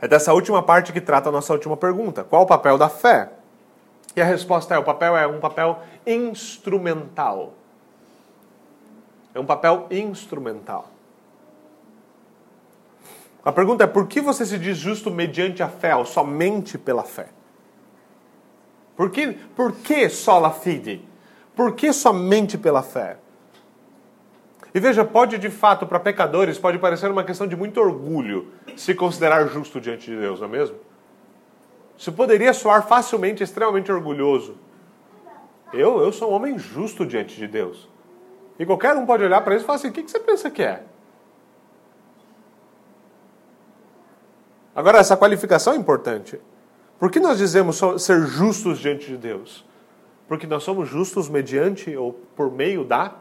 É 0.02 0.08
dessa 0.08 0.34
última 0.34 0.64
parte 0.64 0.92
que 0.92 1.00
trata 1.00 1.30
a 1.30 1.32
nossa 1.32 1.54
última 1.54 1.78
pergunta. 1.78 2.24
Qual 2.24 2.42
o 2.42 2.48
papel 2.48 2.78
da 2.78 2.90
fé? 2.90 3.30
E 4.16 4.22
a 4.22 4.26
resposta 4.26 4.74
é: 4.74 4.80
o 4.80 4.84
papel 4.84 5.16
é 5.16 5.28
um 5.28 5.40
papel 5.40 5.80
instrumental. 6.06 7.54
É 9.34 9.40
um 9.40 9.46
papel 9.46 9.88
instrumental. 9.92 10.90
A 13.46 13.52
pergunta 13.52 13.84
é: 13.84 13.88
por 13.88 14.08
que 14.08 14.20
você 14.20 14.46
se 14.46 14.58
diz 14.58 14.78
justo 14.78 15.12
mediante 15.12 15.62
a 15.62 15.70
fé 15.70 15.96
ou 15.96 16.06
somente 16.06 16.78
pela 16.78 17.04
fé? 17.04 17.28
Por 18.96 19.10
que, 19.10 19.34
por 19.56 19.74
que 19.74 20.10
sola 20.10 20.52
fide? 20.52 21.08
Por 21.56 21.76
que 21.76 21.94
somente 21.94 22.58
pela 22.58 22.82
fé? 22.82 23.18
E 24.74 24.80
veja, 24.80 25.04
pode 25.04 25.38
de 25.38 25.50
fato, 25.50 25.86
para 25.86 26.00
pecadores, 26.00 26.58
pode 26.58 26.80
parecer 26.80 27.12
uma 27.12 27.24
questão 27.24 27.46
de 27.46 27.56
muito 27.56 27.80
orgulho 27.80 28.48
se 28.76 28.96
considerar 28.96 29.46
justo 29.48 29.82
diante 29.82 30.10
de 30.10 30.18
Deus, 30.18 30.40
não 30.40 30.48
é 30.48 30.52
mesmo? 30.52 30.78
Isso 31.98 32.12
poderia 32.12 32.54
soar 32.54 32.88
facilmente 32.88 33.44
extremamente 33.44 33.92
orgulhoso. 33.92 34.56
Eu, 35.74 36.00
eu 36.02 36.12
sou 36.12 36.32
um 36.32 36.34
homem 36.34 36.58
justo 36.58 37.06
diante 37.06 37.36
de 37.36 37.48
Deus. 37.48 37.90
E 38.58 38.66
qualquer 38.66 38.96
um 38.96 39.06
pode 39.06 39.24
olhar 39.24 39.42
para 39.42 39.56
isso 39.56 39.66
e 39.66 39.68
falar 39.68 39.78
assim: 39.78 39.90
o 39.90 39.92
que, 39.92 40.04
que 40.04 40.12
você 40.12 40.20
pensa 40.20 40.50
que 40.50 40.64
é? 40.64 40.84
Agora, 44.74 45.00
essa 45.00 45.18
qualificação 45.18 45.74
é 45.74 45.76
importante. 45.76 46.40
Por 46.98 47.12
que 47.12 47.20
nós 47.20 47.38
dizemos 47.38 47.82
ser 47.98 48.22
justos 48.28 48.80
diante 48.80 49.08
de 49.08 49.18
Deus? 49.18 49.66
Porque 50.28 50.48
nós 50.48 50.64
somos 50.64 50.88
justos 50.88 51.28
mediante 51.28 51.96
ou 51.96 52.14
por 52.36 52.52
meio 52.52 52.86
da 52.86 53.16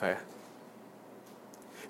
fé. 0.00 0.16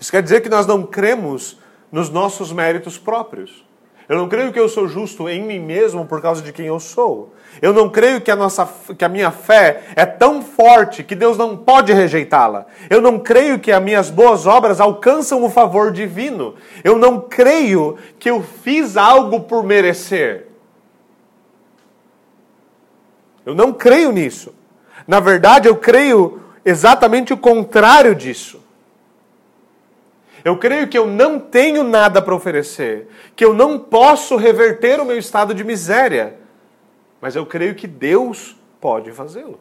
Isso 0.00 0.10
quer 0.10 0.22
dizer 0.22 0.40
que 0.40 0.48
nós 0.48 0.66
não 0.66 0.82
cremos 0.82 1.58
nos 1.92 2.10
nossos 2.10 2.52
méritos 2.52 2.98
próprios. 2.98 3.64
Eu 4.08 4.18
não 4.18 4.28
creio 4.28 4.52
que 4.52 4.58
eu 4.58 4.68
sou 4.68 4.88
justo 4.88 5.28
em 5.28 5.40
mim 5.40 5.60
mesmo 5.60 6.04
por 6.04 6.20
causa 6.20 6.42
de 6.42 6.52
quem 6.52 6.66
eu 6.66 6.80
sou. 6.80 7.32
Eu 7.62 7.72
não 7.72 7.88
creio 7.88 8.20
que 8.20 8.28
a, 8.28 8.34
nossa, 8.34 8.68
que 8.98 9.04
a 9.04 9.08
minha 9.08 9.30
fé 9.30 9.84
é 9.94 10.04
tão 10.04 10.42
forte 10.42 11.04
que 11.04 11.14
Deus 11.14 11.38
não 11.38 11.56
pode 11.56 11.92
rejeitá-la. 11.92 12.66
Eu 12.88 13.00
não 13.00 13.20
creio 13.20 13.60
que 13.60 13.70
as 13.70 13.80
minhas 13.80 14.10
boas 14.10 14.46
obras 14.46 14.80
alcançam 14.80 15.44
o 15.44 15.50
favor 15.50 15.92
divino. 15.92 16.56
Eu 16.82 16.98
não 16.98 17.20
creio 17.20 17.96
que 18.18 18.28
eu 18.28 18.42
fiz 18.42 18.96
algo 18.96 19.42
por 19.42 19.62
merecer. 19.62 20.48
Eu 23.46 23.54
não 23.54 23.72
creio 23.72 24.10
nisso. 24.10 24.52
Na 25.06 25.20
verdade, 25.20 25.68
eu 25.68 25.76
creio 25.76 26.40
exatamente 26.64 27.32
o 27.32 27.38
contrário 27.38 28.14
disso. 28.14 28.62
Eu 30.44 30.56
creio 30.56 30.88
que 30.88 30.96
eu 30.96 31.06
não 31.06 31.38
tenho 31.38 31.84
nada 31.84 32.22
para 32.22 32.34
oferecer, 32.34 33.08
que 33.36 33.44
eu 33.44 33.52
não 33.52 33.78
posso 33.78 34.36
reverter 34.36 35.00
o 35.00 35.04
meu 35.04 35.18
estado 35.18 35.54
de 35.54 35.62
miséria, 35.62 36.36
mas 37.20 37.36
eu 37.36 37.44
creio 37.44 37.74
que 37.74 37.86
Deus 37.86 38.56
pode 38.80 39.12
fazê-lo. 39.12 39.60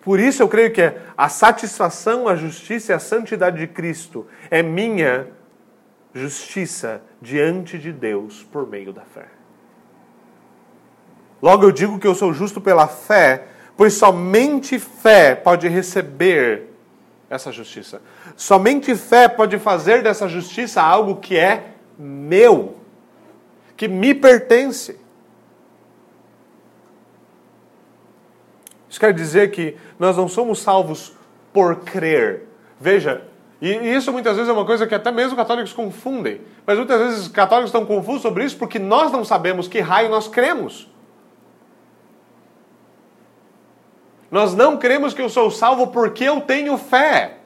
Por 0.00 0.18
isso 0.18 0.42
eu 0.42 0.48
creio 0.48 0.72
que 0.72 0.92
a 1.16 1.28
satisfação, 1.28 2.26
a 2.26 2.34
justiça 2.34 2.92
e 2.92 2.94
a 2.94 2.98
santidade 2.98 3.58
de 3.58 3.66
Cristo 3.66 4.26
é 4.50 4.62
minha 4.62 5.28
justiça 6.14 7.02
diante 7.20 7.78
de 7.78 7.92
Deus 7.92 8.42
por 8.42 8.66
meio 8.66 8.92
da 8.92 9.02
fé. 9.02 9.26
Logo 11.40 11.64
eu 11.64 11.70
digo 11.70 11.98
que 11.98 12.06
eu 12.06 12.14
sou 12.14 12.32
justo 12.32 12.60
pela 12.60 12.88
fé, 12.88 13.46
pois 13.78 13.94
somente 13.94 14.76
fé 14.76 15.36
pode 15.36 15.68
receber 15.68 16.64
essa 17.30 17.52
justiça. 17.52 18.02
Somente 18.36 18.92
fé 18.96 19.28
pode 19.28 19.56
fazer 19.56 20.02
dessa 20.02 20.26
justiça 20.26 20.82
algo 20.82 21.14
que 21.14 21.36
é 21.36 21.74
meu, 21.96 22.76
que 23.76 23.86
me 23.86 24.12
pertence. 24.16 24.98
Isso 28.90 28.98
quer 28.98 29.14
dizer 29.14 29.52
que 29.52 29.76
nós 29.96 30.16
não 30.16 30.26
somos 30.26 30.58
salvos 30.58 31.12
por 31.52 31.76
crer. 31.76 32.48
Veja, 32.80 33.22
e 33.62 33.68
isso 33.70 34.10
muitas 34.10 34.34
vezes 34.34 34.50
é 34.50 34.52
uma 34.52 34.66
coisa 34.66 34.88
que 34.88 34.94
até 34.94 35.12
mesmo 35.12 35.36
católicos 35.36 35.72
confundem. 35.72 36.40
Mas 36.66 36.78
muitas 36.78 37.00
vezes 37.00 37.20
os 37.20 37.28
católicos 37.28 37.68
estão 37.68 37.86
confusos 37.86 38.22
sobre 38.22 38.42
isso 38.44 38.56
porque 38.56 38.80
nós 38.80 39.12
não 39.12 39.24
sabemos 39.24 39.68
que 39.68 39.78
raio 39.78 40.08
nós 40.08 40.26
cremos. 40.26 40.88
Nós 44.30 44.54
não 44.54 44.76
cremos 44.76 45.14
que 45.14 45.22
eu 45.22 45.28
sou 45.28 45.50
salvo 45.50 45.86
porque 45.88 46.24
eu 46.24 46.40
tenho 46.40 46.76
fé. 46.76 47.38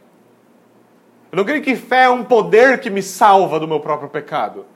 Eu 1.30 1.36
não 1.36 1.44
creio 1.44 1.62
que 1.62 1.76
fé 1.76 2.04
é 2.04 2.10
um 2.10 2.24
poder 2.24 2.80
que 2.80 2.90
me 2.90 3.02
salva 3.02 3.58
do 3.58 3.68
meu 3.68 3.80
próprio 3.80 4.08
pecado. 4.08 4.66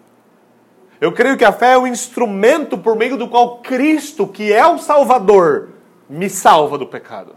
Eu 1.01 1.13
creio 1.13 1.37
que 1.37 1.45
a 1.45 1.53
fé 1.53 1.73
é 1.73 1.79
o 1.79 1.87
instrumento 1.87 2.79
por 2.79 2.97
meio 2.97 3.19
do 3.19 3.29
qual 3.29 3.59
Cristo, 3.59 4.27
que 4.27 4.53
é 4.53 4.67
o 4.67 4.79
Salvador, 4.79 5.71
me 6.09 6.31
salva 6.31 6.79
do 6.79 6.87
pecado. 6.87 7.37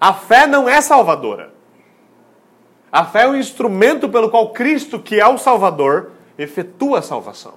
A 0.00 0.12
fé 0.12 0.46
não 0.46 0.68
é 0.68 0.80
salvadora. 0.80 1.52
A 2.90 3.04
fé 3.04 3.22
é 3.22 3.28
o 3.28 3.36
instrumento 3.36 4.08
pelo 4.08 4.30
qual 4.30 4.50
Cristo, 4.50 4.98
que 4.98 5.20
é 5.20 5.28
o 5.28 5.38
Salvador, 5.38 6.12
efetua 6.36 7.00
a 7.00 7.02
salvação. 7.02 7.54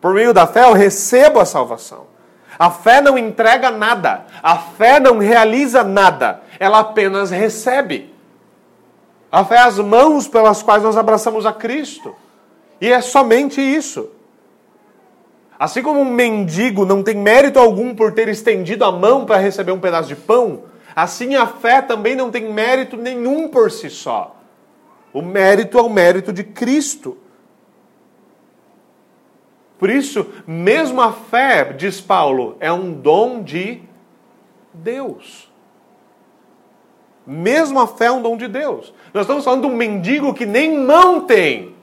Por 0.00 0.12
meio 0.12 0.34
da 0.34 0.46
fé 0.46 0.64
eu 0.64 0.72
recebo 0.72 1.38
a 1.40 1.44
salvação. 1.44 2.09
A 2.60 2.70
fé 2.70 3.00
não 3.00 3.16
entrega 3.16 3.70
nada. 3.70 4.26
A 4.42 4.58
fé 4.58 5.00
não 5.00 5.16
realiza 5.16 5.82
nada. 5.82 6.42
Ela 6.58 6.80
apenas 6.80 7.30
recebe. 7.30 8.12
A 9.32 9.42
fé 9.42 9.54
é 9.54 9.60
as 9.60 9.78
mãos 9.78 10.28
pelas 10.28 10.62
quais 10.62 10.82
nós 10.82 10.94
abraçamos 10.94 11.46
a 11.46 11.54
Cristo. 11.54 12.14
E 12.78 12.92
é 12.92 13.00
somente 13.00 13.62
isso. 13.62 14.10
Assim 15.58 15.82
como 15.82 16.00
um 16.00 16.04
mendigo 16.04 16.84
não 16.84 17.02
tem 17.02 17.16
mérito 17.16 17.58
algum 17.58 17.94
por 17.94 18.12
ter 18.12 18.28
estendido 18.28 18.84
a 18.84 18.92
mão 18.92 19.24
para 19.24 19.38
receber 19.38 19.72
um 19.72 19.80
pedaço 19.80 20.08
de 20.08 20.16
pão, 20.16 20.64
assim 20.94 21.36
a 21.36 21.46
fé 21.46 21.80
também 21.80 22.14
não 22.14 22.30
tem 22.30 22.52
mérito 22.52 22.94
nenhum 22.98 23.48
por 23.48 23.70
si 23.70 23.88
só. 23.88 24.36
O 25.14 25.22
mérito 25.22 25.78
é 25.78 25.82
o 25.82 25.88
mérito 25.88 26.30
de 26.30 26.44
Cristo. 26.44 27.16
Por 29.80 29.88
isso, 29.88 30.26
mesmo 30.46 31.00
a 31.00 31.10
fé, 31.10 31.72
diz 31.72 32.02
Paulo, 32.02 32.54
é 32.60 32.70
um 32.70 32.92
dom 32.92 33.42
de 33.42 33.80
Deus. 34.74 35.50
Mesmo 37.26 37.80
a 37.80 37.86
fé 37.86 38.04
é 38.04 38.12
um 38.12 38.20
dom 38.20 38.36
de 38.36 38.46
Deus. 38.46 38.92
Nós 39.14 39.22
estamos 39.22 39.42
falando 39.42 39.62
de 39.62 39.68
um 39.68 39.74
mendigo 39.74 40.34
que 40.34 40.44
nem 40.44 40.76
mão 40.76 41.22
tem. 41.22 41.74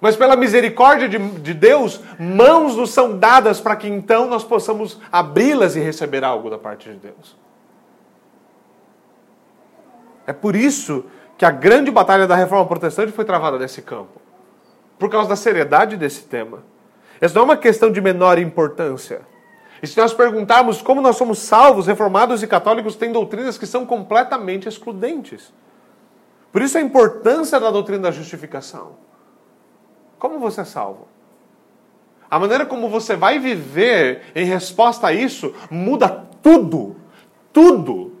Mas 0.00 0.16
pela 0.16 0.34
misericórdia 0.34 1.10
de, 1.10 1.18
de 1.18 1.52
Deus, 1.52 2.00
mãos 2.18 2.74
nos 2.74 2.90
são 2.90 3.18
dadas 3.18 3.60
para 3.60 3.76
que 3.76 3.86
então 3.86 4.26
nós 4.26 4.42
possamos 4.42 4.98
abri-las 5.12 5.76
e 5.76 5.80
receber 5.80 6.24
algo 6.24 6.48
da 6.48 6.56
parte 6.56 6.88
de 6.88 6.96
Deus. 6.96 7.36
É 10.26 10.32
por 10.32 10.56
isso 10.56 11.04
que 11.36 11.44
a 11.44 11.50
grande 11.50 11.90
batalha 11.90 12.26
da 12.26 12.34
reforma 12.34 12.64
protestante 12.64 13.12
foi 13.12 13.26
travada 13.26 13.58
nesse 13.58 13.82
campo 13.82 14.25
por 14.98 15.10
causa 15.10 15.28
da 15.28 15.36
seriedade 15.36 15.96
desse 15.96 16.22
tema. 16.22 16.62
Essa 17.20 17.34
não 17.34 17.42
é 17.42 17.44
uma 17.44 17.56
questão 17.56 17.90
de 17.90 18.00
menor 18.00 18.38
importância. 18.38 19.22
E 19.82 19.86
se 19.86 19.98
nós 19.98 20.14
perguntarmos 20.14 20.80
como 20.80 21.00
nós 21.00 21.16
somos 21.16 21.38
salvos, 21.38 21.86
reformados 21.86 22.42
e 22.42 22.46
católicos 22.46 22.96
têm 22.96 23.12
doutrinas 23.12 23.58
que 23.58 23.66
são 23.66 23.84
completamente 23.84 24.68
excludentes. 24.68 25.52
Por 26.50 26.62
isso 26.62 26.78
a 26.78 26.80
importância 26.80 27.60
da 27.60 27.70
doutrina 27.70 28.04
da 28.04 28.10
justificação. 28.10 28.96
Como 30.18 30.38
você 30.38 30.62
é 30.62 30.64
salvo? 30.64 31.06
A 32.30 32.38
maneira 32.38 32.66
como 32.66 32.88
você 32.88 33.14
vai 33.14 33.38
viver 33.38 34.22
em 34.34 34.44
resposta 34.44 35.08
a 35.08 35.12
isso 35.12 35.54
muda 35.70 36.08
tudo. 36.42 36.96
Tudo. 37.52 38.15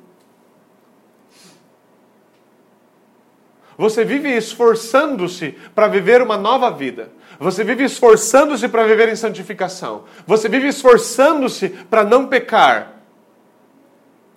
Você 3.78 4.04
vive 4.04 4.34
esforçando-se 4.34 5.54
para 5.74 5.88
viver 5.88 6.22
uma 6.22 6.36
nova 6.36 6.70
vida. 6.70 7.10
Você 7.38 7.62
vive 7.62 7.84
esforçando-se 7.84 8.68
para 8.68 8.84
viver 8.84 9.08
em 9.08 9.16
santificação. 9.16 10.04
Você 10.26 10.48
vive 10.48 10.68
esforçando-se 10.68 11.68
para 11.68 12.02
não 12.02 12.26
pecar. 12.26 12.92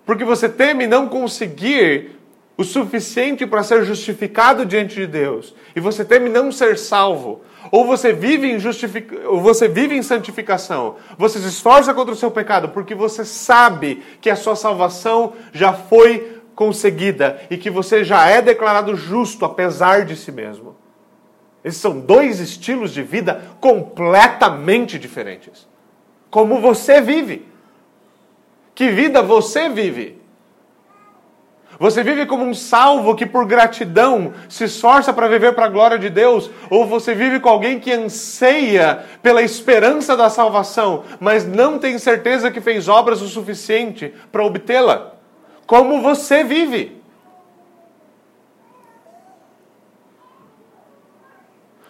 Porque 0.06 0.26
você 0.26 0.50
teme 0.50 0.88
não 0.88 1.08
conseguir 1.08 2.20
o 2.58 2.64
suficiente 2.66 3.48
para 3.48 3.64
ser 3.64 3.86
justificado 3.86 4.66
diante 4.66 4.96
de 4.96 5.08
Deus. 5.08 5.56
E 5.74 5.80
você 5.80 6.04
teme 6.04 6.28
não 6.28 6.52
ser 6.52 6.78
salvo. 6.78 7.42
Ou 7.72 7.86
você 7.86 8.12
vive 8.12 8.52
em 8.52 8.60
justific... 8.60 9.14
ou 9.26 9.40
você 9.40 9.70
vive 9.70 9.96
em 9.96 10.02
santificação. 10.02 10.98
Você 11.18 11.40
se 11.40 11.48
esforça 11.48 11.94
contra 11.94 12.14
o 12.14 12.18
seu 12.18 12.30
pecado 12.30 12.70
porque 12.70 12.94
você 12.94 13.24
sabe 13.24 14.04
que 14.20 14.30
a 14.30 14.36
sua 14.36 14.58
salvação 14.58 15.34
já 15.54 15.72
foi 15.72 16.39
conseguida 16.60 17.40
e 17.50 17.56
que 17.56 17.70
você 17.70 18.04
já 18.04 18.28
é 18.28 18.42
declarado 18.42 18.94
justo 18.94 19.46
apesar 19.46 20.04
de 20.04 20.14
si 20.18 20.30
mesmo. 20.30 20.76
Esses 21.64 21.80
são 21.80 22.02
dois 22.02 22.42
estilos 22.42 22.94
de 22.94 23.02
vida 23.02 23.42
completamente 23.62 25.00
diferentes. 25.00 25.66
Como 26.30 26.60
você 26.60 27.00
vive? 27.00 27.48
Que 28.76 28.90
vida 28.90 29.22
você 29.22 29.70
vive? 29.70 30.22
Você 31.80 32.04
vive 32.04 32.26
como 32.26 32.44
um 32.44 32.54
salvo 32.54 33.16
que, 33.16 33.26
por 33.26 33.46
gratidão, 33.46 34.34
se 34.50 34.66
esforça 34.66 35.14
para 35.14 35.30
viver 35.30 35.56
para 35.56 35.68
a 35.68 35.70
glória 35.70 35.98
de 35.98 36.10
Deus? 36.10 36.52
Ou 36.70 36.86
você 36.86 37.16
vive 37.16 37.40
com 37.40 37.48
alguém 37.48 37.80
que 37.80 37.94
anseia 37.94 39.06
pela 39.24 39.42
esperança 39.42 40.18
da 40.18 40.30
salvação, 40.30 41.06
mas 41.22 41.48
não 41.48 41.80
tem 41.80 41.98
certeza 41.98 42.52
que 42.52 42.60
fez 42.60 42.90
obras 42.90 43.22
o 43.22 43.30
suficiente 43.30 44.14
para 44.30 44.44
obtê-la? 44.44 45.19
Como 45.70 46.02
você 46.02 46.44
vive. 46.44 47.00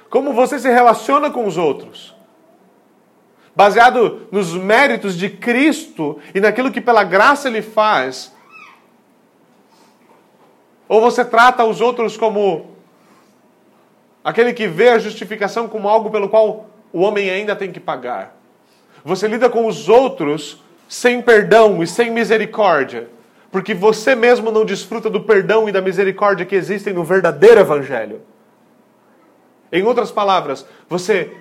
Como 0.10 0.34
você 0.34 0.60
se 0.60 0.70
relaciona 0.70 1.32
com 1.32 1.48
os 1.48 1.58
outros. 1.58 2.14
Baseado 3.56 4.28
nos 4.34 4.54
méritos 4.54 5.18
de 5.18 5.30
Cristo 5.30 6.20
e 6.36 6.42
naquilo 6.42 6.74
que 6.74 6.82
pela 6.82 7.06
graça 7.06 7.48
ele 7.48 7.62
faz. 7.62 8.36
Ou 10.86 11.00
você 11.00 11.24
trata 11.24 11.64
os 11.64 11.80
outros 11.80 12.18
como 12.18 12.72
aquele 14.22 14.52
que 14.52 14.68
vê 14.68 14.90
a 14.90 15.00
justificação 15.00 15.70
como 15.70 15.88
algo 15.88 16.12
pelo 16.12 16.28
qual 16.28 16.70
o 16.92 17.00
homem 17.00 17.30
ainda 17.30 17.56
tem 17.56 17.72
que 17.72 17.80
pagar. 17.80 18.36
Você 19.06 19.26
lida 19.26 19.50
com 19.50 19.66
os 19.66 19.88
outros 19.88 20.62
sem 20.90 21.22
perdão 21.22 21.82
e 21.82 21.88
sem 21.88 22.12
misericórdia 22.12 23.18
porque 23.52 23.74
você 23.74 24.16
mesmo 24.16 24.52
não 24.52 24.64
desfruta 24.64 25.10
do 25.10 25.22
perdão 25.22 25.68
e 25.68 25.72
da 25.72 25.82
misericórdia 25.82 26.46
que 26.46 26.56
existem 26.56 26.94
no 26.94 27.04
verdadeiro 27.04 27.60
Evangelho. 27.60 28.22
Em 29.72 29.84
outras 29.84 30.12
palavras, 30.12 30.66
você 30.88 31.36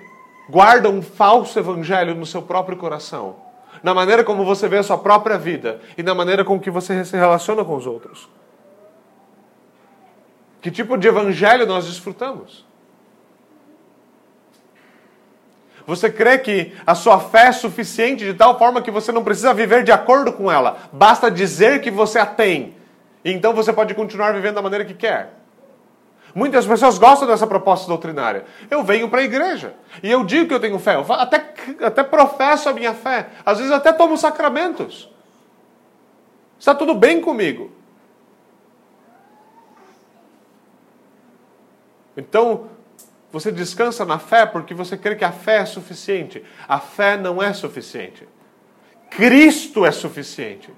guarda 0.49 0.89
um 0.89 1.01
falso 1.01 1.59
Evangelho 1.59 2.15
no 2.15 2.25
seu 2.25 2.41
próprio 2.41 2.77
coração, 2.77 3.35
na 3.83 3.93
maneira 3.93 4.23
como 4.23 4.43
você 4.43 4.67
vê 4.67 4.77
a 4.77 4.83
sua 4.83 4.97
própria 4.97 5.37
vida 5.37 5.79
e 5.97 6.03
na 6.03 6.15
maneira 6.15 6.43
com 6.43 6.59
que 6.59 6.71
você 6.71 7.05
se 7.05 7.15
relaciona 7.15 7.63
com 7.63 7.75
os 7.75 7.85
outros. 7.85 8.27
Que 10.61 10.69
tipo 10.69 10.97
de 10.97 11.07
Evangelho 11.07 11.65
nós 11.65 11.85
desfrutamos? 11.85 12.68
Você 15.89 16.07
crê 16.11 16.37
que 16.37 16.71
a 16.85 16.93
sua 16.93 17.19
fé 17.19 17.47
é 17.47 17.51
suficiente 17.51 18.23
de 18.23 18.35
tal 18.35 18.59
forma 18.59 18.79
que 18.79 18.91
você 18.91 19.11
não 19.11 19.23
precisa 19.23 19.55
viver 19.55 19.83
de 19.83 19.91
acordo 19.91 20.31
com 20.31 20.51
ela. 20.51 20.77
Basta 20.93 21.31
dizer 21.31 21.81
que 21.81 21.89
você 21.89 22.19
a 22.19 22.27
tem. 22.27 22.75
E 23.25 23.31
então 23.31 23.55
você 23.55 23.73
pode 23.73 23.95
continuar 23.95 24.31
vivendo 24.31 24.53
da 24.53 24.61
maneira 24.61 24.85
que 24.85 24.93
quer. 24.93 25.33
Muitas 26.35 26.67
pessoas 26.67 26.99
gostam 26.99 27.27
dessa 27.27 27.47
proposta 27.47 27.87
doutrinária. 27.87 28.45
Eu 28.69 28.83
venho 28.83 29.09
para 29.09 29.21
a 29.21 29.23
igreja 29.23 29.73
e 30.03 30.11
eu 30.11 30.23
digo 30.23 30.47
que 30.47 30.53
eu 30.53 30.59
tenho 30.59 30.77
fé. 30.77 30.93
Eu 30.93 31.11
até, 31.11 31.43
até 31.81 32.03
professo 32.03 32.69
a 32.69 32.73
minha 32.73 32.93
fé. 32.93 33.29
Às 33.43 33.57
vezes 33.57 33.73
até 33.73 33.91
tomo 33.91 34.15
sacramentos. 34.15 35.09
Está 36.59 36.75
tudo 36.75 36.93
bem 36.93 37.19
comigo. 37.19 37.71
Então, 42.15 42.67
você 43.31 43.51
descansa 43.51 44.05
na 44.05 44.17
fé 44.17 44.45
porque 44.45 44.73
você 44.73 44.97
crê 44.97 45.15
que 45.15 45.25
a 45.25 45.31
fé 45.31 45.57
é 45.57 45.65
suficiente. 45.65 46.43
A 46.67 46.79
fé 46.79 47.15
não 47.15 47.41
é 47.41 47.53
suficiente. 47.53 48.27
Cristo 49.09 49.85
é 49.85 49.91
suficiente. 49.91 50.69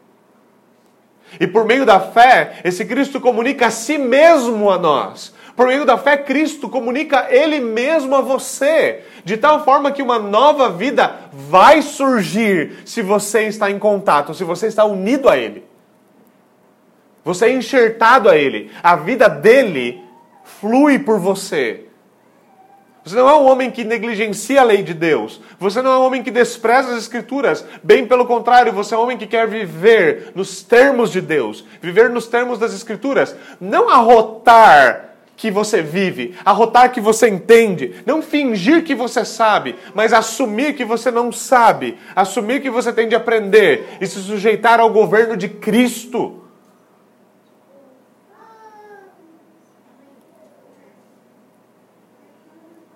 E 1.39 1.47
por 1.47 1.65
meio 1.65 1.85
da 1.85 1.99
fé, 1.99 2.59
esse 2.63 2.83
Cristo 2.85 3.21
comunica 3.21 3.67
a 3.67 3.71
si 3.71 3.97
mesmo 3.97 4.69
a 4.69 4.77
nós. 4.77 5.33
Por 5.55 5.67
meio 5.67 5.85
da 5.85 5.97
fé, 5.97 6.17
Cristo 6.17 6.67
comunica 6.67 7.27
Ele 7.29 7.61
mesmo 7.61 8.15
a 8.15 8.21
você. 8.21 9.03
De 9.23 9.37
tal 9.37 9.63
forma 9.63 9.91
que 9.91 10.01
uma 10.01 10.19
nova 10.19 10.69
vida 10.69 11.29
vai 11.31 11.81
surgir 11.81 12.79
se 12.85 13.01
você 13.01 13.43
está 13.43 13.71
em 13.71 13.79
contato, 13.79 14.33
se 14.33 14.43
você 14.43 14.67
está 14.67 14.83
unido 14.83 15.29
a 15.29 15.37
Ele. 15.37 15.63
Você 17.23 17.45
é 17.45 17.53
enxertado 17.53 18.27
a 18.27 18.35
Ele. 18.35 18.71
A 18.83 18.97
vida 18.97 19.29
dele 19.29 20.03
flui 20.43 20.99
por 20.99 21.17
você. 21.17 21.85
Você 23.03 23.15
não 23.15 23.27
é 23.27 23.33
um 23.33 23.49
homem 23.49 23.71
que 23.71 23.83
negligencia 23.83 24.61
a 24.61 24.63
lei 24.63 24.83
de 24.83 24.93
Deus. 24.93 25.41
Você 25.59 25.81
não 25.81 25.91
é 25.91 25.97
um 25.97 26.05
homem 26.05 26.21
que 26.21 26.29
despreza 26.29 26.91
as 26.91 26.99
Escrituras. 26.99 27.65
Bem 27.81 28.05
pelo 28.05 28.27
contrário, 28.27 28.71
você 28.71 28.93
é 28.93 28.97
um 28.97 29.01
homem 29.01 29.17
que 29.17 29.25
quer 29.25 29.47
viver 29.47 30.31
nos 30.35 30.61
termos 30.61 31.11
de 31.11 31.19
Deus, 31.19 31.65
viver 31.81 32.11
nos 32.11 32.27
termos 32.27 32.59
das 32.59 32.73
Escrituras. 32.73 33.35
Não 33.59 33.89
arrotar 33.89 35.15
que 35.35 35.49
você 35.49 35.81
vive, 35.81 36.35
arrotar 36.45 36.91
que 36.91 37.01
você 37.01 37.27
entende, 37.27 37.95
não 38.05 38.21
fingir 38.21 38.83
que 38.83 38.93
você 38.93 39.25
sabe, 39.25 39.75
mas 39.95 40.13
assumir 40.13 40.75
que 40.75 40.85
você 40.85 41.09
não 41.09 41.31
sabe, 41.31 41.97
assumir 42.15 42.61
que 42.61 42.69
você 42.69 42.93
tem 42.93 43.09
de 43.09 43.15
aprender 43.15 43.97
e 43.99 44.05
se 44.05 44.19
sujeitar 44.19 44.79
ao 44.79 44.91
governo 44.91 45.35
de 45.35 45.49
Cristo. 45.49 46.43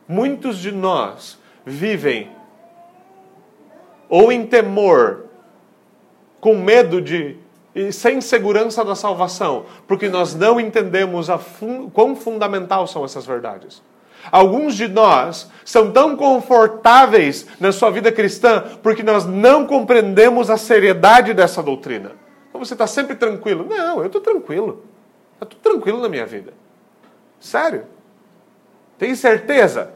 Muitos 0.08 0.58
de 0.58 0.72
nós 0.72 1.40
vivem 1.66 2.30
ou 4.08 4.32
em 4.32 4.46
temor, 4.46 5.26
com 6.40 6.56
medo 6.56 7.02
de 7.02 7.38
e 7.76 7.92
sem 7.92 8.22
segurança 8.22 8.86
da 8.86 8.96
salvação, 8.96 9.66
porque 9.86 10.08
nós 10.08 10.34
não 10.34 10.60
entendemos 10.60 11.30
a 11.30 11.38
fun 11.38 11.90
quão 11.90 12.16
fundamental 12.16 12.88
são 12.88 13.04
essas 13.04 13.26
verdades. 13.26 13.84
Alguns 14.32 14.76
de 14.76 14.88
nós 14.88 15.52
são 15.66 15.92
tão 15.92 16.16
confortáveis 16.16 17.46
na 17.60 17.72
sua 17.72 17.92
vida 17.92 18.12
cristã 18.12 18.64
porque 18.82 19.04
nós 19.04 19.26
não 19.26 19.68
compreendemos 19.68 20.50
a 20.50 20.58
seriedade 20.58 21.34
dessa 21.34 21.62
doutrina. 21.62 22.14
Então 22.50 22.64
você 22.64 22.74
está 22.74 22.88
sempre 22.88 23.16
tranquilo? 23.16 23.68
Não, 23.70 24.00
eu 24.00 24.08
estou 24.08 24.22
tranquilo. 24.22 24.84
Está 25.34 25.46
tudo 25.46 25.60
tranquilo 25.60 26.02
na 26.02 26.08
minha 26.08 26.26
vida. 26.26 26.54
Sério. 27.40 27.84
Tem 28.98 29.16
certeza? 29.16 29.92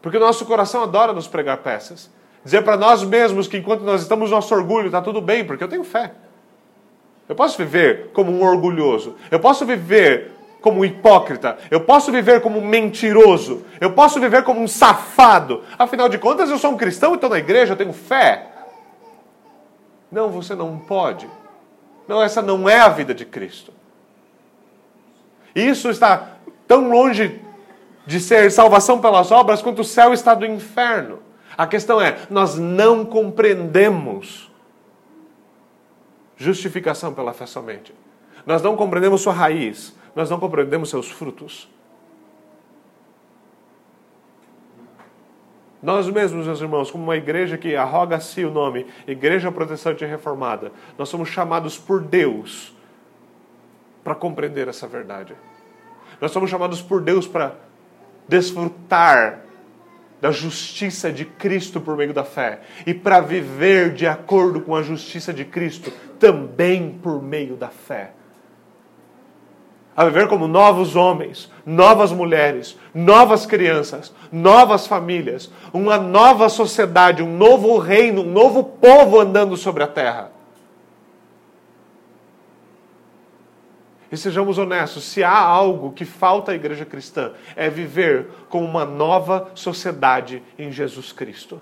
Porque 0.00 0.16
o 0.16 0.20
nosso 0.20 0.46
coração 0.46 0.82
adora 0.82 1.12
nos 1.12 1.26
pregar 1.26 1.58
peças. 1.58 2.10
Dizer 2.44 2.62
para 2.62 2.76
nós 2.76 3.02
mesmos 3.02 3.48
que 3.48 3.56
enquanto 3.56 3.82
nós 3.82 4.02
estamos 4.02 4.30
no 4.30 4.36
nosso 4.36 4.54
orgulho, 4.54 4.86
está 4.86 5.02
tudo 5.02 5.20
bem, 5.20 5.44
porque 5.44 5.64
eu 5.64 5.68
tenho 5.68 5.82
fé. 5.82 6.12
Eu 7.28 7.34
posso 7.34 7.58
viver 7.58 8.10
como 8.12 8.30
um 8.30 8.42
orgulhoso. 8.44 9.16
Eu 9.30 9.40
posso 9.40 9.66
viver 9.66 10.30
como 10.60 10.80
um 10.80 10.84
hipócrita. 10.84 11.58
Eu 11.70 11.80
posso 11.80 12.12
viver 12.12 12.40
como 12.40 12.58
um 12.58 12.64
mentiroso. 12.64 13.64
Eu 13.80 13.92
posso 13.92 14.20
viver 14.20 14.44
como 14.44 14.60
um 14.60 14.68
safado. 14.68 15.64
Afinal 15.76 16.08
de 16.08 16.18
contas, 16.18 16.48
eu 16.50 16.58
sou 16.58 16.72
um 16.72 16.76
cristão 16.76 17.12
e 17.12 17.14
estou 17.16 17.30
na 17.30 17.38
igreja, 17.38 17.72
eu 17.72 17.76
tenho 17.76 17.92
fé. 17.92 18.46
Não, 20.10 20.30
você 20.30 20.54
não 20.54 20.78
pode. 20.78 21.28
Não, 22.06 22.22
essa 22.22 22.40
não 22.40 22.68
é 22.68 22.78
a 22.78 22.88
vida 22.88 23.12
de 23.12 23.24
Cristo. 23.24 23.72
Isso 25.54 25.90
está 25.90 26.36
tão 26.66 26.88
longe 26.90 27.40
de 28.06 28.20
ser 28.20 28.50
salvação 28.50 29.00
pelas 29.00 29.30
obras 29.30 29.60
quanto 29.60 29.80
o 29.80 29.84
céu 29.84 30.12
está 30.12 30.34
do 30.34 30.46
inferno. 30.46 31.18
A 31.56 31.66
questão 31.66 32.00
é, 32.00 32.18
nós 32.30 32.56
não 32.56 33.04
compreendemos 33.04 34.50
justificação 36.36 37.14
pela 37.14 37.32
fé 37.32 37.46
somente. 37.46 37.94
Nós 38.44 38.62
não 38.62 38.76
compreendemos 38.76 39.22
sua 39.22 39.32
raiz, 39.32 39.96
nós 40.14 40.30
não 40.30 40.38
compreendemos 40.38 40.90
seus 40.90 41.10
frutos. 41.10 41.68
Nós 45.82 46.08
mesmos, 46.08 46.46
meus 46.46 46.60
irmãos, 46.60 46.90
como 46.90 47.04
uma 47.04 47.16
igreja 47.16 47.56
que 47.56 47.76
arroga 47.76 48.16
a 48.16 48.20
si 48.20 48.44
o 48.44 48.50
nome 48.50 48.86
Igreja 49.06 49.52
Protestante 49.52 50.04
Reformada, 50.04 50.72
nós 50.98 51.08
somos 51.08 51.28
chamados 51.28 51.78
por 51.78 52.00
Deus 52.00 52.74
para 54.02 54.14
compreender 54.14 54.68
essa 54.68 54.86
verdade. 54.86 55.34
Nós 56.20 56.30
somos 56.30 56.50
chamados 56.50 56.80
por 56.80 57.00
Deus 57.00 57.26
para 57.26 57.54
desfrutar 58.28 59.40
da 60.20 60.30
justiça 60.30 61.12
de 61.12 61.24
Cristo 61.24 61.80
por 61.80 61.96
meio 61.96 62.14
da 62.14 62.24
fé 62.24 62.60
e 62.86 62.94
para 62.94 63.20
viver 63.20 63.92
de 63.92 64.06
acordo 64.06 64.60
com 64.60 64.74
a 64.74 64.82
justiça 64.82 65.32
de 65.32 65.44
Cristo 65.44 65.92
também 66.18 66.98
por 67.02 67.22
meio 67.22 67.56
da 67.56 67.68
fé 67.68 68.12
a 69.96 70.04
viver 70.04 70.28
como 70.28 70.46
novos 70.46 70.94
homens, 70.94 71.50
novas 71.64 72.12
mulheres, 72.12 72.78
novas 72.94 73.46
crianças, 73.46 74.14
novas 74.30 74.86
famílias, 74.86 75.50
uma 75.72 75.96
nova 75.96 76.50
sociedade, 76.50 77.22
um 77.22 77.34
novo 77.34 77.78
reino, 77.78 78.20
um 78.20 78.30
novo 78.30 78.62
povo 78.62 79.18
andando 79.18 79.56
sobre 79.56 79.82
a 79.82 79.86
terra. 79.86 80.35
E 84.16 84.18
sejamos 84.18 84.56
honestos, 84.56 85.04
se 85.04 85.22
há 85.22 85.38
algo 85.38 85.92
que 85.92 86.06
falta 86.06 86.50
à 86.50 86.54
igreja 86.54 86.86
cristã, 86.86 87.32
é 87.54 87.68
viver 87.68 88.28
como 88.48 88.64
uma 88.64 88.82
nova 88.82 89.50
sociedade 89.54 90.42
em 90.58 90.72
Jesus 90.72 91.12
Cristo. 91.12 91.60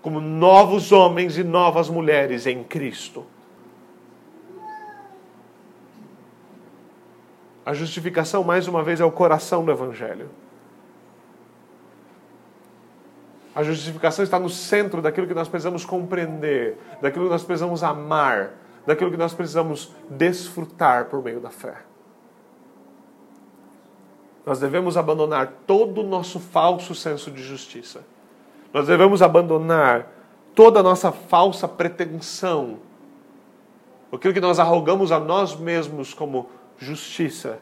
Como 0.00 0.18
novos 0.18 0.92
homens 0.92 1.36
e 1.36 1.44
novas 1.44 1.90
mulheres 1.90 2.46
em 2.46 2.64
Cristo. 2.64 3.26
A 7.66 7.74
justificação, 7.74 8.42
mais 8.42 8.66
uma 8.66 8.82
vez, 8.82 8.98
é 8.98 9.04
o 9.04 9.12
coração 9.12 9.62
do 9.62 9.70
Evangelho. 9.70 10.30
A 13.54 13.62
justificação 13.62 14.24
está 14.24 14.38
no 14.40 14.48
centro 14.48 15.02
daquilo 15.02 15.26
que 15.26 15.34
nós 15.34 15.48
precisamos 15.48 15.84
compreender, 15.84 16.78
daquilo 17.02 17.26
que 17.26 17.32
nós 17.32 17.44
precisamos 17.44 17.84
amar, 17.84 18.54
daquilo 18.86 19.10
que 19.10 19.16
nós 19.16 19.34
precisamos 19.34 19.92
desfrutar 20.08 21.06
por 21.06 21.22
meio 21.22 21.40
da 21.40 21.50
fé. 21.50 21.76
Nós 24.44 24.60
devemos 24.60 24.96
abandonar 24.96 25.52
todo 25.66 26.02
o 26.02 26.06
nosso 26.06 26.38
falso 26.38 26.94
senso 26.94 27.30
de 27.30 27.42
justiça. 27.42 28.04
Nós 28.72 28.86
devemos 28.86 29.22
abandonar 29.22 30.08
toda 30.54 30.80
a 30.80 30.82
nossa 30.82 31.10
falsa 31.10 31.66
pretensão, 31.66 32.78
aquilo 34.12 34.34
que 34.34 34.40
nós 34.40 34.58
arrogamos 34.58 35.10
a 35.10 35.18
nós 35.18 35.56
mesmos 35.56 36.12
como 36.12 36.48
justiça 36.78 37.58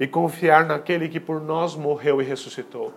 e 0.00 0.06
confiar 0.06 0.64
naquele 0.64 1.08
que 1.08 1.20
por 1.20 1.40
nós 1.40 1.76
morreu 1.76 2.20
e 2.20 2.24
ressuscitou. 2.24 2.92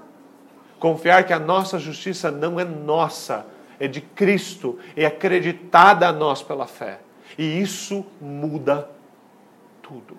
Confiar 0.79 1.25
que 1.25 1.33
a 1.33 1.39
nossa 1.39 1.77
justiça 1.77 2.31
não 2.31 2.59
é 2.59 2.63
nossa, 2.63 3.45
é 3.79 3.87
de 3.87 4.01
Cristo, 4.01 4.79
é 4.95 5.05
acreditada 5.05 6.07
a 6.07 6.13
nós 6.13 6.41
pela 6.41 6.65
fé. 6.65 6.99
E 7.37 7.61
isso 7.61 8.05
muda 8.21 8.89
tudo. 9.81 10.17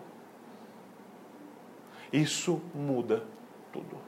Isso 2.12 2.60
muda 2.74 3.22
tudo. 3.72 3.98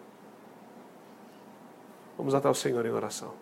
Vamos 2.16 2.34
até 2.34 2.48
o 2.48 2.54
Senhor 2.54 2.84
em 2.84 2.90
oração. 2.90 3.32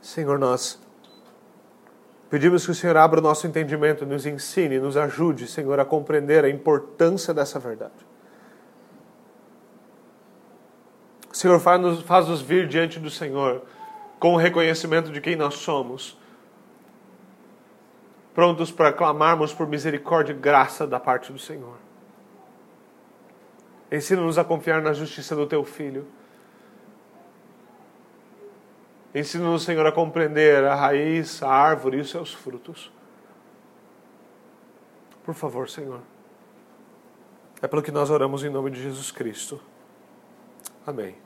Senhor, 0.00 0.38
nós 0.38 0.78
pedimos 2.30 2.64
que 2.64 2.70
o 2.70 2.74
Senhor 2.74 2.96
abra 2.96 3.18
o 3.18 3.22
nosso 3.22 3.48
entendimento, 3.48 4.06
nos 4.06 4.24
ensine, 4.26 4.78
nos 4.78 4.96
ajude, 4.96 5.48
Senhor, 5.48 5.80
a 5.80 5.84
compreender 5.84 6.44
a 6.44 6.48
importância 6.48 7.34
dessa 7.34 7.58
verdade. 7.58 8.13
Senhor, 11.36 11.58
faz-nos 11.58 12.00
faz 12.02 12.40
vir 12.40 12.68
diante 12.68 12.98
do 12.98 13.10
Senhor 13.10 13.62
com 14.18 14.34
o 14.34 14.36
reconhecimento 14.36 15.10
de 15.10 15.20
quem 15.20 15.36
nós 15.36 15.54
somos, 15.54 16.16
prontos 18.32 18.70
para 18.70 18.92
clamarmos 18.92 19.52
por 19.52 19.66
misericórdia 19.66 20.32
e 20.32 20.36
graça 20.36 20.86
da 20.86 20.98
parte 20.98 21.32
do 21.32 21.38
Senhor. 21.38 21.76
Ensina-nos 23.90 24.38
a 24.38 24.44
confiar 24.44 24.80
na 24.80 24.92
justiça 24.92 25.36
do 25.36 25.46
Teu 25.46 25.64
Filho 25.64 26.06
Ensina-nos, 29.14 29.62
Senhor, 29.62 29.86
a 29.86 29.92
compreender 29.92 30.64
a 30.64 30.74
raiz, 30.74 31.40
a 31.40 31.48
árvore 31.48 31.98
e 31.98 32.00
os 32.00 32.10
seus 32.10 32.34
frutos. 32.34 32.92
Por 35.22 35.34
favor, 35.34 35.70
Senhor. 35.70 36.00
É 37.62 37.68
pelo 37.68 37.80
que 37.80 37.92
nós 37.92 38.10
oramos 38.10 38.42
em 38.42 38.50
nome 38.50 38.72
de 38.72 38.82
Jesus 38.82 39.12
Cristo. 39.12 39.60
Amém. 40.84 41.23